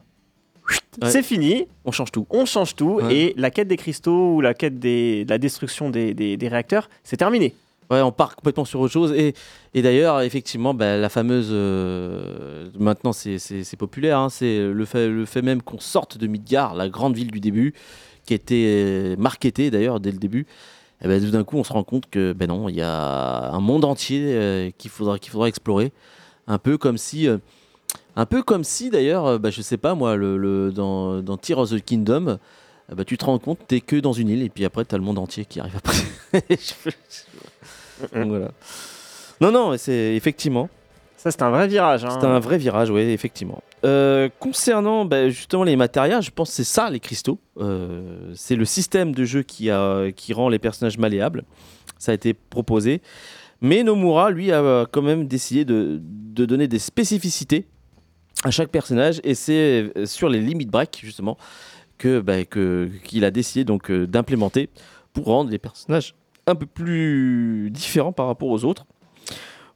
Ouais. 1.02 1.10
c'est 1.10 1.22
fini 1.22 1.66
On 1.84 1.90
change 1.92 2.12
tout. 2.12 2.26
on 2.30 2.44
change 2.46 2.76
tout 2.76 3.00
Ouais. 3.02 3.14
et 3.14 3.34
la 3.36 3.50
quête 3.50 3.66
des 3.68 3.76
cristaux 3.76 4.34
ou 4.36 4.40
la 4.40 4.54
quête 4.54 4.78
des, 4.78 5.24
de 5.24 5.30
la 5.30 5.38
destruction 5.38 5.90
des, 5.90 6.14
des- 6.14 6.36
des 6.36 6.48
réacteurs 6.48 6.88
c'est 7.04 7.16
terminé 7.16 7.54
Ouais, 7.90 8.00
on 8.02 8.12
part 8.12 8.36
complètement 8.36 8.64
sur 8.64 8.78
autre 8.78 8.92
chose. 8.92 9.12
Et, 9.16 9.34
et 9.74 9.82
d'ailleurs, 9.82 10.20
effectivement, 10.20 10.74
bah, 10.74 10.96
la 10.96 11.08
fameuse. 11.08 11.48
euh, 11.50 12.68
maintenant, 12.78 13.12
c'est- 13.12 13.76
populaire. 13.76 14.16
hein, 14.20 14.28
c'est 14.30 14.60
le 14.60 14.84
fait, 14.84 15.08
le 15.08 15.24
fait 15.26 15.42
même 15.42 15.60
qu'on 15.60 15.80
sorte 15.80 16.16
de 16.16 16.28
Midgard, 16.28 16.76
la 16.76 16.88
grande 16.88 17.16
ville 17.16 17.32
du 17.32 17.40
début, 17.40 17.74
qui 18.26 18.34
était 18.34 19.16
marketée 19.18 19.72
d'ailleurs 19.72 19.98
dès 19.98 20.12
le 20.12 20.18
début. 20.18 20.46
Et 21.02 21.08
ben, 21.08 21.20
tout 21.24 21.30
d'un 21.30 21.44
coup, 21.44 21.56
on 21.58 21.64
se 21.64 21.72
rend 21.72 21.82
compte 21.84 22.08
que 22.10 22.32
ben 22.32 22.48
non, 22.48 22.68
il 22.68 22.76
y 22.76 22.82
a 22.82 23.50
un 23.52 23.60
monde 23.60 23.84
entier 23.84 24.22
euh, 24.34 24.70
qu'il 24.76 24.90
faudra, 24.90 25.18
qu'il 25.18 25.30
faudra 25.32 25.48
explorer. 25.48 25.92
Un 26.46 26.58
peu 26.58 26.76
comme 26.78 26.98
si. 26.98 27.26
euh, 27.28 27.38
un 28.16 28.26
peu 28.26 28.42
comme 28.42 28.64
si 28.64 28.90
d'ailleurs, 28.90 29.26
euh, 29.26 29.38
bah, 29.38 29.50
je 29.50 29.62
sais 29.62 29.76
pas 29.78 29.94
moi, 29.94 30.16
le, 30.16 30.36
le- 30.36 30.72
dans, 30.72 31.22
dans 31.22 31.36
Tears 31.36 31.58
of 31.60 31.70
the 31.70 31.80
Kingdom, 31.84 32.38
bah, 32.94 33.04
tu 33.04 33.16
te 33.16 33.24
rends 33.24 33.38
compte, 33.38 33.58
t'es 33.68 33.80
que 33.80 33.96
dans 33.96 34.12
une 34.12 34.28
île, 34.28 34.42
et 34.42 34.48
puis 34.50 34.64
après, 34.64 34.84
t'as 34.84 34.96
le 34.98 35.02
monde 35.04 35.18
entier 35.18 35.44
qui 35.44 35.60
arrive 35.60 35.76
après. 35.76 35.96
Donc 38.14 38.28
voilà. 38.28 38.50
Non, 39.40 39.50
non, 39.52 39.74
c'est 39.78 40.14
effectivement. 40.16 40.68
Ça 41.20 41.30
c'est 41.30 41.42
un 41.42 41.50
vrai 41.50 41.68
virage 41.68 42.04
hein. 42.04 42.18
C'est 42.18 42.26
un 42.26 42.38
vrai 42.38 42.56
virage, 42.56 42.90
oui, 42.90 43.02
effectivement. 43.02 43.62
Euh, 43.84 44.28
concernant 44.38 45.04
bah, 45.04 45.28
justement 45.28 45.64
les 45.64 45.76
matérias, 45.76 46.20
je 46.20 46.30
pense 46.30 46.50
que 46.50 46.56
c'est 46.56 46.64
ça 46.64 46.88
les 46.90 47.00
cristaux. 47.00 47.38
Euh, 47.58 48.32
c'est 48.34 48.56
le 48.56 48.64
système 48.64 49.14
de 49.14 49.24
jeu 49.24 49.42
qui, 49.42 49.70
rend 49.70 50.48
les 50.48 50.58
personnages 50.58 50.98
malléables. 50.98 51.44
Ça 51.98 52.12
a 52.12 52.14
été 52.14 52.32
proposé. 52.34 53.02
Mais 53.60 53.82
Nomura, 53.82 54.30
lui, 54.30 54.50
a 54.52 54.86
quand 54.90 55.02
même 55.02 55.26
décidé 55.26 55.64
de, 55.66 56.00
donner 56.00 56.68
des 56.68 56.78
spécificités 56.78 57.66
à 58.42 58.50
chaque 58.50 58.70
personnage. 58.70 59.20
Et 59.22 59.34
c'est 59.34 59.92
euh, 59.96 60.06
sur 60.06 60.30
les 60.30 60.40
limit 60.40 60.64
breaks, 60.64 61.00
justement, 61.02 61.36
bah, 62.02 62.44
qu'il 62.44 63.24
a 63.24 63.30
décidé 63.30 63.64
donc 63.64 63.90
euh, 63.90 64.06
d'implémenter 64.06 64.70
pour 65.12 65.26
rendre 65.26 65.50
les 65.50 65.58
personnages 65.58 66.14
un 66.46 66.54
peu 66.54 66.66
plus 66.66 67.70
différents 67.70 68.12
par 68.12 68.26
rapport 68.26 68.48
aux 68.48 68.64
autres. 68.64 68.86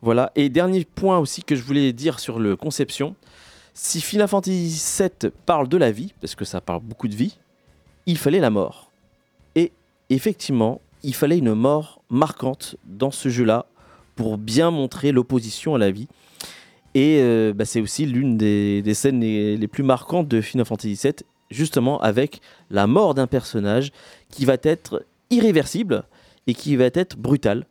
Voilà. 0.05 0.33
Et 0.37 0.51
dernier 0.51 0.85
point 0.85 1.19
aussi 1.19 1.43
que 1.43 1.57
je 1.57 1.63
voulais 1.63 1.95
dire 1.95 2.21
sur 2.21 2.39
le 2.39 2.57
conception. 2.57 3.17
Si 3.73 4.03
Final 4.03 4.29
Fantasy 4.29 4.79
VII 5.01 5.31
parle 5.47 5.67
de 5.67 5.79
la 5.79 5.91
vie, 5.91 6.13
parce 6.21 6.35
que 6.35 6.45
ça 6.45 6.61
parle 6.61 6.83
beaucoup 6.83 7.09
de 7.09 7.15
vie, 7.15 7.39
il 8.05 8.19
fallait 8.19 8.39
la 8.39 8.51
mort. 8.51 8.91
Et 9.55 9.73
effectivement, 10.11 10.83
il 11.03 11.15
fallait 11.15 11.39
une 11.39 11.55
mort 11.55 12.03
marquante 12.11 12.77
dans 12.85 13.11
ce 13.11 13.31
jeu-là 13.31 13.65
pour 14.15 14.37
bien 14.37 14.71
montrer 14.71 15.11
l'opposition 15.11 15.75
à 15.75 15.79
la 15.79 15.91
vie. 15.91 16.07
Et 16.95 17.21
euh, 17.23 17.55
bah, 17.55 17.65
c'est 17.65 17.81
aussi 17.81 18.05
l'une 18.05 18.37
des, 18.37 18.85
scènes 18.93 19.21
les, 19.21 19.57
les 19.57 19.69
plus 19.69 19.85
marquantes 19.85 20.29
de 20.29 20.43
Final 20.43 20.67
Fantasy 20.67 21.01
VII, 21.03 21.15
justement 21.51 21.99
avec 22.03 22.43
la 22.69 22.87
mort 22.87 23.15
d'un 23.15 23.27
personnage 23.27 23.91
qui 24.29 24.45
va 24.45 24.59
être 24.65 25.07
irréversible 25.31 26.05
et 26.47 26.53
qui 26.53 26.77
va 26.77 26.91
être 26.93 27.17
brutal. 27.17 27.65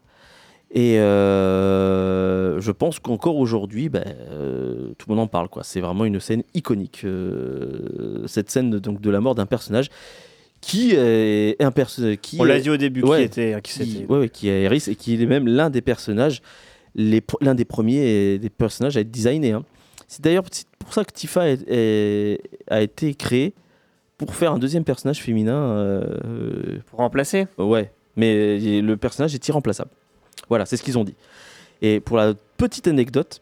Et 0.76 0.98
euh, 1.00 2.60
je 2.60 2.72
pense 2.72 3.00
qu'encore 3.00 3.38
aujourd'hui, 3.38 3.90
bah, 3.90 4.02
euh, 4.32 4.94
tout 4.98 5.08
le 5.10 5.16
monde 5.16 5.26
en 5.26 5.28
parle. 5.28 5.48
C'est 5.62 5.82
vraiment 5.82 6.06
une 6.06 6.20
scène 6.20 6.44
iconique. 6.56 7.02
euh, 7.06 8.26
cette 8.26 8.50
scène 8.50 8.72
donc, 8.80 9.00
de 9.00 9.10
la 9.10 9.22
mort 9.22 9.36
d'un 9.36 9.46
personnage 9.46 9.90
qui 10.62 10.92
est 10.96 11.62
un 11.62 11.72
personnage 11.72 12.16
qui 12.22 12.38
on 12.40 12.46
l'a 12.46 12.58
dit 12.60 12.70
au 12.70 12.78
début 12.78 13.04
ouais, 13.04 13.18
qui 13.18 13.24
était 13.26 13.62
qui 13.62 13.80
qui, 13.84 14.06
ouais, 14.08 14.18
ouais, 14.20 14.30
qui 14.30 14.48
est 14.48 14.64
Eris 14.64 14.84
et 14.88 14.96
qui 14.96 15.22
est 15.22 15.26
même 15.26 15.46
l'un 15.46 15.70
des 15.70 15.82
personnages, 15.82 16.42
l'un 16.96 17.54
des 17.54 17.66
premiers 17.66 18.40
des 18.40 18.50
personnages 18.50 18.96
à 18.96 19.02
être 19.02 19.12
designés. 19.12 19.52
hein. 19.52 19.66
C'est 20.08 20.24
d'ailleurs 20.24 20.46
pour 20.80 20.94
ça 20.94 21.04
que 21.04 21.12
Tifa 21.12 21.50
est- 21.50 21.68
est- 21.70 22.40
a 22.70 22.82
été 22.82 23.14
créé 23.14 23.54
pour 24.18 24.34
faire 24.36 24.54
un 24.54 24.58
deuxième 24.60 24.86
personnage 24.86 25.22
féminin. 25.22 26.02
pour 26.88 27.00
remplacer? 27.00 27.46
Ouais, 27.58 27.92
mais 28.16 28.58
le 28.82 28.96
personnage 28.96 29.36
est 29.36 29.46
irremplaçable. 29.50 29.92
Voilà, 30.50 30.66
c'est 30.66 30.78
ce 30.78 30.84
qu'ils 30.84 30.98
ont 30.98 31.04
dit. 31.04 31.16
Et 31.82 32.00
pour 32.00 32.18
la 32.18 32.34
petite 32.58 32.88
anecdote, 32.88 33.42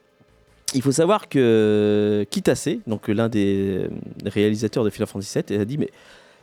il 0.73 0.81
faut 0.81 0.91
savoir 0.91 1.29
que 1.29 2.25
Kitase, 2.29 2.69
donc 2.87 3.07
l'un 3.07 3.29
des 3.29 3.87
réalisateurs 4.25 4.83
de 4.83 4.89
Final 4.89 5.07
Fantasy 5.07 5.39
VII, 5.47 5.59
a 5.59 5.65
dit 5.65 5.77
mais 5.77 5.89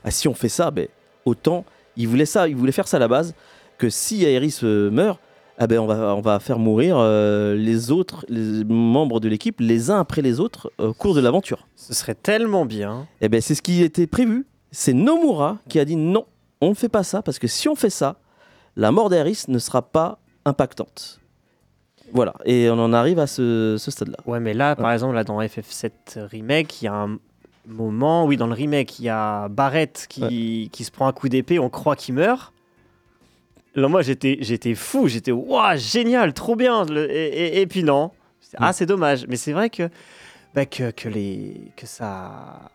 ah, 0.05 0.11
si 0.11 0.29
on 0.29 0.35
fait 0.35 0.49
ça, 0.49 0.71
ben, 0.71 0.87
autant 1.25 1.65
il 1.97 2.07
voulait 2.07 2.27
ça, 2.27 2.49
il 2.49 2.57
voulait 2.57 2.73
faire 2.73 2.89
ça 2.89 2.97
à 2.99 3.01
la 3.01 3.09
base 3.09 3.35
que 3.77 3.91
si 3.91 4.25
Aeris 4.25 4.61
euh, 4.63 4.91
meurt, 4.91 5.21
ah 5.59 5.67
ben 5.67 5.81
on 5.81 5.87
va 5.87 6.15
on 6.15 6.21
va 6.21 6.39
faire 6.39 6.59
mourir 6.59 6.97
euh, 6.99 7.57
les 7.57 7.91
autres 7.91 8.25
les 8.29 8.63
membres 8.65 9.19
de 9.19 9.29
l'équipe 9.29 9.57
les 9.59 9.91
uns 9.91 9.99
après 9.99 10.23
les 10.23 10.39
autres 10.39 10.73
au 10.79 10.93
cours 10.93 11.15
de 11.15 11.21
l'aventure. 11.21 11.67
Ce 11.75 11.95
serait 11.95 12.15
tellement 12.15 12.65
bien. 12.65 13.09
Et 13.21 13.29
ben 13.29 13.41
c'est 13.41 13.57
ce 13.57 13.63
qui 13.63 13.83
était 13.83 14.07
prévu. 14.07 14.47
C'est 14.71 14.93
Nomura 14.93 15.59
qui 15.69 15.81
a 15.81 15.85
dit 15.85 15.97
non, 15.97 16.27
on 16.61 16.71
ne 16.71 16.75
fait 16.75 16.89
pas 16.89 17.03
ça 17.03 17.23
parce 17.23 17.41
que 17.41 17.49
si 17.49 17.69
on 17.69 17.75
fait 17.75 17.91
ça, 17.91 18.17
la 18.77 18.93
mort 18.93 19.11
d'Aeris 19.11 19.45
ne 19.49 19.59
sera 19.59 19.83
pas 19.83 20.21
impactante. 20.49 21.21
Voilà, 22.13 22.35
et 22.47 22.71
on 22.71 22.79
en 22.79 22.93
arrive 22.95 23.19
à 23.19 23.27
ce, 23.27 23.77
ce 23.79 23.91
stade-là. 23.91 24.17
Ouais, 24.27 24.41
mais 24.41 24.55
là, 24.55 24.75
par 24.75 24.91
exemple, 24.93 25.15
là 25.15 25.25
dans 25.25 25.41
FF7 25.41 25.91
Remake, 26.17 26.81
il 26.83 26.87
y 26.87 26.89
a 26.89 26.95
un 26.95 27.19
moment, 27.67 28.25
oui, 28.25 28.39
dans 28.39 28.47
le 28.47 28.55
remake, 28.55 28.99
il 28.99 29.05
y 29.05 29.09
a 29.11 29.49
Barrett 29.49 30.07
qui, 30.09 30.71
qui 30.73 30.85
se 30.85 30.91
prend 30.91 31.07
un 31.07 31.13
coup 31.13 31.29
d'épée, 31.29 31.59
on 31.59 31.69
croit 31.69 31.97
qu'il 31.97 32.15
meurt. 32.15 32.53
Là, 33.75 33.89
moi, 33.89 34.01
j'étais, 34.01 34.39
j'étais 34.41 34.75
fou, 34.75 35.07
j'étais, 35.07 35.33
waouh, 35.33 35.77
génial, 35.77 36.33
trop 36.33 36.57
bien. 36.57 36.85
Le- 36.87 37.11
et, 37.15 37.27
et- 37.27 37.61
et 37.61 37.67
puis 37.67 37.85
non, 37.85 38.11
ah, 38.57 38.73
c'est 38.73 38.87
dommage. 38.87 39.27
Mais 39.29 39.37
c'est 39.37 39.53
vrai 39.53 39.69
que, 39.69 39.91
bah, 40.55 40.65
que, 40.65 40.91
que, 40.91 41.11
les, 41.11 41.61
que 41.77 41.87
ça. 41.87 42.71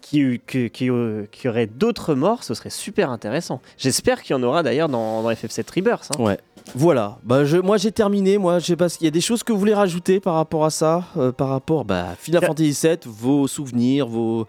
Qu'il 0.00 0.32
y, 0.34 0.40
que- 0.40 0.68
qu'il 0.68 0.86
y- 0.86 1.28
qu'il 1.28 1.44
y 1.44 1.48
aurait 1.48 1.66
d'autres 1.66 2.14
morts, 2.14 2.44
ce 2.44 2.54
serait 2.54 2.70
super 2.70 3.10
intéressant. 3.10 3.60
J'espère 3.76 4.22
qu'il 4.22 4.34
y 4.34 4.38
en 4.38 4.42
aura 4.42 4.62
d'ailleurs 4.62 4.88
dans, 4.88 5.22
dans 5.22 5.30
FF7 5.30 5.70
Rebirth. 5.74 6.10
hein. 6.18 6.22
Ouais. 6.22 6.38
Voilà, 6.74 7.18
bah 7.22 7.44
je, 7.44 7.56
moi 7.58 7.76
j'ai 7.78 7.92
terminé, 7.92 8.38
moi 8.38 8.58
je 8.58 8.66
sais 8.66 8.76
pas 8.76 8.88
s'il 8.88 9.04
y 9.04 9.06
a 9.06 9.10
des 9.10 9.20
choses 9.20 9.42
que 9.42 9.52
vous 9.52 9.58
voulez 9.58 9.72
rajouter 9.74 10.20
par 10.20 10.34
rapport 10.34 10.64
à 10.64 10.70
ça, 10.70 11.04
euh, 11.16 11.32
par 11.32 11.48
rapport 11.48 11.84
bah, 11.84 12.08
Final 12.18 12.44
Fantasy 12.44 12.76
VII, 12.86 12.98
vos 13.06 13.46
souvenirs, 13.46 14.06
vos... 14.08 14.46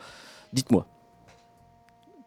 Dites-moi. 0.52 0.86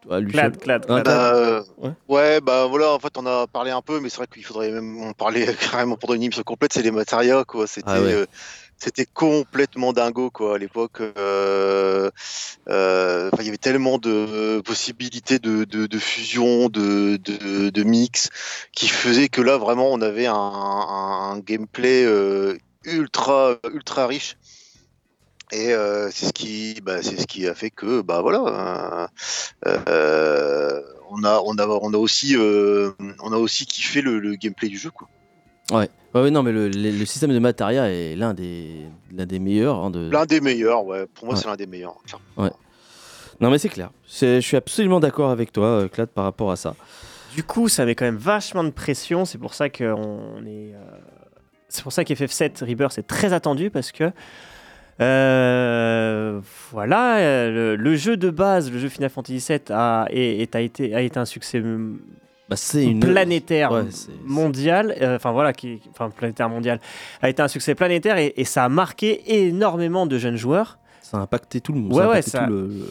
Luciol. 0.09 0.31
Clad, 0.31 0.57
clad, 0.57 0.85
Hein, 0.89 1.01
clad. 1.01 1.03
Clad 1.03 1.35
Euh, 1.35 1.63
Ouais. 1.77 1.91
ouais. 2.09 2.41
bah 2.41 2.65
voilà, 2.67 2.91
en 2.91 2.99
fait, 2.99 3.15
on 3.17 3.25
a 3.27 3.45
parlé 3.47 3.69
un 3.71 3.81
peu, 3.83 3.99
mais 3.99 4.09
c'est 4.09 4.17
vrai 4.17 4.27
qu'il 4.33 4.43
faudrait 4.43 4.71
même 4.71 4.99
en 5.03 5.13
parler 5.13 5.45
carrément 5.71 5.95
pendant 5.95 6.15
une 6.15 6.23
émission 6.23 6.43
complète. 6.43 6.73
C'est 6.73 6.81
les 6.81 6.91
matérias, 6.91 7.43
quoi. 7.43 7.67
C'était, 7.67 7.87
Ah 7.91 8.01
ouais. 8.01 8.13
euh, 8.13 8.25
c'était 8.81 9.05
complètement 9.05 9.93
dingo, 9.93 10.31
quoi. 10.31 10.55
À 10.55 10.57
l'époque, 10.57 11.01
euh, 11.01 12.09
euh, 12.67 13.29
il 13.37 13.45
y 13.45 13.47
avait 13.47 13.59
tellement 13.59 13.99
de 13.99 14.59
possibilités 14.61 15.37
de, 15.37 15.99
fusion, 15.99 16.67
de, 16.67 17.83
mix, 17.83 18.31
qui 18.71 18.87
faisait 18.87 19.29
que 19.29 19.41
là, 19.41 19.57
vraiment, 19.57 19.91
on 19.91 20.01
avait 20.01 20.25
un, 20.25 21.39
gameplay 21.45 22.03
euh, 22.05 22.57
ultra, 22.83 23.57
ultra 23.71 24.07
riche. 24.07 24.35
Et 25.51 25.73
c'est 26.11 26.25
ce 26.27 26.33
qui, 26.33 26.81
bah, 26.81 27.03
c'est 27.03 27.19
ce 27.19 27.27
qui 27.27 27.47
a 27.47 27.53
fait 27.53 27.69
que, 27.69 28.01
bah 28.01 28.21
voilà, 28.21 29.09
on 29.63 31.23
a, 31.23 31.39
on 31.43 31.57
a, 31.57 31.97
aussi, 31.97 32.35
on 32.37 33.31
a 33.31 33.37
aussi 33.37 33.67
kiffé 33.67 34.01
le, 34.01 34.19
le 34.19 34.35
gameplay 34.35 34.69
du 34.69 34.79
jeu, 34.79 34.89
quoi. 34.89 35.07
Ouais, 35.71 35.89
ouais, 36.15 36.31
non, 36.31 36.43
mais 36.43 36.51
le, 36.51 36.67
le- 36.69 36.91
le 36.91 37.05
système 37.05 37.31
de 37.31 37.39
Mataria 37.39 37.89
est 37.89 38.15
l'un 38.15 38.33
des, 38.33 38.71
l'un 39.15 39.25
des 39.25 39.39
meilleurs. 39.39 39.77
hein, 39.83 39.89
de... 39.91 40.09
L'un 40.11 40.25
des 40.25 40.41
meilleurs, 40.41 40.85
ouais. 40.85 41.05
Pour 41.13 41.25
moi, 41.25 41.35
Ouais. 41.35 41.41
c'est 41.41 41.47
l'un 41.47 41.55
des 41.55 41.67
meilleurs. 41.67 41.95
clairement. 42.05 42.55
Non, 43.39 43.49
mais 43.49 43.57
c'est 43.57 43.69
clair. 43.69 43.89
C'est- 44.05 44.39
Je 44.41 44.45
suis 44.47 44.57
absolument 44.57 44.99
d'accord 44.99 45.31
avec 45.31 45.51
toi, 45.51 45.65
euh, 45.67 45.87
Clad, 45.87 46.09
par 46.09 46.25
rapport 46.25 46.51
à 46.51 46.55
ça. 46.55 46.75
Du 47.35 47.43
coup, 47.43 47.69
ça 47.69 47.85
met 47.85 47.95
quand 47.95 48.05
même 48.05 48.17
vachement 48.17 48.63
de 48.63 48.69
pression. 48.71 49.25
C'est 49.25 49.37
pour 49.37 49.53
ça 49.53 49.69
qu'on 49.69 49.85
est. 50.45 50.73
euh, 50.75 50.79
C'est 51.69 51.81
pour 51.83 51.93
ça 51.93 52.03
qu'FF7 52.03 52.63
Rebirth 52.65 52.97
est 52.97 53.03
très 53.07 53.31
attendu 53.33 53.69
parce 53.71 53.91
que. 53.91 54.11
euh, 54.99 56.39
voilà, 56.71 57.17
euh, 57.19 57.49
le, 57.51 57.75
le 57.75 57.95
jeu 57.95 58.17
de 58.17 58.29
base, 58.29 58.71
le 58.71 58.77
jeu 58.79 58.89
Final 58.89 59.09
Fantasy 59.09 59.43
VII 59.47 59.59
a, 59.69 60.05
est- 60.11 60.41
est- 60.41 60.55
a, 60.55 60.61
été, 60.61 60.93
a 60.93 61.01
été 61.01 61.17
un 61.19 61.25
succès 61.25 61.59
Bah, 62.51 62.57
c'est 62.57 62.83
une 62.83 62.99
planétaire 62.99 63.71
Ouais, 63.71 63.85
c'est- 63.91 64.11
mondial, 64.25 64.93
euh, 65.01 65.15
enfin 65.15 65.31
voilà, 65.31 65.53
qui, 65.53 65.79
enfin 65.89 66.09
planétaire 66.09 66.49
mondial, 66.49 66.81
a 67.21 67.29
été 67.29 67.41
un 67.41 67.47
succès 67.47 67.75
planétaire 67.75 68.17
et, 68.17 68.33
et 68.35 68.43
ça 68.43 68.65
a 68.65 68.69
marqué 68.69 69.21
énormément 69.47 70.05
de 70.05 70.17
jeunes 70.17 70.35
joueurs. 70.35 70.77
Ça 71.01 71.17
a 71.17 71.21
impacté 71.21 71.61
tout 71.61 71.71
le 71.71 71.79
monde. 71.79 71.93
Ouais, 71.93 71.99
ça 71.99 72.03
a 72.03 72.07
ouais, 72.09 72.11
impacté 72.17 72.31
ça- 72.31 72.43
tout 72.45 72.51
le, 72.51 72.67
le- 72.67 72.73
le 72.73 72.85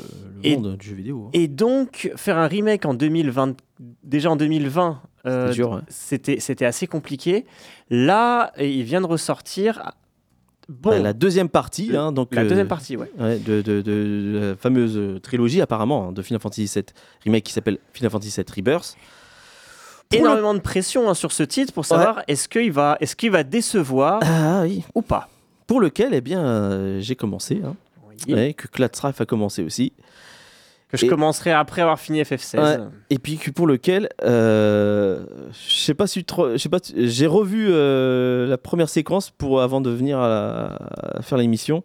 Et- 0.46 0.56
monde 0.56 0.76
du 0.78 0.88
jeu 0.88 0.94
vidéo. 0.94 1.24
hein. 1.26 1.30
Et 1.34 1.46
donc 1.46 2.10
faire 2.16 2.38
un 2.38 2.46
remake 2.46 2.86
en 2.86 2.94
2020, 2.94 3.54
déjà 4.02 4.30
en 4.30 4.36
2020, 4.36 5.02
euh, 5.26 5.54
ouais. 5.54 5.80
c'était 5.88 6.64
assez 6.64 6.86
compliqué. 6.86 7.44
Là, 7.90 8.52
il 8.58 8.82
vient 8.84 9.02
de 9.02 9.06
ressortir. 9.06 9.92
Bon, 10.70 10.90
Bah, 10.90 10.98
la 11.00 11.12
deuxième 11.12 11.48
partie, 11.50 11.88
Le- 11.88 11.98
hein, 11.98 12.12
donc 12.12 12.34
la 12.34 12.42
euh, 12.44 12.48
deuxième 12.48 12.68
partie, 12.68 12.96
ouais. 12.96 13.10
de, 13.18 13.60
de- 13.60 13.82
de- 13.82 13.82
de 13.82 14.38
la 14.50 14.56
fameuse 14.56 14.96
euh, 14.96 15.18
trilogie 15.18 15.60
apparemment 15.60 16.08
hein, 16.08 16.12
de 16.12 16.22
Final 16.22 16.40
Fantasy 16.40 16.64
VII 16.74 16.84
remake 17.24 17.42
qui 17.44 17.52
s'appelle 17.52 17.78
Final 17.92 18.10
Fantasy 18.10 18.32
VII 18.40 18.46
Rebirth. 18.56 18.96
Le- 20.12 20.18
Énormément 20.18 20.54
de 20.54 20.58
pression 20.60 21.08
hein, 21.08 21.14
sur 21.14 21.30
ce 21.30 21.42
titre 21.44 21.72
pour 21.72 21.84
savoir 21.84 22.22
est-ce 22.26 22.48
qu'il 22.48 22.72
va, 22.72 22.96
est 23.00 23.14
qu'il 23.14 23.30
va 23.30 23.44
décevoir 23.44 24.20
Ah 24.24 24.62
oui. 24.62 24.82
ou 24.94 25.02
pas. 25.02 25.28
Pour 25.68 25.80
lequel, 25.80 26.14
eh 26.14 26.20
bien, 26.20 26.44
euh, 26.44 27.00
j'ai 27.00 27.14
commencé. 27.14 27.62
hein. 27.64 27.76
Oui. 28.26 28.34
Ouais, 28.34 28.52
que 28.54 28.66
Clatstrafe 28.66 29.20
a 29.20 29.24
commencé 29.26 29.62
aussi. 29.62 29.92
Que 30.88 30.96
je 30.96 31.06
Et- 31.06 31.08
commencerai 31.08 31.52
après 31.52 31.80
avoir 31.82 32.00
fini 32.00 32.20
FF16. 32.22 32.58
Ouais. 32.60 32.78
Et 33.10 33.18
puis 33.20 33.36
pour 33.54 33.68
lequel, 33.68 34.08
euh, 34.24 35.24
je 35.52 35.74
sais 35.84 35.94
pas 35.94 36.08
si 36.08 36.24
je 36.28 36.56
sais 36.56 36.68
pas, 36.68 36.78
j'ai 36.96 37.28
revu 37.28 37.68
euh, 37.70 38.48
la 38.48 38.58
première 38.58 38.88
séquence 38.88 39.30
pour 39.30 39.62
avant 39.62 39.80
de 39.80 39.90
venir 39.90 40.18
à, 40.18 40.28
la- 40.28 41.18
à 41.18 41.22
faire 41.22 41.38
l'émission. 41.38 41.84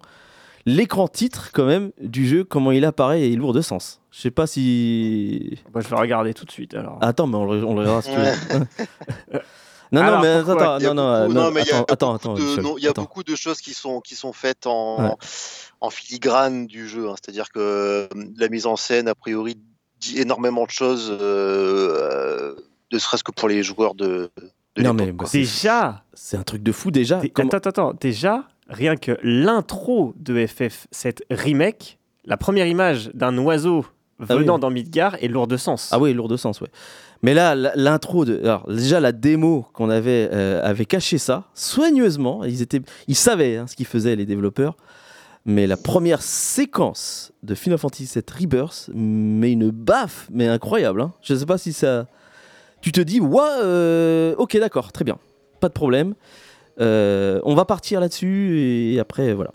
L'écran 0.68 1.07
titre 1.07 1.51
quand 1.53 1.66
même 1.66 1.91
du 2.01 2.28
jeu, 2.28 2.43
comment 2.43 2.72
il 2.72 2.86
apparaît 2.86 3.32
est 3.32 3.36
lourd 3.36 3.53
de 3.53 3.61
sens. 3.61 4.01
Je 4.11 4.20
sais 4.22 4.32
pas 4.32 4.47
si. 4.47 5.59
Bah, 5.72 5.82
je 5.84 5.88
vais 5.88 5.95
regarder 5.95 6.34
tout 6.34 6.45
de 6.45 6.51
suite 6.51 6.74
alors. 6.74 6.97
Attends, 7.01 7.28
mais 7.28 7.36
on 7.38 7.45
le, 7.53 7.63
on 7.63 7.76
le 7.76 7.84
verra 7.84 8.01
si 8.01 8.09
tu 8.09 8.16
veux. 8.18 8.66
non, 9.91 10.01
Alors, 10.01 10.16
non, 10.16 10.22
mais 10.24 10.43
pourquoi 10.43 10.61
attends, 10.63 10.78
Il 10.80 10.84
y 10.84 10.88
a 10.88 10.93
non, 10.93 11.03
non, 11.03 11.22
beaucoup- 11.22 11.34
non, 11.34 11.43
non, 11.43 11.51
mais 11.51 11.61
il 11.61 11.68
y 11.68 11.72
a 11.72 11.78
attends, 11.88 12.18
il 12.78 12.84
y 12.84 12.88
a 12.88 12.93
beaucoup 12.93 13.24
de 13.24 13.36
choses 13.36 13.61
qui 13.61 13.74
sont, 13.76 14.01
qui 14.01 14.16
sont 14.16 14.34
faites 14.34 14.66
en, 14.66 15.03
Ouais. 15.09 15.11
en 15.82 15.89
filigrane 15.91 16.66
du 16.66 16.88
jeu. 16.88 17.09
hein. 17.09 17.16
C'est-à-dire 17.22 17.51
que 17.51 17.59
euh, 17.59 18.07
la 18.38 18.47
mise 18.49 18.66
en 18.66 18.76
scène, 18.76 19.07
a 19.07 19.13
priori, 19.16 19.57
dit 19.99 20.20
énormément 20.20 20.66
de 20.66 20.72
choses, 20.72 21.09
euh, 21.11 21.16
euh, 21.22 22.55
ne 22.91 22.97
serait-ce 22.97 23.24
que 23.24 23.32
pour 23.32 23.47
les 23.49 23.61
joueurs 23.61 23.93
de, 23.93 24.32
de 24.76 24.82
Non, 24.82 24.93
mais 24.95 25.13
Déjà, 25.32 26.03
C'est 26.16 26.38
un 26.38 26.43
truc 26.43 26.63
de 26.63 26.72
fou 26.72 26.89
déjà. 26.89 27.22
Comment- 27.34 27.49
Attends, 27.49 27.57
attends, 27.57 27.89
attends. 27.89 27.97
Déjà, 28.01 28.45
rien 28.70 28.95
que 28.95 29.18
l'intro 29.24 30.13
de 30.18 30.36
FF7 30.45 31.20
Remake, 31.30 31.99
la 32.26 32.38
première 32.38 32.68
image 32.68 33.09
d'un 33.13 33.38
oiseau 33.38 33.86
Ah 34.20 34.26
venant 34.36 34.55
oui. 34.55 34.59
dans 34.61 34.70
Midgar 34.70 35.16
est 35.24 35.28
lourde 35.28 35.49
de 35.51 35.57
sens. 35.57 35.89
Ah 35.91 35.99
oui, 35.99 36.13
lourd 36.13 36.28
de 36.28 36.38
sens, 36.38 36.61
ouais. 36.61 36.70
Mais 37.22 37.34
là, 37.34 37.55
l'intro 37.76 38.26
de. 38.26 38.39
Alors, 38.43 38.68
déjà, 38.68 38.99
la 38.99 39.11
démo 39.11 39.66
qu'on 39.74 39.89
avait 39.89 40.30
euh, 40.32 40.61
avait 40.63 40.86
caché 40.86 41.18
ça 41.18 41.45
soigneusement. 41.53 42.43
Ils, 42.43 42.61
étaient, 42.61 42.82
ils 43.07 43.16
savaient 43.16 43.57
hein, 43.57 43.68
ce 43.68 43.76
qu'ils 43.76 43.86
faisaient, 43.88 44.16
les 44.16 44.26
développeurs. 44.26 44.76
Mais 45.45 45.68
la 45.68 45.78
première 45.78 46.22
séquence 46.24 47.32
de 47.43 47.53
Final 47.55 47.78
Fantasy 47.78 48.09
VII 48.11 48.24
Rebirth 48.41 48.89
met 48.93 49.51
une 49.51 49.70
baffe, 49.70 50.28
mais 50.32 50.47
incroyable. 50.47 51.01
hein. 51.01 51.13
Je 51.22 51.36
sais 51.36 51.45
pas 51.45 51.57
si 51.57 51.72
ça. 51.74 52.07
Tu 52.82 52.91
te 52.91 53.01
dis, 53.01 53.20
ouais, 53.20 53.41
euh, 53.63 54.36
ok, 54.38 54.57
d'accord, 54.57 54.91
très 54.91 55.03
bien. 55.05 55.18
Pas 55.59 55.68
de 55.70 55.74
problème. 55.74 56.16
Euh, 56.80 57.39
on 57.43 57.55
va 57.55 57.65
partir 57.65 57.99
là-dessus 57.99 58.59
et 58.93 58.99
après, 58.99 59.34
voilà. 59.34 59.51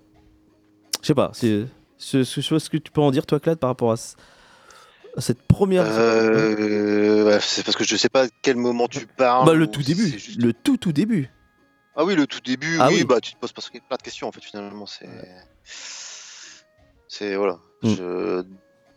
Je 1.03 1.07
sais 1.07 1.15
pas. 1.15 1.31
C'est. 1.35 1.65
Ce, 1.99 2.69
que 2.71 2.77
tu 2.79 2.91
peux 2.91 3.03
en 3.03 3.11
dire, 3.11 3.27
toi, 3.27 3.39
Claude, 3.41 3.59
par 3.59 3.69
rapport 3.69 3.93
à, 3.93 3.97
ce- 3.99 4.15
à 5.17 5.21
cette 5.21 5.43
première. 5.43 5.85
Euh, 5.87 7.39
c'est 7.43 7.63
parce 7.65 7.77
que 7.77 7.85
je 7.85 7.95
sais 7.97 8.09
pas 8.09 8.25
à 8.25 8.29
quel 8.41 8.57
moment 8.57 8.89
tu 8.89 9.07
parles. 9.07 9.45
Bah, 9.45 9.53
le 9.53 9.65
ou 9.65 9.67
tout 9.67 9.83
début. 9.83 10.07
juste- 10.09 10.41
Le 10.43 10.55
tout, 10.55 10.79
tout 10.79 10.93
début. 10.93 11.29
Ah 11.97 12.05
oui, 12.07 12.15
le 12.15 12.27
tout 12.27 12.41
début, 12.41 12.79
Ah 12.81 12.89
oui, 12.89 12.99
oui. 12.99 13.05
bah 13.05 13.21
tu 13.21 13.35
te 13.35 13.39
poses 13.39 13.53
pas 13.53 13.61
plein 13.87 13.97
de 13.99 14.03
questions 14.03 14.29
en 14.29 14.33
fait 14.33 14.43
finalement. 14.43 14.87
C'est, 14.87 15.09
c'est 17.09 17.35
voilà. 17.37 17.59
Mm. 17.83 17.89
Je- 17.91 18.45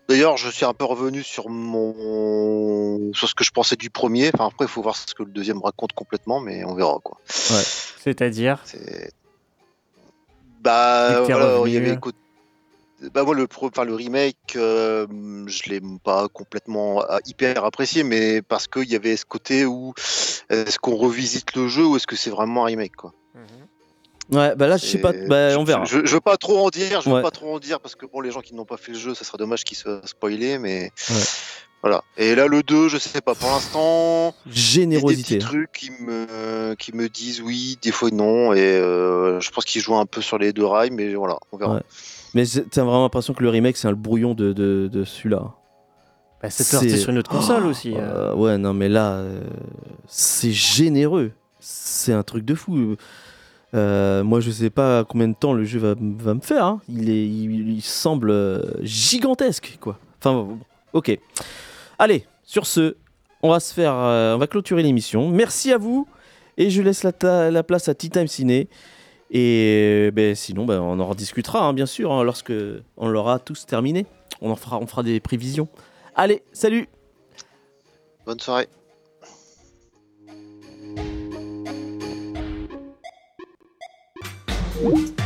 D'ailleurs, 0.10 0.38
je 0.38 0.50
suis 0.50 0.66
un 0.66 0.74
peu 0.74 0.86
revenu 0.86 1.24
sur 1.24 1.50
mon, 1.50 3.14
sur 3.14 3.30
ce 3.30 3.36
que 3.36 3.44
je 3.44 3.52
pensais 3.52 3.76
du 3.76 3.90
premier. 3.90 4.32
Enfin 4.34 4.48
après, 4.48 4.66
il 4.66 4.68
faut 4.68 4.82
voir 4.82 4.96
ce 4.98 5.14
que 5.14 5.24
le 5.24 5.32
deuxième 5.32 5.62
raconte 5.62 5.94
complètement, 5.94 6.40
mais 6.40 6.64
on 6.66 6.76
verra 6.76 7.00
quoi. 7.04 7.18
C'est-à-dire 7.26 8.60
C'est, 8.66 9.12
bah 10.62 11.22
voilà, 11.22 11.62
il 11.66 11.74
y 11.74 11.78
avait 11.78 11.98
bah 13.14 13.24
moi 13.24 13.36
le 13.36 13.48
pro... 13.48 13.68
enfin, 13.68 13.84
le 13.84 13.96
remake, 13.96 14.56
euh, 14.56 15.06
je 15.48 15.70
l'ai 15.70 15.82
pas 16.04 16.28
complètement 16.30 17.04
euh, 17.04 17.18
hyper 17.26 17.66
apprécié, 17.66 18.04
mais 18.04 18.42
parce 18.42 18.68
qu'il 18.68 18.90
y 18.90 18.96
avait 18.96 19.18
ce 19.18 19.26
côté 19.26 19.66
où 19.66 19.94
est-ce 20.50 20.80
qu'on 20.80 20.96
revisite 20.96 21.56
le 21.56 21.68
jeu 21.68 21.86
ou 21.86 21.98
est-ce 21.98 22.08
que 22.08 22.16
c'est 22.16 22.30
vraiment 22.30 22.64
un 22.64 22.68
remake 22.68 22.96
quoi. 22.96 23.14
Ouais, 24.34 24.56
bah 24.56 24.68
là, 24.68 24.78
je 24.78 24.86
sais 24.86 24.98
pas. 25.00 25.12
Bah, 25.28 25.50
on 25.58 25.64
verra. 25.64 25.86
Je, 25.86 26.06
je 26.06 26.14
veux 26.14 26.22
pas 26.22 26.38
trop 26.38 26.66
en 26.66 26.70
dire, 26.70 27.02
je 27.02 27.10
veux 27.10 27.22
pas 27.22 27.32
trop 27.32 27.56
en 27.56 27.60
dire 27.60 27.80
parce 27.80 27.96
que 27.96 28.06
pour 28.06 28.22
les 28.22 28.32
gens 28.32 28.42
qui 28.42 28.54
n'ont 28.56 28.66
pas 28.66 28.78
fait 28.78 28.92
le 28.94 28.98
jeu, 29.00 29.14
ça 29.14 29.24
serait 29.24 29.38
dommage 29.38 29.64
qu'ils 29.64 29.78
soient 29.78 30.02
spoilés, 30.06 30.58
mais 30.58 30.92
Ouais. 31.10 31.16
Voilà. 31.82 32.02
Et 32.16 32.34
là, 32.34 32.48
le 32.48 32.64
2, 32.64 32.88
je 32.88 32.98
sais 32.98 33.20
pas. 33.20 33.36
Pour 33.36 33.50
l'instant, 33.50 34.34
il 34.46 34.50
y 34.50 34.52
a 34.52 34.54
des 34.54 34.60
Générosité. 34.62 35.36
petits 35.36 35.46
trucs 35.46 35.72
qui 35.74 35.92
me, 35.92 36.76
qui 36.76 36.96
me 36.96 37.10
disent 37.10 37.42
oui, 37.42 37.78
des 37.82 37.92
fois 37.92 38.10
non. 38.10 38.54
Et 38.54 38.60
euh, 38.62 39.42
je 39.42 39.50
pense 39.52 39.66
qu'ils 39.66 39.82
jouent 39.82 39.98
un 39.98 40.06
peu 40.06 40.22
sur 40.22 40.38
les 40.38 40.54
deux 40.54 40.66
rails, 40.66 40.92
mais 40.92 41.14
voilà, 41.14 41.36
on 41.52 41.58
verra. 41.58 41.76
Ouais. 41.76 41.82
Mais 42.36 42.46
c'est- 42.46 42.70
t'as 42.70 42.84
vraiment 42.84 43.04
l'impression 43.04 43.34
que 43.34 43.44
le 43.44 43.50
remake, 43.50 43.76
c'est 43.76 43.90
un 43.90 43.94
brouillon 43.94 44.34
de, 44.34 44.54
de, 44.54 44.88
de 44.90 45.04
celui-là. 45.04 45.52
Bah, 46.42 46.50
c'est 46.50 46.64
sorti 46.64 46.98
sur 46.98 47.10
une 47.10 47.18
autre 47.18 47.30
console 47.30 47.66
aussi. 47.66 47.94
euh. 47.94 48.32
Euh, 48.32 48.34
ouais, 48.36 48.58
non, 48.58 48.74
mais 48.74 48.88
là, 48.88 49.16
euh, 49.16 49.42
c'est 50.08 50.52
généreux. 50.52 51.32
C'est 51.60 52.14
un 52.14 52.24
truc 52.24 52.46
de 52.46 52.56
fou. 52.56 52.96
Euh, 53.74 54.24
moi, 54.24 54.40
je 54.40 54.52
sais 54.52 54.70
pas 54.70 55.04
combien 55.04 55.28
de 55.28 55.34
temps 55.34 55.54
le 55.54 55.64
jeu 55.64 55.80
va, 55.80 55.96
me 55.96 56.40
faire. 56.42 56.66
hein. 56.66 56.82
Il, 56.90 57.10
est, 57.10 57.26
il, 57.28 57.82
semble 57.82 58.30
euh, 58.30 58.62
gigantesque, 58.82 59.78
quoi. 59.80 59.98
Enfin, 60.20 60.58
ok. 60.94 61.18
Allez, 61.98 62.26
sur 62.44 62.68
ce, 62.68 62.96
on 63.42 63.50
va 63.50 63.60
se 63.60 63.74
faire, 63.74 63.94
euh, 63.96 64.36
on 64.36 64.38
va 64.38 64.48
clôturer 64.48 64.84
l'émission. 64.84 65.30
Merci 65.30 65.72
à 65.72 65.78
vous 65.78 66.08
et 66.58 66.70
je 66.70 66.82
laisse 66.82 67.04
la 67.04 67.64
place 67.64 67.88
à 67.88 67.96
Tea 67.96 68.10
Time 68.10 68.28
Ciné. 68.28 68.68
Et 69.32 70.12
ben, 70.14 70.36
sinon, 70.36 70.66
ben, 70.66 70.80
on 70.80 71.00
en 71.00 71.08
rediscutera, 71.08 71.66
hein, 71.66 71.74
bien 71.74 71.88
sûr, 71.88 72.12
hein, 72.12 72.24
lorsque 72.24 72.54
on 72.98 73.08
l'aura 73.08 73.40
tous 73.40 73.66
terminé. 73.66 74.06
On 74.42 74.52
en 74.52 74.56
fera, 74.56 74.78
on 74.78 74.86
fera 74.86 75.02
des 75.02 75.20
prévisions. 75.20 75.68
Allez, 76.16 76.44
salut 76.54 76.88
Bonne 78.26 78.40
soirée. 78.40 78.68
음. 84.84 85.23